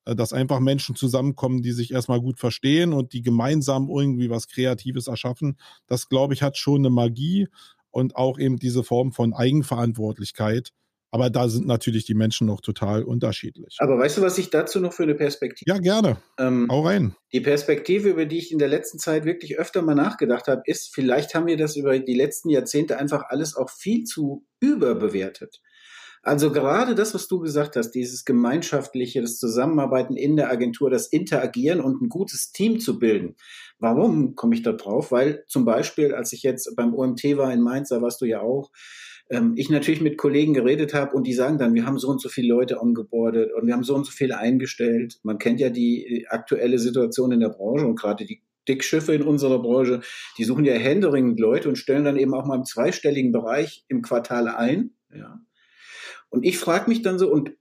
äh, 0.06 0.16
dass 0.16 0.34
einfach 0.34 0.60
Menschen 0.60 0.96
zusammenkommen, 0.96 1.62
die 1.62 1.72
sich 1.72 1.92
erstmal 1.92 2.22
gut 2.22 2.40
verstehen 2.40 2.94
und 2.94 3.14
die 3.14 3.22
gemeinsam 3.22 3.90
irgendwie 3.90 4.30
was 4.30 4.48
Kreatives 4.48 5.08
erschaffen, 5.08 5.58
das 5.88 6.10
glaube 6.10 6.34
ich 6.34 6.42
hat 6.42 6.58
schon 6.58 6.82
eine 6.82 6.90
Magie 6.90 7.48
und 7.92 8.16
auch 8.16 8.40
eben 8.40 8.58
diese 8.58 8.84
Form 8.84 9.14
von 9.14 9.34
Eigenverantwortlichkeit, 9.34 10.72
aber 11.16 11.30
da 11.30 11.48
sind 11.48 11.66
natürlich 11.66 12.04
die 12.04 12.14
Menschen 12.14 12.46
noch 12.46 12.60
total 12.60 13.02
unterschiedlich. 13.04 13.78
Aber 13.80 13.98
weißt 13.98 14.18
du, 14.18 14.22
was 14.22 14.38
ich 14.38 14.50
dazu 14.50 14.82
noch 14.82 14.92
für 14.92 15.04
eine 15.04 15.16
Perspektive? 15.16 15.72
Ja, 15.72 15.78
gerne. 15.78 16.18
Ähm, 16.38 16.68
Hau 16.70 16.82
rein. 16.82 17.16
Die 17.32 17.40
Perspektive, 17.40 18.10
über 18.10 18.26
die 18.26 18.38
ich 18.38 18.52
in 18.52 18.60
der 18.60 18.68
letzten 18.68 19.00
Zeit 19.00 19.24
wirklich 19.24 19.58
öfter 19.58 19.82
mal 19.82 19.96
nachgedacht 19.96 20.50
habe, 20.50 20.64
ist, 20.66 20.94
vielleicht 20.94 21.34
haben 21.34 21.48
wir 21.48 21.56
das 21.56 21.78
über 21.78 21.98
die 21.98 22.16
letzten 22.16 22.50
Jahrzehnte 22.50 23.00
einfach 23.00 23.24
alles 23.30 23.56
auch 23.56 23.70
viel 23.70 24.04
zu 24.04 24.46
überbewertet. 24.60 25.62
Also 26.22 26.52
gerade 26.52 26.96
das, 26.96 27.14
was 27.14 27.30
du 27.30 27.40
gesagt 27.40 27.78
hast, 27.78 27.92
dieses 27.92 28.26
gemeinschaftliche, 28.26 29.22
das 29.22 29.38
Zusammenarbeiten 29.38 30.18
in 30.18 30.36
der 30.36 30.50
Agentur, 30.50 30.90
das 30.90 31.08
Interagieren 31.08 31.80
und 31.80 32.02
ein 32.02 32.10
gutes 32.10 32.52
Team 32.52 32.82
zu 32.82 33.00
bilden. 33.00 33.38
Warum 33.80 34.36
komme 34.36 34.54
ich 34.54 34.64
da 34.64 34.74
drauf? 34.74 35.14
Weil 35.14 35.46
zum 35.48 35.64
Beispiel, 35.64 36.14
als 36.14 36.34
ich 36.34 36.44
jetzt 36.44 36.76
beim 36.76 36.94
OMT 36.94 37.24
war 37.38 37.54
in 37.54 37.62
Mainz, 37.62 37.88
da 37.88 38.02
warst 38.02 38.20
du 38.20 38.26
ja 38.26 38.42
auch, 38.42 38.72
ähm, 39.30 39.54
ich 39.56 39.70
natürlich 39.70 40.02
mit 40.02 40.18
Kollegen 40.18 40.54
geredet 40.54 40.94
habe 40.94 41.16
und 41.16 41.26
die 41.26 41.34
sagen 41.34 41.58
dann, 41.58 41.74
wir 41.74 41.86
haben 41.86 41.98
so 41.98 42.10
und 42.10 42.22
so 42.22 42.30
viele 42.30 42.54
Leute 42.54 42.80
ongeboardet 42.80 43.54
und 43.54 43.68
wir 43.68 43.74
haben 43.74 43.84
so 43.84 43.96
und 43.96 44.06
so 44.06 44.12
viele 44.12 44.38
eingestellt. 44.38 45.20
Man 45.24 45.38
kennt 45.38 45.60
ja 45.60 45.70
die 45.70 46.06
äh, 46.06 46.28
aktuelle 46.28 46.80
Situation 46.80 47.32
in 47.32 47.40
der 47.40 47.50
Branche 47.50 47.86
und 47.86 48.00
gerade 48.00 48.26
die 48.26 48.42
Dickschiffe 48.68 49.14
in 49.14 49.22
unserer 49.22 49.62
Branche, 49.62 50.02
die 50.38 50.44
suchen 50.44 50.66
ja 50.66 50.74
händeringend 50.74 51.40
Leute 51.40 51.70
und 51.70 51.76
stellen 51.76 52.06
dann 52.06 52.18
eben 52.18 52.34
auch 52.34 52.46
mal 52.46 52.58
im 52.58 52.66
zweistelligen 52.66 53.32
Bereich 53.32 53.86
im 53.88 54.02
Quartal 54.02 54.48
ein. 54.48 54.92
Ja. 55.14 55.40
Und 56.30 56.46
ich 56.46 56.58
frage 56.58 56.90
mich 56.90 57.02
dann 57.02 57.20
so, 57.20 57.32
und 57.32 57.52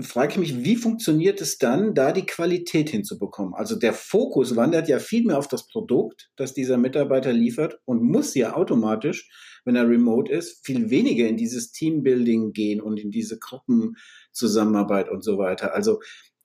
frage 0.00 0.32
ich 0.32 0.38
mich, 0.38 0.64
wie 0.64 0.76
funktioniert 0.76 1.40
es 1.40 1.58
dann, 1.58 1.94
da 1.94 2.12
die 2.12 2.26
Qualität 2.26 2.90
hinzubekommen? 2.90 3.54
Also 3.54 3.76
der 3.76 3.92
Fokus 3.92 4.56
wandert 4.56 4.88
ja 4.88 4.98
viel 4.98 5.24
mehr 5.24 5.38
auf 5.38 5.48
das 5.48 5.66
Produkt, 5.66 6.30
das 6.36 6.54
dieser 6.54 6.76
Mitarbeiter 6.76 7.32
liefert 7.32 7.78
und 7.84 8.02
muss 8.02 8.34
ja 8.34 8.54
automatisch, 8.54 9.28
wenn 9.64 9.76
er 9.76 9.88
remote 9.88 10.32
ist, 10.32 10.64
viel 10.64 10.90
weniger 10.90 11.26
in 11.26 11.36
dieses 11.36 11.72
Teambuilding 11.72 12.52
gehen 12.52 12.80
und 12.80 12.98
in 12.98 13.10
diese 13.10 13.38
Gruppenzusammenarbeit 13.38 15.10
und 15.10 15.22
so 15.22 15.38
weiter. 15.38 15.74
Also 15.74 16.00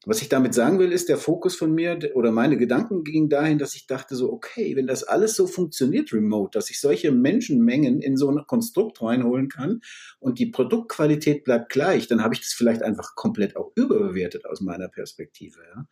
was 0.05 0.21
ich 0.21 0.29
damit 0.29 0.53
sagen 0.53 0.79
will, 0.79 0.91
ist, 0.91 1.09
der 1.09 1.17
Fokus 1.17 1.55
von 1.55 1.73
mir 1.73 1.97
oder 2.13 2.31
meine 2.31 2.57
Gedanken 2.57 3.03
gingen 3.03 3.29
dahin, 3.29 3.57
dass 3.57 3.75
ich 3.75 3.87
dachte 3.87 4.15
so, 4.15 4.31
okay, 4.31 4.75
wenn 4.75 4.87
das 4.87 5.03
alles 5.03 5.35
so 5.35 5.47
funktioniert 5.47 6.11
remote, 6.11 6.57
dass 6.57 6.69
ich 6.69 6.81
solche 6.81 7.11
Menschenmengen 7.11 8.01
in 8.01 8.17
so 8.17 8.29
ein 8.29 8.45
Konstrukt 8.45 9.01
reinholen 9.01 9.47
kann 9.47 9.81
und 10.19 10.39
die 10.39 10.47
Produktqualität 10.47 11.43
bleibt 11.43 11.69
gleich, 11.69 12.07
dann 12.07 12.23
habe 12.23 12.33
ich 12.33 12.41
das 12.41 12.51
vielleicht 12.51 12.83
einfach 12.83 13.15
komplett 13.15 13.55
auch 13.55 13.71
überbewertet 13.75 14.45
aus 14.45 14.61
meiner 14.61 14.89
Perspektive. 14.89 15.59
Ja? 15.75 15.87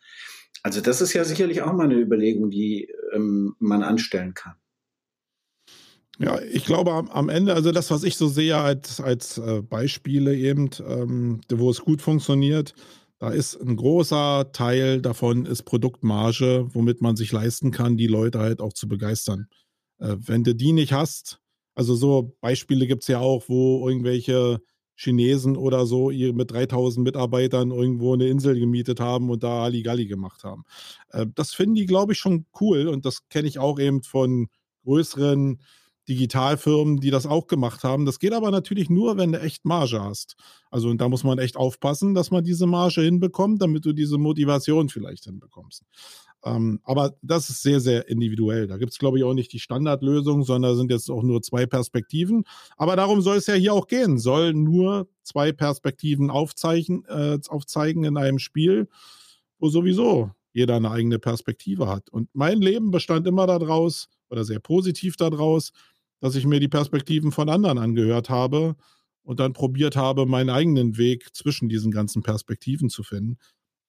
Also 0.63 0.81
das 0.81 1.01
ist 1.01 1.13
ja 1.13 1.23
sicherlich 1.23 1.61
auch 1.61 1.73
mal 1.73 1.85
eine 1.85 1.95
Überlegung, 1.95 2.49
die 2.49 2.89
ähm, 3.13 3.55
man 3.59 3.83
anstellen 3.83 4.33
kann. 4.33 4.55
Ja, 6.19 6.39
ich 6.39 6.65
glaube 6.65 6.91
am, 6.91 7.29
Ende, 7.29 7.55
also 7.55 7.71
das, 7.71 7.89
was 7.89 8.03
ich 8.03 8.15
so 8.15 8.27
sehe 8.27 8.57
als, 8.57 9.01
als 9.01 9.39
äh, 9.39 9.61
Beispiele 9.61 10.35
eben, 10.35 10.69
ähm, 10.87 11.41
wo 11.49 11.71
es 11.71 11.81
gut 11.81 12.01
funktioniert, 12.01 12.75
da 13.21 13.29
ist 13.29 13.55
ein 13.61 13.75
großer 13.75 14.51
Teil 14.51 14.99
davon 14.99 15.45
ist 15.45 15.61
Produktmarge, 15.61 16.65
womit 16.73 17.01
man 17.01 17.15
sich 17.15 17.31
leisten 17.31 17.69
kann, 17.69 17.95
die 17.95 18.07
Leute 18.07 18.39
halt 18.39 18.59
auch 18.59 18.73
zu 18.73 18.87
begeistern. 18.87 19.47
Äh, 19.99 20.15
wenn 20.17 20.43
du 20.43 20.55
die 20.55 20.73
nicht 20.73 20.91
hast, 20.91 21.39
also 21.75 21.93
so 21.93 22.35
Beispiele 22.41 22.87
gibt 22.87 23.03
es 23.03 23.07
ja 23.09 23.19
auch, 23.19 23.43
wo 23.47 23.87
irgendwelche 23.87 24.59
Chinesen 24.95 25.55
oder 25.55 25.85
so 25.85 26.09
mit 26.09 26.49
3000 26.49 27.03
Mitarbeitern 27.03 27.69
irgendwo 27.69 28.15
eine 28.15 28.27
Insel 28.27 28.59
gemietet 28.59 28.99
haben 28.99 29.29
und 29.29 29.43
da 29.43 29.61
Halligalli 29.61 30.07
gemacht 30.07 30.43
haben. 30.43 30.63
Äh, 31.09 31.27
das 31.35 31.53
finden 31.53 31.75
die, 31.75 31.85
glaube 31.85 32.13
ich, 32.13 32.17
schon 32.17 32.47
cool 32.59 32.87
und 32.87 33.05
das 33.05 33.29
kenne 33.29 33.47
ich 33.47 33.59
auch 33.59 33.79
eben 33.79 34.01
von 34.01 34.47
größeren 34.83 35.61
Digitalfirmen, 36.09 36.99
die 36.99 37.11
das 37.11 37.25
auch 37.25 37.47
gemacht 37.47 37.83
haben. 37.83 38.05
Das 38.05 38.19
geht 38.19 38.33
aber 38.33 38.51
natürlich 38.51 38.89
nur, 38.89 39.17
wenn 39.17 39.31
du 39.31 39.39
echt 39.39 39.65
Marge 39.65 40.01
hast. 40.01 40.35
Also 40.69 40.89
und 40.89 40.99
da 40.99 41.09
muss 41.09 41.23
man 41.23 41.39
echt 41.39 41.57
aufpassen, 41.57 42.13
dass 42.13 42.31
man 42.31 42.43
diese 42.43 42.65
Marge 42.65 43.01
hinbekommt, 43.01 43.61
damit 43.61 43.85
du 43.85 43.93
diese 43.93 44.17
Motivation 44.17 44.89
vielleicht 44.89 45.25
hinbekommst. 45.25 45.83
Ähm, 46.43 46.79
aber 46.83 47.15
das 47.21 47.49
ist 47.49 47.61
sehr, 47.61 47.79
sehr 47.79 48.09
individuell. 48.09 48.67
Da 48.67 48.77
gibt 48.77 48.93
es, 48.93 48.97
glaube 48.97 49.19
ich, 49.19 49.23
auch 49.23 49.33
nicht 49.33 49.53
die 49.53 49.59
Standardlösung, 49.59 50.43
sondern 50.43 50.75
sind 50.75 50.91
jetzt 50.91 51.09
auch 51.11 51.23
nur 51.23 51.41
zwei 51.41 51.65
Perspektiven. 51.65 52.45
Aber 52.77 52.95
darum 52.95 53.21
soll 53.21 53.37
es 53.37 53.47
ja 53.47 53.53
hier 53.53 53.73
auch 53.73 53.87
gehen. 53.87 54.17
Soll 54.17 54.53
nur 54.53 55.07
zwei 55.23 55.51
Perspektiven 55.51 56.31
aufzeichnen, 56.31 57.05
äh, 57.05 57.37
aufzeigen 57.47 58.03
in 58.03 58.17
einem 58.17 58.39
Spiel, 58.39 58.89
wo 59.59 59.69
sowieso 59.69 60.31
jeder 60.53 60.75
eine 60.75 60.91
eigene 60.91 61.19
Perspektive 61.19 61.87
hat. 61.87 62.09
Und 62.09 62.29
mein 62.33 62.61
Leben 62.61 62.91
bestand 62.91 63.27
immer 63.27 63.47
daraus, 63.47 64.07
oder 64.29 64.43
sehr 64.43 64.59
positiv 64.59 65.15
daraus, 65.15 65.71
dass 66.19 66.35
ich 66.35 66.45
mir 66.45 66.59
die 66.59 66.67
Perspektiven 66.67 67.31
von 67.31 67.49
anderen 67.49 67.77
angehört 67.77 68.29
habe 68.29 68.75
und 69.23 69.39
dann 69.39 69.53
probiert 69.53 69.95
habe, 69.95 70.25
meinen 70.25 70.49
eigenen 70.49 70.97
Weg 70.97 71.33
zwischen 71.33 71.69
diesen 71.69 71.91
ganzen 71.91 72.21
Perspektiven 72.23 72.89
zu 72.89 73.03
finden. 73.03 73.37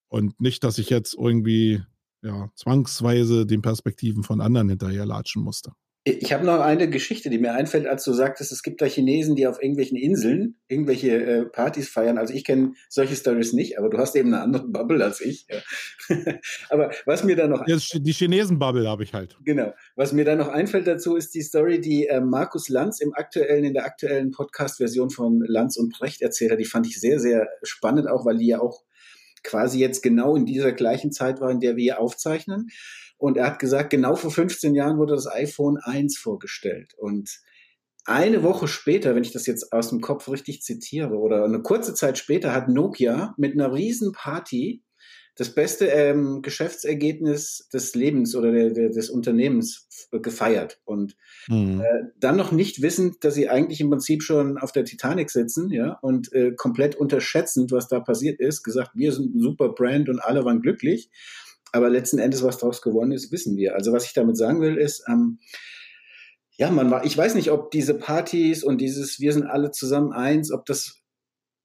Und 0.08 0.40
nicht, 0.40 0.64
dass 0.64 0.78
ich 0.78 0.90
jetzt 0.90 1.14
irgendwie 1.14 1.82
ja, 2.22 2.50
zwangsweise 2.54 3.46
den 3.46 3.62
Perspektiven 3.62 4.22
von 4.22 4.40
anderen 4.40 4.68
hinterherlatschen 4.68 5.42
musste. 5.42 5.72
Ich 6.05 6.32
habe 6.32 6.44
noch 6.44 6.59
eine 6.59 6.90
Geschichte, 6.90 7.30
die 7.30 7.38
mir 7.38 7.53
einfällt, 7.53 7.86
als 7.86 8.03
du 8.03 8.12
sagtest, 8.12 8.50
es 8.50 8.64
gibt 8.64 8.82
da 8.82 8.86
Chinesen, 8.86 9.36
die 9.36 9.46
auf 9.46 9.62
irgendwelchen 9.62 9.96
Inseln 9.96 10.57
irgendwelche 10.66 11.12
äh, 11.12 11.44
Partys 11.44 11.88
feiern. 11.88 12.18
Also 12.18 12.34
ich 12.34 12.44
kenne 12.44 12.72
solche 12.88 13.14
Stories 13.14 13.53
nicht, 13.53 13.78
aber 13.78 13.88
du 13.88 13.98
hast 13.98 14.16
eben 14.16 14.34
eine 14.34 14.42
andere 14.42 14.66
Bubble 14.66 15.05
als 15.05 15.20
ich. 15.20 15.46
Ja. 15.48 16.18
aber 16.70 16.90
was 17.07 17.22
mir 17.22 17.36
da 17.36 17.46
noch 17.46 17.64
die 17.64 18.12
Chinesen-Bubble 18.12 18.88
habe 18.88 19.05
ich 19.05 19.14
halt. 19.14 19.36
Genau. 19.44 19.72
Was 19.94 20.12
mir 20.12 20.24
da 20.24 20.34
noch 20.34 20.48
einfällt 20.48 20.88
dazu, 20.88 21.14
ist 21.14 21.36
die 21.36 21.42
Story, 21.42 21.80
die 21.80 22.09
äh, 22.09 22.20
Markus 22.20 22.68
Lanz 22.68 23.00
im 23.00 23.14
aktuellen 23.14 23.62
in 23.62 23.74
der 23.74 23.84
aktuellen 23.84 24.32
Podcast-Version 24.32 25.11
von 25.11 25.40
Lanz 25.46 25.76
und 25.76 25.92
Precht 25.92 26.20
erzählt 26.20 26.50
hat. 26.50 26.59
Die 26.59 26.64
fand 26.64 26.88
ich 26.88 27.00
sehr 27.00 27.20
sehr 27.20 27.48
spannend, 27.62 28.09
auch 28.09 28.26
weil 28.26 28.38
die 28.38 28.48
ja 28.48 28.61
auch 28.61 28.82
quasi 29.44 29.78
jetzt 29.78 30.03
genau 30.03 30.34
in 30.34 30.46
dieser 30.46 30.72
gleichen 30.72 31.12
Zeit 31.12 31.40
war, 31.40 31.50
in 31.50 31.61
der 31.61 31.76
wir 31.76 32.00
aufzeichnen. 32.00 32.70
Und 33.22 33.36
er 33.36 33.46
hat 33.46 33.60
gesagt, 33.60 33.90
genau 33.90 34.16
vor 34.16 34.32
15 34.32 34.74
Jahren 34.74 34.98
wurde 34.98 35.14
das 35.14 35.28
iPhone 35.28 35.78
1 35.80 36.18
vorgestellt. 36.18 36.94
Und 36.98 37.38
eine 38.04 38.42
Woche 38.42 38.66
später, 38.66 39.14
wenn 39.14 39.22
ich 39.22 39.30
das 39.30 39.46
jetzt 39.46 39.72
aus 39.72 39.90
dem 39.90 40.00
Kopf 40.00 40.28
richtig 40.28 40.60
zitiere, 40.62 41.14
oder 41.14 41.44
eine 41.44 41.62
kurze 41.62 41.94
Zeit 41.94 42.18
später 42.18 42.52
hat 42.52 42.68
Nokia 42.68 43.32
mit 43.38 43.52
einer 43.52 43.72
riesen 43.72 44.10
Party 44.10 44.82
das 45.36 45.54
beste 45.54 45.86
ähm, 45.86 46.42
Geschäftsergebnis 46.42 47.68
des 47.72 47.94
Lebens 47.94 48.34
oder 48.34 48.50
der, 48.50 48.70
der, 48.70 48.90
des 48.90 49.08
Unternehmens 49.08 49.86
gefeiert. 50.10 50.80
Und 50.84 51.16
mhm. 51.46 51.80
äh, 51.80 52.10
dann 52.18 52.36
noch 52.36 52.50
nicht 52.50 52.82
wissend, 52.82 53.22
dass 53.22 53.34
sie 53.34 53.48
eigentlich 53.48 53.80
im 53.80 53.90
Prinzip 53.90 54.24
schon 54.24 54.58
auf 54.58 54.72
der 54.72 54.84
Titanic 54.84 55.30
sitzen, 55.30 55.70
ja, 55.70 55.96
und 56.02 56.32
äh, 56.32 56.56
komplett 56.56 56.96
unterschätzend, 56.96 57.70
was 57.70 57.86
da 57.86 58.00
passiert 58.00 58.40
ist, 58.40 58.64
gesagt, 58.64 58.90
wir 58.94 59.12
sind 59.12 59.36
ein 59.36 59.40
super 59.40 59.68
Brand 59.68 60.08
und 60.08 60.18
alle 60.18 60.44
waren 60.44 60.60
glücklich. 60.60 61.08
Aber 61.72 61.88
letzten 61.88 62.18
Endes, 62.18 62.42
was 62.42 62.58
daraus 62.58 62.82
gewonnen 62.82 63.12
ist, 63.12 63.32
wissen 63.32 63.56
wir. 63.56 63.74
Also 63.74 63.92
was 63.92 64.04
ich 64.04 64.12
damit 64.12 64.36
sagen 64.36 64.60
will, 64.60 64.76
ist, 64.76 65.04
ähm, 65.08 65.38
ja, 66.56 66.70
man 66.70 66.90
war, 66.90 67.04
ich 67.04 67.16
weiß 67.16 67.34
nicht, 67.34 67.50
ob 67.50 67.70
diese 67.70 67.94
Partys 67.94 68.62
und 68.62 68.80
dieses 68.80 69.18
Wir 69.18 69.32
sind 69.32 69.46
alle 69.46 69.70
zusammen 69.70 70.12
eins, 70.12 70.52
ob 70.52 70.66
das 70.66 71.02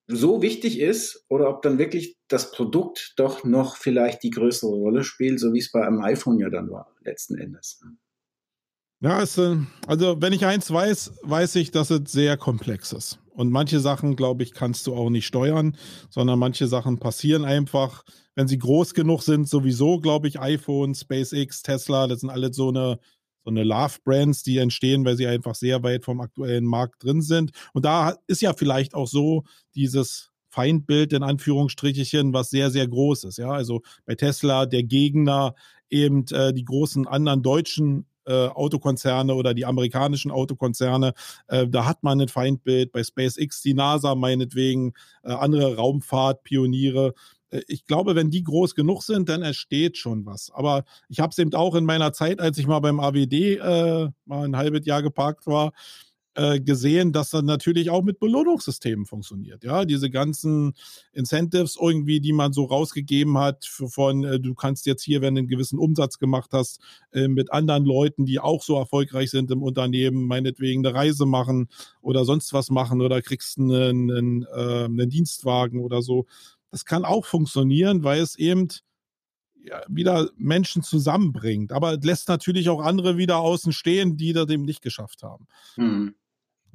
so 0.08 0.42
wichtig 0.42 0.80
ist 0.80 1.26
oder 1.28 1.50
ob 1.50 1.62
dann 1.62 1.78
wirklich 1.78 2.18
das 2.30 2.52
Produkt 2.52 3.14
doch 3.18 3.44
noch 3.44 3.76
vielleicht 3.76 4.24
die 4.24 4.30
größere 4.30 4.72
Rolle 4.72 5.04
spielt, 5.04 5.40
so 5.40 5.54
wie 5.54 5.60
es 5.60 5.72
bei 5.72 5.86
einem 5.86 6.02
iPhone 6.02 6.40
ja 6.40 6.50
dann 6.50 6.72
war, 6.72 6.96
letzten 7.04 7.38
Endes. 7.38 7.82
Ja, 9.02 9.22
es, 9.22 9.38
äh, 9.38 9.58
also 9.86 10.22
wenn 10.22 10.34
ich 10.34 10.46
eins 10.46 10.72
weiß, 10.72 11.20
weiß 11.22 11.56
ich, 11.58 11.72
dass 11.72 11.92
es 11.92 12.12
sehr 12.12 12.38
komplex 12.38 12.94
ist. 12.94 13.20
Und 13.34 13.52
manche 13.52 13.80
Sachen, 13.80 14.16
glaube 14.16 14.42
ich, 14.42 14.54
kannst 14.54 14.88
du 14.88 14.96
auch 14.96 15.12
nicht 15.12 15.28
steuern, 15.28 15.78
sondern 16.10 16.40
manche 16.40 16.68
Sachen 16.68 16.98
passieren 16.98 17.46
einfach 17.46 18.04
wenn 18.38 18.48
sie 18.48 18.60
groß 18.60 18.94
genug 18.94 19.24
sind, 19.24 19.50
sowieso, 19.50 20.00
glaube 20.00 20.28
ich, 20.28 20.40
iPhone, 20.40 20.94
SpaceX, 20.94 21.64
Tesla, 21.64 22.06
das 22.06 22.20
sind 22.20 22.30
alle 22.30 22.54
so 22.54 22.70
eine, 22.70 23.00
so 23.44 23.50
eine 23.50 23.64
Love-Brands, 23.64 24.44
die 24.44 24.60
entstehen, 24.60 25.04
weil 25.06 25.18
sie 25.18 25.26
einfach 25.26 25.56
sehr 25.56 25.82
weit 25.82 26.06
vom 26.06 26.22
aktuellen 26.22 26.66
Markt 26.66 27.04
drin 27.04 27.24
sind. 27.24 27.50
Und 27.74 27.84
da 27.84 28.16
ist 28.28 28.44
ja 28.44 28.54
vielleicht 28.54 28.94
auch 28.94 29.08
so 29.08 29.46
dieses 29.74 30.30
Feindbild 30.50 31.14
in 31.14 31.24
Anführungsstrichen, 31.24 32.32
was 32.32 32.52
sehr, 32.52 32.70
sehr 32.70 32.88
groß 32.88 33.24
ist. 33.24 33.40
Ja, 33.40 33.50
also 33.50 33.82
bei 34.06 34.14
Tesla 34.14 34.68
der 34.68 34.84
Gegner 34.84 35.56
eben 35.90 36.24
äh, 36.28 36.54
die 36.54 36.66
großen 36.66 37.08
anderen 37.08 37.42
deutschen 37.42 38.06
äh, 38.28 38.50
Autokonzerne 38.50 39.34
oder 39.34 39.54
die 39.54 39.66
amerikanischen 39.66 40.32
Autokonzerne. 40.32 41.14
Äh, 41.48 41.68
da 41.68 41.86
hat 41.86 42.04
man 42.04 42.22
ein 42.22 42.28
Feindbild. 42.28 42.92
Bei 42.92 43.04
SpaceX 43.04 43.62
die 43.62 43.74
NASA 43.74 44.16
meinetwegen, 44.16 44.94
äh, 45.24 45.32
andere 45.32 45.78
Raumfahrtpioniere. 45.78 47.14
Äh, 47.50 47.62
ich 47.68 47.86
glaube, 47.86 48.16
wenn 48.16 48.30
die 48.30 48.44
groß 48.44 48.76
genug 48.76 49.04
sind, 49.04 49.30
dann 49.30 49.42
entsteht 49.44 49.98
schon 49.98 50.26
was. 50.26 50.52
Aber 50.54 50.86
ich 51.10 51.20
habe 51.20 51.32
es 51.32 51.38
eben 51.38 51.54
auch 51.54 51.76
in 51.76 51.86
meiner 51.86 52.14
Zeit, 52.14 52.40
als 52.40 52.58
ich 52.58 52.68
mal 52.68 52.80
beim 52.80 53.00
AWD 53.00 53.34
äh, 53.34 54.10
mal 54.26 54.46
ein 54.46 54.58
halbes 54.58 54.86
Jahr 54.86 55.02
geparkt 55.02 55.48
war, 55.48 55.72
äh, 56.38 56.60
gesehen, 56.60 57.14
dass 57.14 57.32
das 57.32 57.42
natürlich 57.42 57.90
auch 57.90 58.04
mit 58.04 58.20
Belohnungssystemen 58.20 59.08
funktioniert. 59.08 59.64
Ja, 59.64 59.86
diese 59.86 60.12
ganzen 60.12 60.74
Incentives 61.12 61.78
irgendwie, 61.82 62.20
die 62.20 62.32
man 62.32 62.54
so 62.54 62.66
rausgegeben 62.66 63.40
hat, 63.40 63.66
von 63.66 64.24
äh, 64.24 64.40
du 64.40 64.54
kannst 64.54 64.86
jetzt 64.86 65.02
hier, 65.04 65.22
wenn 65.22 65.34
du 65.34 65.40
einen 65.40 65.48
gewissen 65.48 65.80
Umsatz 65.80 66.20
gemacht 66.20 66.52
hast, 66.54 66.80
äh, 67.12 67.28
mit 67.28 67.52
anderen 67.52 67.86
Leuten, 67.86 68.26
die 68.28 68.40
auch 68.40 68.62
so 68.62 68.78
erfolgreich 68.78 69.32
sind 69.32 69.50
im 69.50 69.64
Unternehmen, 69.64 70.28
meinetwegen 70.28 70.86
eine 70.86 70.96
Reise 70.96 71.26
machen 71.26 71.70
oder 72.02 72.24
sonst 72.24 72.54
was 72.54 72.70
machen 72.70 73.02
oder 73.02 73.24
kriegst 73.24 73.58
einen, 73.58 74.12
einen, 74.12 74.44
äh, 74.44 74.84
einen 74.86 75.10
Dienstwagen 75.10 75.80
oder 75.80 76.04
so. 76.04 76.28
Das 76.72 76.86
kann 76.86 77.06
auch 77.06 77.26
funktionieren, 77.26 78.04
weil 78.04 78.22
es 78.22 78.38
eben 78.38 78.68
ja, 79.64 79.82
wieder 79.88 80.30
Menschen 80.38 80.84
zusammenbringt. 80.84 81.72
Aber 81.72 81.94
es 81.94 82.04
lässt 82.04 82.30
natürlich 82.30 82.70
auch 82.70 82.82
andere 82.82 83.18
wieder 83.18 83.38
außen 83.38 83.74
stehen, 83.74 84.18
die 84.18 84.34
das 84.34 84.50
eben 84.50 84.64
nicht 84.64 84.82
geschafft 84.82 85.24
haben. 85.24 85.48
Mhm. 85.76 86.16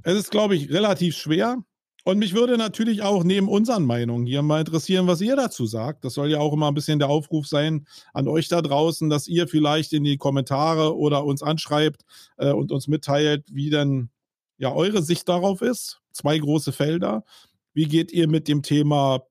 Es 0.02 0.14
ist, 0.14 0.30
glaube 0.30 0.56
ich, 0.56 0.70
relativ 0.70 1.16
schwer. 1.16 1.58
Und 2.04 2.18
mich 2.18 2.34
würde 2.34 2.58
natürlich 2.58 3.02
auch 3.02 3.22
neben 3.22 3.48
unseren 3.48 3.84
Meinungen 3.84 4.26
hier 4.26 4.42
mal 4.42 4.58
interessieren, 4.60 5.06
was 5.06 5.20
ihr 5.20 5.36
dazu 5.36 5.66
sagt. 5.66 6.04
Das 6.04 6.14
soll 6.14 6.30
ja 6.30 6.40
auch 6.40 6.52
immer 6.52 6.66
ein 6.66 6.74
bisschen 6.74 6.98
der 6.98 7.08
Aufruf 7.08 7.46
sein 7.46 7.86
an 8.12 8.26
euch 8.26 8.48
da 8.48 8.60
draußen, 8.60 9.08
dass 9.08 9.28
ihr 9.28 9.46
vielleicht 9.46 9.92
in 9.92 10.02
die 10.02 10.16
Kommentare 10.16 10.96
oder 10.96 11.24
uns 11.24 11.44
anschreibt 11.44 12.02
äh, 12.38 12.50
und 12.50 12.72
uns 12.72 12.88
mitteilt, 12.88 13.46
wie 13.52 13.70
denn 13.70 14.10
ja 14.58 14.72
eure 14.72 15.02
Sicht 15.02 15.28
darauf 15.28 15.62
ist. 15.62 16.00
Zwei 16.12 16.38
große 16.38 16.72
Felder. 16.72 17.24
Wie 17.72 17.86
geht 17.86 18.10
ihr 18.10 18.26
mit 18.26 18.48
dem 18.48 18.62
Thema 18.62 19.22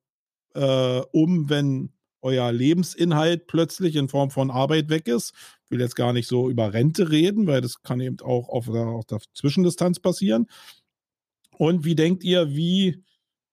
äh, 0.56 1.02
um, 1.12 1.50
wenn 1.50 1.92
euer 2.22 2.52
Lebensinhalt 2.52 3.48
plötzlich 3.48 3.96
in 3.96 4.08
Form 4.08 4.30
von 4.30 4.52
Arbeit 4.52 4.90
weg 4.90 5.08
ist. 5.08 5.34
Ich 5.66 5.72
will 5.72 5.80
jetzt 5.80 5.96
gar 5.96 6.14
nicht 6.14 6.28
so 6.28 6.50
über 6.50 6.74
Rente 6.74 7.10
reden, 7.10 7.48
weil 7.48 7.62
das 7.62 7.82
kann 7.82 8.00
eben 8.00 8.20
auch 8.22 8.50
auf 8.50 8.66
der, 8.66 8.86
auf 8.88 9.06
der 9.06 9.20
Zwischendistanz 9.34 10.00
passieren. 10.00 10.48
Und 11.58 11.84
wie 11.84 11.96
denkt 11.96 12.24
ihr, 12.24 12.54
wie 12.54 13.04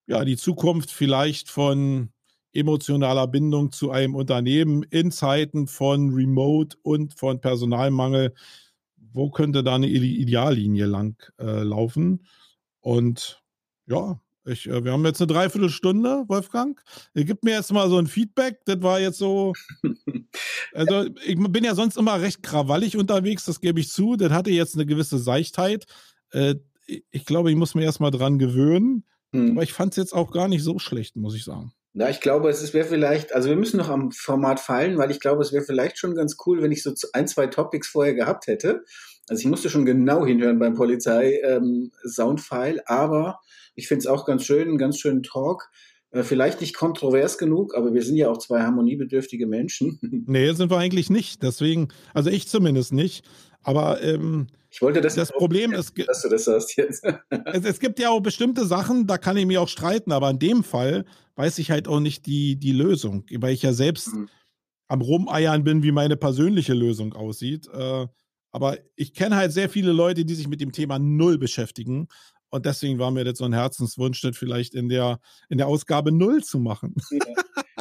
ja, 0.06 0.24
die 0.24 0.36
Zukunft 0.36 0.90
vielleicht 0.90 1.50
von 1.50 2.10
emotionaler 2.52 3.26
Bindung 3.26 3.72
zu 3.72 3.90
einem 3.90 4.14
Unternehmen 4.14 4.82
in 4.84 5.10
Zeiten 5.10 5.66
von 5.66 6.14
Remote 6.14 6.76
und 6.82 7.18
von 7.18 7.40
Personalmangel, 7.40 8.34
wo 8.96 9.30
könnte 9.30 9.62
da 9.62 9.74
eine 9.74 9.88
Ideallinie 9.88 10.86
lang 10.86 11.22
äh, 11.38 11.62
laufen? 11.62 12.26
Und 12.80 13.42
ja, 13.86 14.20
ich, 14.48 14.68
äh, 14.68 14.84
wir 14.84 14.92
haben 14.92 15.04
jetzt 15.04 15.20
eine 15.20 15.26
Dreiviertelstunde, 15.26 16.24
Wolfgang. 16.28 16.80
Ihr 17.14 17.24
gibt 17.24 17.44
mir 17.44 17.54
jetzt 17.54 17.72
mal 17.72 17.88
so 17.88 17.98
ein 17.98 18.06
Feedback. 18.06 18.60
Das 18.64 18.82
war 18.82 19.00
jetzt 19.00 19.18
so. 19.18 19.52
Also, 20.74 21.06
ich 21.24 21.38
bin 21.38 21.64
ja 21.64 21.74
sonst 21.74 21.96
immer 21.96 22.20
recht 22.20 22.42
krawallig 22.42 22.96
unterwegs, 22.96 23.46
das 23.46 23.60
gebe 23.60 23.80
ich 23.80 23.90
zu. 23.90 24.16
Das 24.16 24.32
hatte 24.32 24.50
jetzt 24.50 24.74
eine 24.74 24.84
gewisse 24.84 25.18
Seichtheit. 25.18 25.86
Äh, 26.30 26.56
ich 26.86 27.24
glaube, 27.24 27.50
ich 27.50 27.56
muss 27.56 27.74
mir 27.74 27.84
erst 27.84 28.00
mal 28.00 28.10
dran 28.10 28.38
gewöhnen. 28.38 29.04
Hm. 29.32 29.52
Aber 29.52 29.62
ich 29.62 29.72
fand 29.72 29.92
es 29.92 29.96
jetzt 29.96 30.14
auch 30.14 30.30
gar 30.30 30.46
nicht 30.46 30.62
so 30.62 30.78
schlecht, 30.78 31.16
muss 31.16 31.34
ich 31.34 31.44
sagen. 31.44 31.72
Ja, 31.94 32.08
ich 32.08 32.20
glaube, 32.20 32.50
es 32.50 32.74
wäre 32.74 32.86
vielleicht, 32.86 33.34
also 33.34 33.48
wir 33.48 33.56
müssen 33.56 33.78
noch 33.78 33.88
am 33.88 34.12
Format 34.12 34.60
fallen, 34.60 34.98
weil 34.98 35.10
ich 35.10 35.20
glaube, 35.20 35.42
es 35.42 35.52
wäre 35.52 35.64
vielleicht 35.64 35.98
schon 35.98 36.14
ganz 36.14 36.36
cool, 36.46 36.62
wenn 36.62 36.70
ich 36.70 36.82
so 36.82 36.92
ein, 37.12 37.26
zwei 37.26 37.48
Topics 37.48 37.88
vorher 37.88 38.14
gehabt 38.14 38.46
hätte. 38.46 38.84
Also 39.28 39.40
ich 39.40 39.46
musste 39.46 39.68
schon 39.68 39.84
genau 39.84 40.24
hinhören 40.24 40.58
beim 40.58 40.74
Polizei-Soundfile, 40.74 42.78
ähm, 42.78 42.82
aber 42.86 43.40
ich 43.78 43.86
finde 43.86 44.00
es 44.00 44.06
auch 44.08 44.26
ganz 44.26 44.44
schön, 44.44 44.68
einen 44.68 44.76
ganz 44.76 44.98
schönen 44.98 45.22
Talk. 45.22 45.70
Äh, 46.10 46.24
vielleicht 46.24 46.60
nicht 46.60 46.74
kontrovers 46.74 47.38
genug, 47.38 47.76
aber 47.76 47.94
wir 47.94 48.02
sind 48.02 48.16
ja 48.16 48.28
auch 48.28 48.38
zwei 48.38 48.62
harmoniebedürftige 48.62 49.46
Menschen. 49.46 50.00
Nee, 50.26 50.52
sind 50.52 50.70
wir 50.70 50.78
eigentlich 50.78 51.10
nicht. 51.10 51.42
Deswegen, 51.42 51.88
also 52.12 52.28
ich 52.28 52.48
zumindest 52.48 52.92
nicht. 52.92 53.24
Aber 53.62 54.02
ähm, 54.02 54.48
ich 54.68 54.82
wollte 54.82 55.00
das, 55.00 55.14
das 55.14 55.30
Problem 55.30 55.72
ist, 55.72 55.94
dass 56.06 56.22
du 56.22 56.28
das 56.28 56.44
sagst 56.44 56.76
jetzt. 56.76 57.04
es, 57.30 57.64
es, 57.64 57.78
gibt 57.78 58.00
ja 58.00 58.10
auch 58.10 58.20
bestimmte 58.20 58.66
Sachen, 58.66 59.06
da 59.06 59.16
kann 59.16 59.36
ich 59.36 59.46
mir 59.46 59.62
auch 59.62 59.68
streiten, 59.68 60.10
aber 60.10 60.28
in 60.30 60.38
dem 60.38 60.64
Fall 60.64 61.04
weiß 61.36 61.58
ich 61.58 61.70
halt 61.70 61.86
auch 61.86 62.00
nicht 62.00 62.26
die, 62.26 62.56
die 62.56 62.72
Lösung, 62.72 63.24
weil 63.36 63.54
ich 63.54 63.62
ja 63.62 63.72
selbst 63.72 64.12
mhm. 64.12 64.28
am 64.88 65.00
Rumeiern 65.00 65.62
bin, 65.62 65.84
wie 65.84 65.92
meine 65.92 66.16
persönliche 66.16 66.74
Lösung 66.74 67.12
aussieht. 67.12 67.68
Äh, 67.72 68.06
aber 68.50 68.78
ich 68.96 69.14
kenne 69.14 69.36
halt 69.36 69.52
sehr 69.52 69.68
viele 69.68 69.92
Leute, 69.92 70.24
die 70.24 70.34
sich 70.34 70.48
mit 70.48 70.60
dem 70.60 70.72
Thema 70.72 70.98
null 70.98 71.38
beschäftigen 71.38 72.08
und 72.50 72.66
deswegen 72.66 72.98
war 72.98 73.10
mir 73.10 73.24
das 73.24 73.38
so 73.38 73.44
ein 73.44 73.52
Herzenswunsch, 73.52 74.20
das 74.20 74.36
vielleicht 74.36 74.74
in 74.74 74.88
der, 74.88 75.20
in 75.48 75.58
der 75.58 75.66
Ausgabe 75.66 76.12
null 76.12 76.42
zu 76.42 76.58
machen. 76.58 76.94
Ja. 77.10 77.18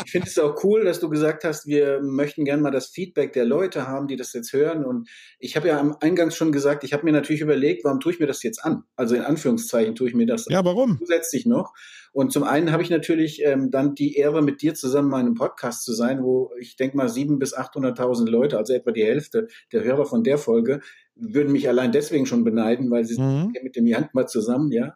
Ich 0.05 0.11
finde 0.11 0.27
es 0.27 0.37
auch 0.37 0.63
cool, 0.63 0.85
dass 0.85 0.99
du 0.99 1.09
gesagt 1.09 1.43
hast, 1.43 1.67
wir 1.67 2.01
möchten 2.01 2.45
gerne 2.45 2.61
mal 2.61 2.71
das 2.71 2.87
Feedback 2.87 3.33
der 3.33 3.45
Leute 3.45 3.87
haben, 3.87 4.07
die 4.07 4.15
das 4.15 4.33
jetzt 4.33 4.53
hören. 4.53 4.85
Und 4.85 5.09
ich 5.39 5.55
habe 5.55 5.67
ja 5.67 5.79
am 5.79 5.95
Eingang 5.99 6.31
schon 6.31 6.51
gesagt, 6.51 6.83
ich 6.83 6.93
habe 6.93 7.03
mir 7.03 7.11
natürlich 7.11 7.41
überlegt, 7.41 7.83
warum 7.83 7.99
tue 7.99 8.13
ich 8.13 8.19
mir 8.19 8.27
das 8.27 8.43
jetzt 8.43 8.63
an? 8.63 8.83
Also 8.95 9.15
in 9.15 9.21
Anführungszeichen 9.21 9.95
tue 9.95 10.09
ich 10.09 10.15
mir 10.15 10.25
das 10.25 10.45
ja, 10.49 10.63
warum? 10.63 10.97
zusätzlich 10.99 11.45
noch. 11.45 11.73
Und 12.11 12.31
zum 12.31 12.43
einen 12.43 12.71
habe 12.71 12.83
ich 12.83 12.89
natürlich 12.89 13.43
ähm, 13.43 13.69
dann 13.71 13.95
die 13.95 14.15
Ehre, 14.15 14.41
mit 14.41 14.61
dir 14.61 14.73
zusammen 14.73 15.09
in 15.09 15.15
einem 15.15 15.33
Podcast 15.35 15.83
zu 15.83 15.93
sein, 15.93 16.23
wo 16.23 16.51
ich 16.59 16.75
denke 16.75 16.97
mal 16.97 17.09
sieben 17.09 17.39
bis 17.39 17.55
800.000 17.55 18.29
Leute, 18.29 18.57
also 18.57 18.73
etwa 18.73 18.91
die 18.91 19.03
Hälfte 19.03 19.47
der 19.71 19.83
Hörer 19.83 20.05
von 20.05 20.23
der 20.23 20.37
Folge, 20.37 20.81
würden 21.15 21.51
mich 21.51 21.67
allein 21.67 21.91
deswegen 21.91 22.25
schon 22.25 22.43
beneiden, 22.43 22.91
weil 22.91 23.05
sie 23.05 23.19
mhm. 23.21 23.53
mit 23.63 23.75
dem 23.75 23.87
Jan 23.87 24.09
mal 24.13 24.27
zusammen, 24.27 24.71
ja 24.71 24.95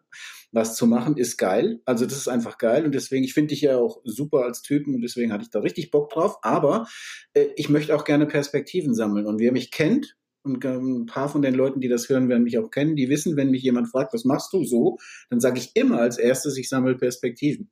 was 0.52 0.76
zu 0.76 0.86
machen, 0.86 1.18
ist 1.18 1.38
geil. 1.38 1.82
Also 1.86 2.06
das 2.06 2.18
ist 2.18 2.28
einfach 2.28 2.58
geil 2.58 2.86
und 2.86 2.93
deswegen, 2.93 3.24
ich 3.24 3.34
finde 3.34 3.49
dich 3.49 3.62
ja 3.62 3.78
auch 3.78 4.02
super 4.04 4.43
als 4.43 4.62
Typen 4.62 4.95
und 4.95 5.02
deswegen 5.02 5.32
hatte 5.32 5.43
ich 5.43 5.49
da 5.49 5.60
richtig 5.60 5.91
Bock 5.91 6.10
drauf. 6.10 6.38
Aber 6.41 6.88
äh, 7.34 7.47
ich 7.56 7.70
möchte 7.70 7.95
auch 7.95 8.04
gerne 8.04 8.26
Perspektiven 8.26 8.93
sammeln 8.93 9.26
und 9.26 9.39
wer 9.39 9.52
mich 9.52 9.72
kennt, 9.72 10.18
und 10.43 10.66
ein 10.66 11.06
paar 11.06 11.30
von 11.30 11.41
den 11.41 11.54
Leuten, 11.54 11.82
die 11.82 11.88
das 11.88 12.10
hören, 12.10 12.30
werden 12.30 12.43
mich 12.43 12.58
auch 12.58 12.72
kennen, 12.72 12.95
die 12.95 13.10
wissen, 13.10 13.38
wenn 13.38 13.52
mich 13.52 13.62
jemand 13.62 13.89
fragt, 13.89 14.14
was 14.14 14.26
machst 14.26 14.52
du 14.54 14.64
so, 14.64 14.97
dann 15.30 15.39
sage 15.39 15.60
ich 15.60 15.76
immer 15.76 15.99
als 15.99 16.18
erstes, 16.18 16.58
ich 16.58 16.68
sammle 16.68 16.97
Perspektiven, 16.97 17.70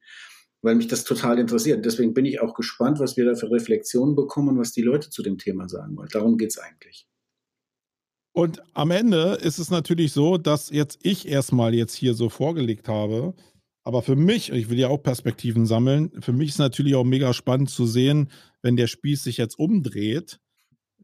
weil 0.62 0.76
mich 0.76 0.88
das 0.88 1.04
total 1.04 1.40
interessiert. 1.40 1.84
Deswegen 1.84 2.14
bin 2.14 2.26
ich 2.26 2.42
auch 2.42 2.54
gespannt, 2.54 3.00
was 3.00 3.18
wir 3.18 3.26
da 3.26 3.34
für 3.34 3.50
Reflexionen 3.50 4.16
bekommen 4.16 4.60
was 4.60 4.72
die 4.72 4.84
Leute 4.84 5.10
zu 5.10 5.24
dem 5.24 5.38
Thema 5.38 5.68
sagen 5.68 5.98
wollen. 5.98 6.10
Darum 6.12 6.38
geht 6.38 6.52
es 6.52 6.60
eigentlich. 6.60 7.09
Und 8.40 8.64
am 8.74 8.92
Ende 8.92 9.38
ist 9.42 9.60
es 9.60 9.70
natürlich 9.70 10.14
so, 10.14 10.38
dass 10.38 10.70
jetzt 10.70 11.00
ich 11.04 11.28
erstmal 11.28 11.74
jetzt 11.74 11.94
hier 11.94 12.14
so 12.14 12.30
vorgelegt 12.30 12.88
habe. 12.88 13.34
Aber 13.84 14.02
für 14.02 14.16
mich, 14.16 14.52
ich 14.52 14.70
will 14.70 14.80
ja 14.80 14.88
auch 14.88 15.02
Perspektiven 15.02 15.66
sammeln, 15.66 16.12
für 16.22 16.34
mich 16.34 16.50
ist 16.50 16.60
natürlich 16.60 16.96
auch 16.96 17.04
mega 17.04 17.34
spannend 17.34 17.70
zu 17.70 17.86
sehen, 17.86 18.30
wenn 18.62 18.76
der 18.76 18.88
Spieß 18.88 19.24
sich 19.24 19.38
jetzt 19.38 19.58
umdreht 19.58 20.40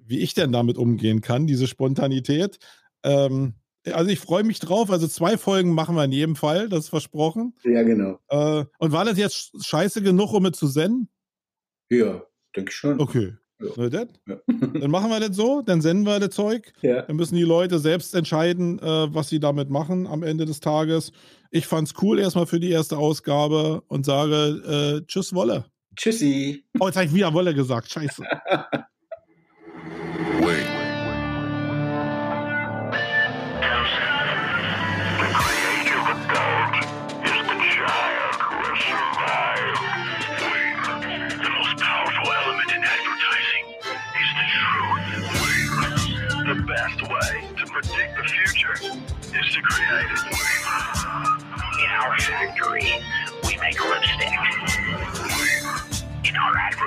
wie 0.05 0.19
ich 0.19 0.33
denn 0.33 0.51
damit 0.51 0.77
umgehen 0.77 1.21
kann, 1.21 1.47
diese 1.47 1.67
Spontanität. 1.67 2.59
Ähm, 3.03 3.55
also 3.85 4.09
ich 4.09 4.19
freue 4.19 4.43
mich 4.43 4.59
drauf. 4.59 4.89
Also 4.89 5.07
zwei 5.07 5.37
Folgen 5.37 5.73
machen 5.73 5.95
wir 5.95 6.03
in 6.03 6.11
jedem 6.11 6.35
Fall, 6.35 6.69
das 6.69 6.85
ist 6.85 6.89
versprochen. 6.89 7.55
Ja, 7.63 7.83
genau. 7.83 8.19
Äh, 8.29 8.65
und 8.79 8.91
war 8.91 9.05
das 9.05 9.17
jetzt 9.17 9.51
scheiße 9.63 10.01
genug, 10.01 10.33
um 10.33 10.45
es 10.45 10.57
zu 10.57 10.67
senden? 10.67 11.09
Ja, 11.89 12.23
denke 12.55 12.71
ich 12.71 12.75
schon. 12.75 12.99
Okay. 12.99 13.35
Ja. 13.61 13.69
Na, 13.77 13.87
ja. 13.87 14.35
Dann 14.47 14.91
machen 14.91 15.09
wir 15.09 15.19
das 15.19 15.35
so, 15.35 15.61
dann 15.61 15.81
senden 15.81 16.05
wir 16.05 16.19
das 16.19 16.31
Zeug. 16.31 16.73
Ja. 16.81 17.03
Dann 17.03 17.15
müssen 17.15 17.35
die 17.35 17.43
Leute 17.43 17.79
selbst 17.79 18.13
entscheiden, 18.13 18.79
äh, 18.79 19.13
was 19.13 19.29
sie 19.29 19.39
damit 19.39 19.69
machen 19.69 20.07
am 20.07 20.23
Ende 20.23 20.45
des 20.45 20.59
Tages. 20.59 21.11
Ich 21.51 21.67
fand's 21.67 21.93
cool 22.01 22.19
erstmal 22.19 22.47
für 22.47 22.59
die 22.59 22.71
erste 22.71 22.97
Ausgabe 22.97 23.81
und 23.87 24.05
sage 24.05 25.01
äh, 25.01 25.05
Tschüss, 25.07 25.33
Wolle. 25.33 25.65
Tschüssi. 25.95 26.65
Oh, 26.79 26.87
jetzt 26.87 26.95
habe 26.95 27.05
ich 27.05 27.13
wieder 27.13 27.33
Wolle 27.33 27.53
gesagt. 27.53 27.89
Scheiße. 27.89 28.23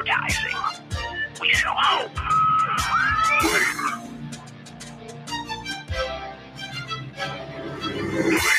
advertising. 0.07 0.57
We 1.41 1.53
sell 1.55 1.75
hope. 1.77 2.11
Wait. 3.45 3.89
Later. 8.21 8.58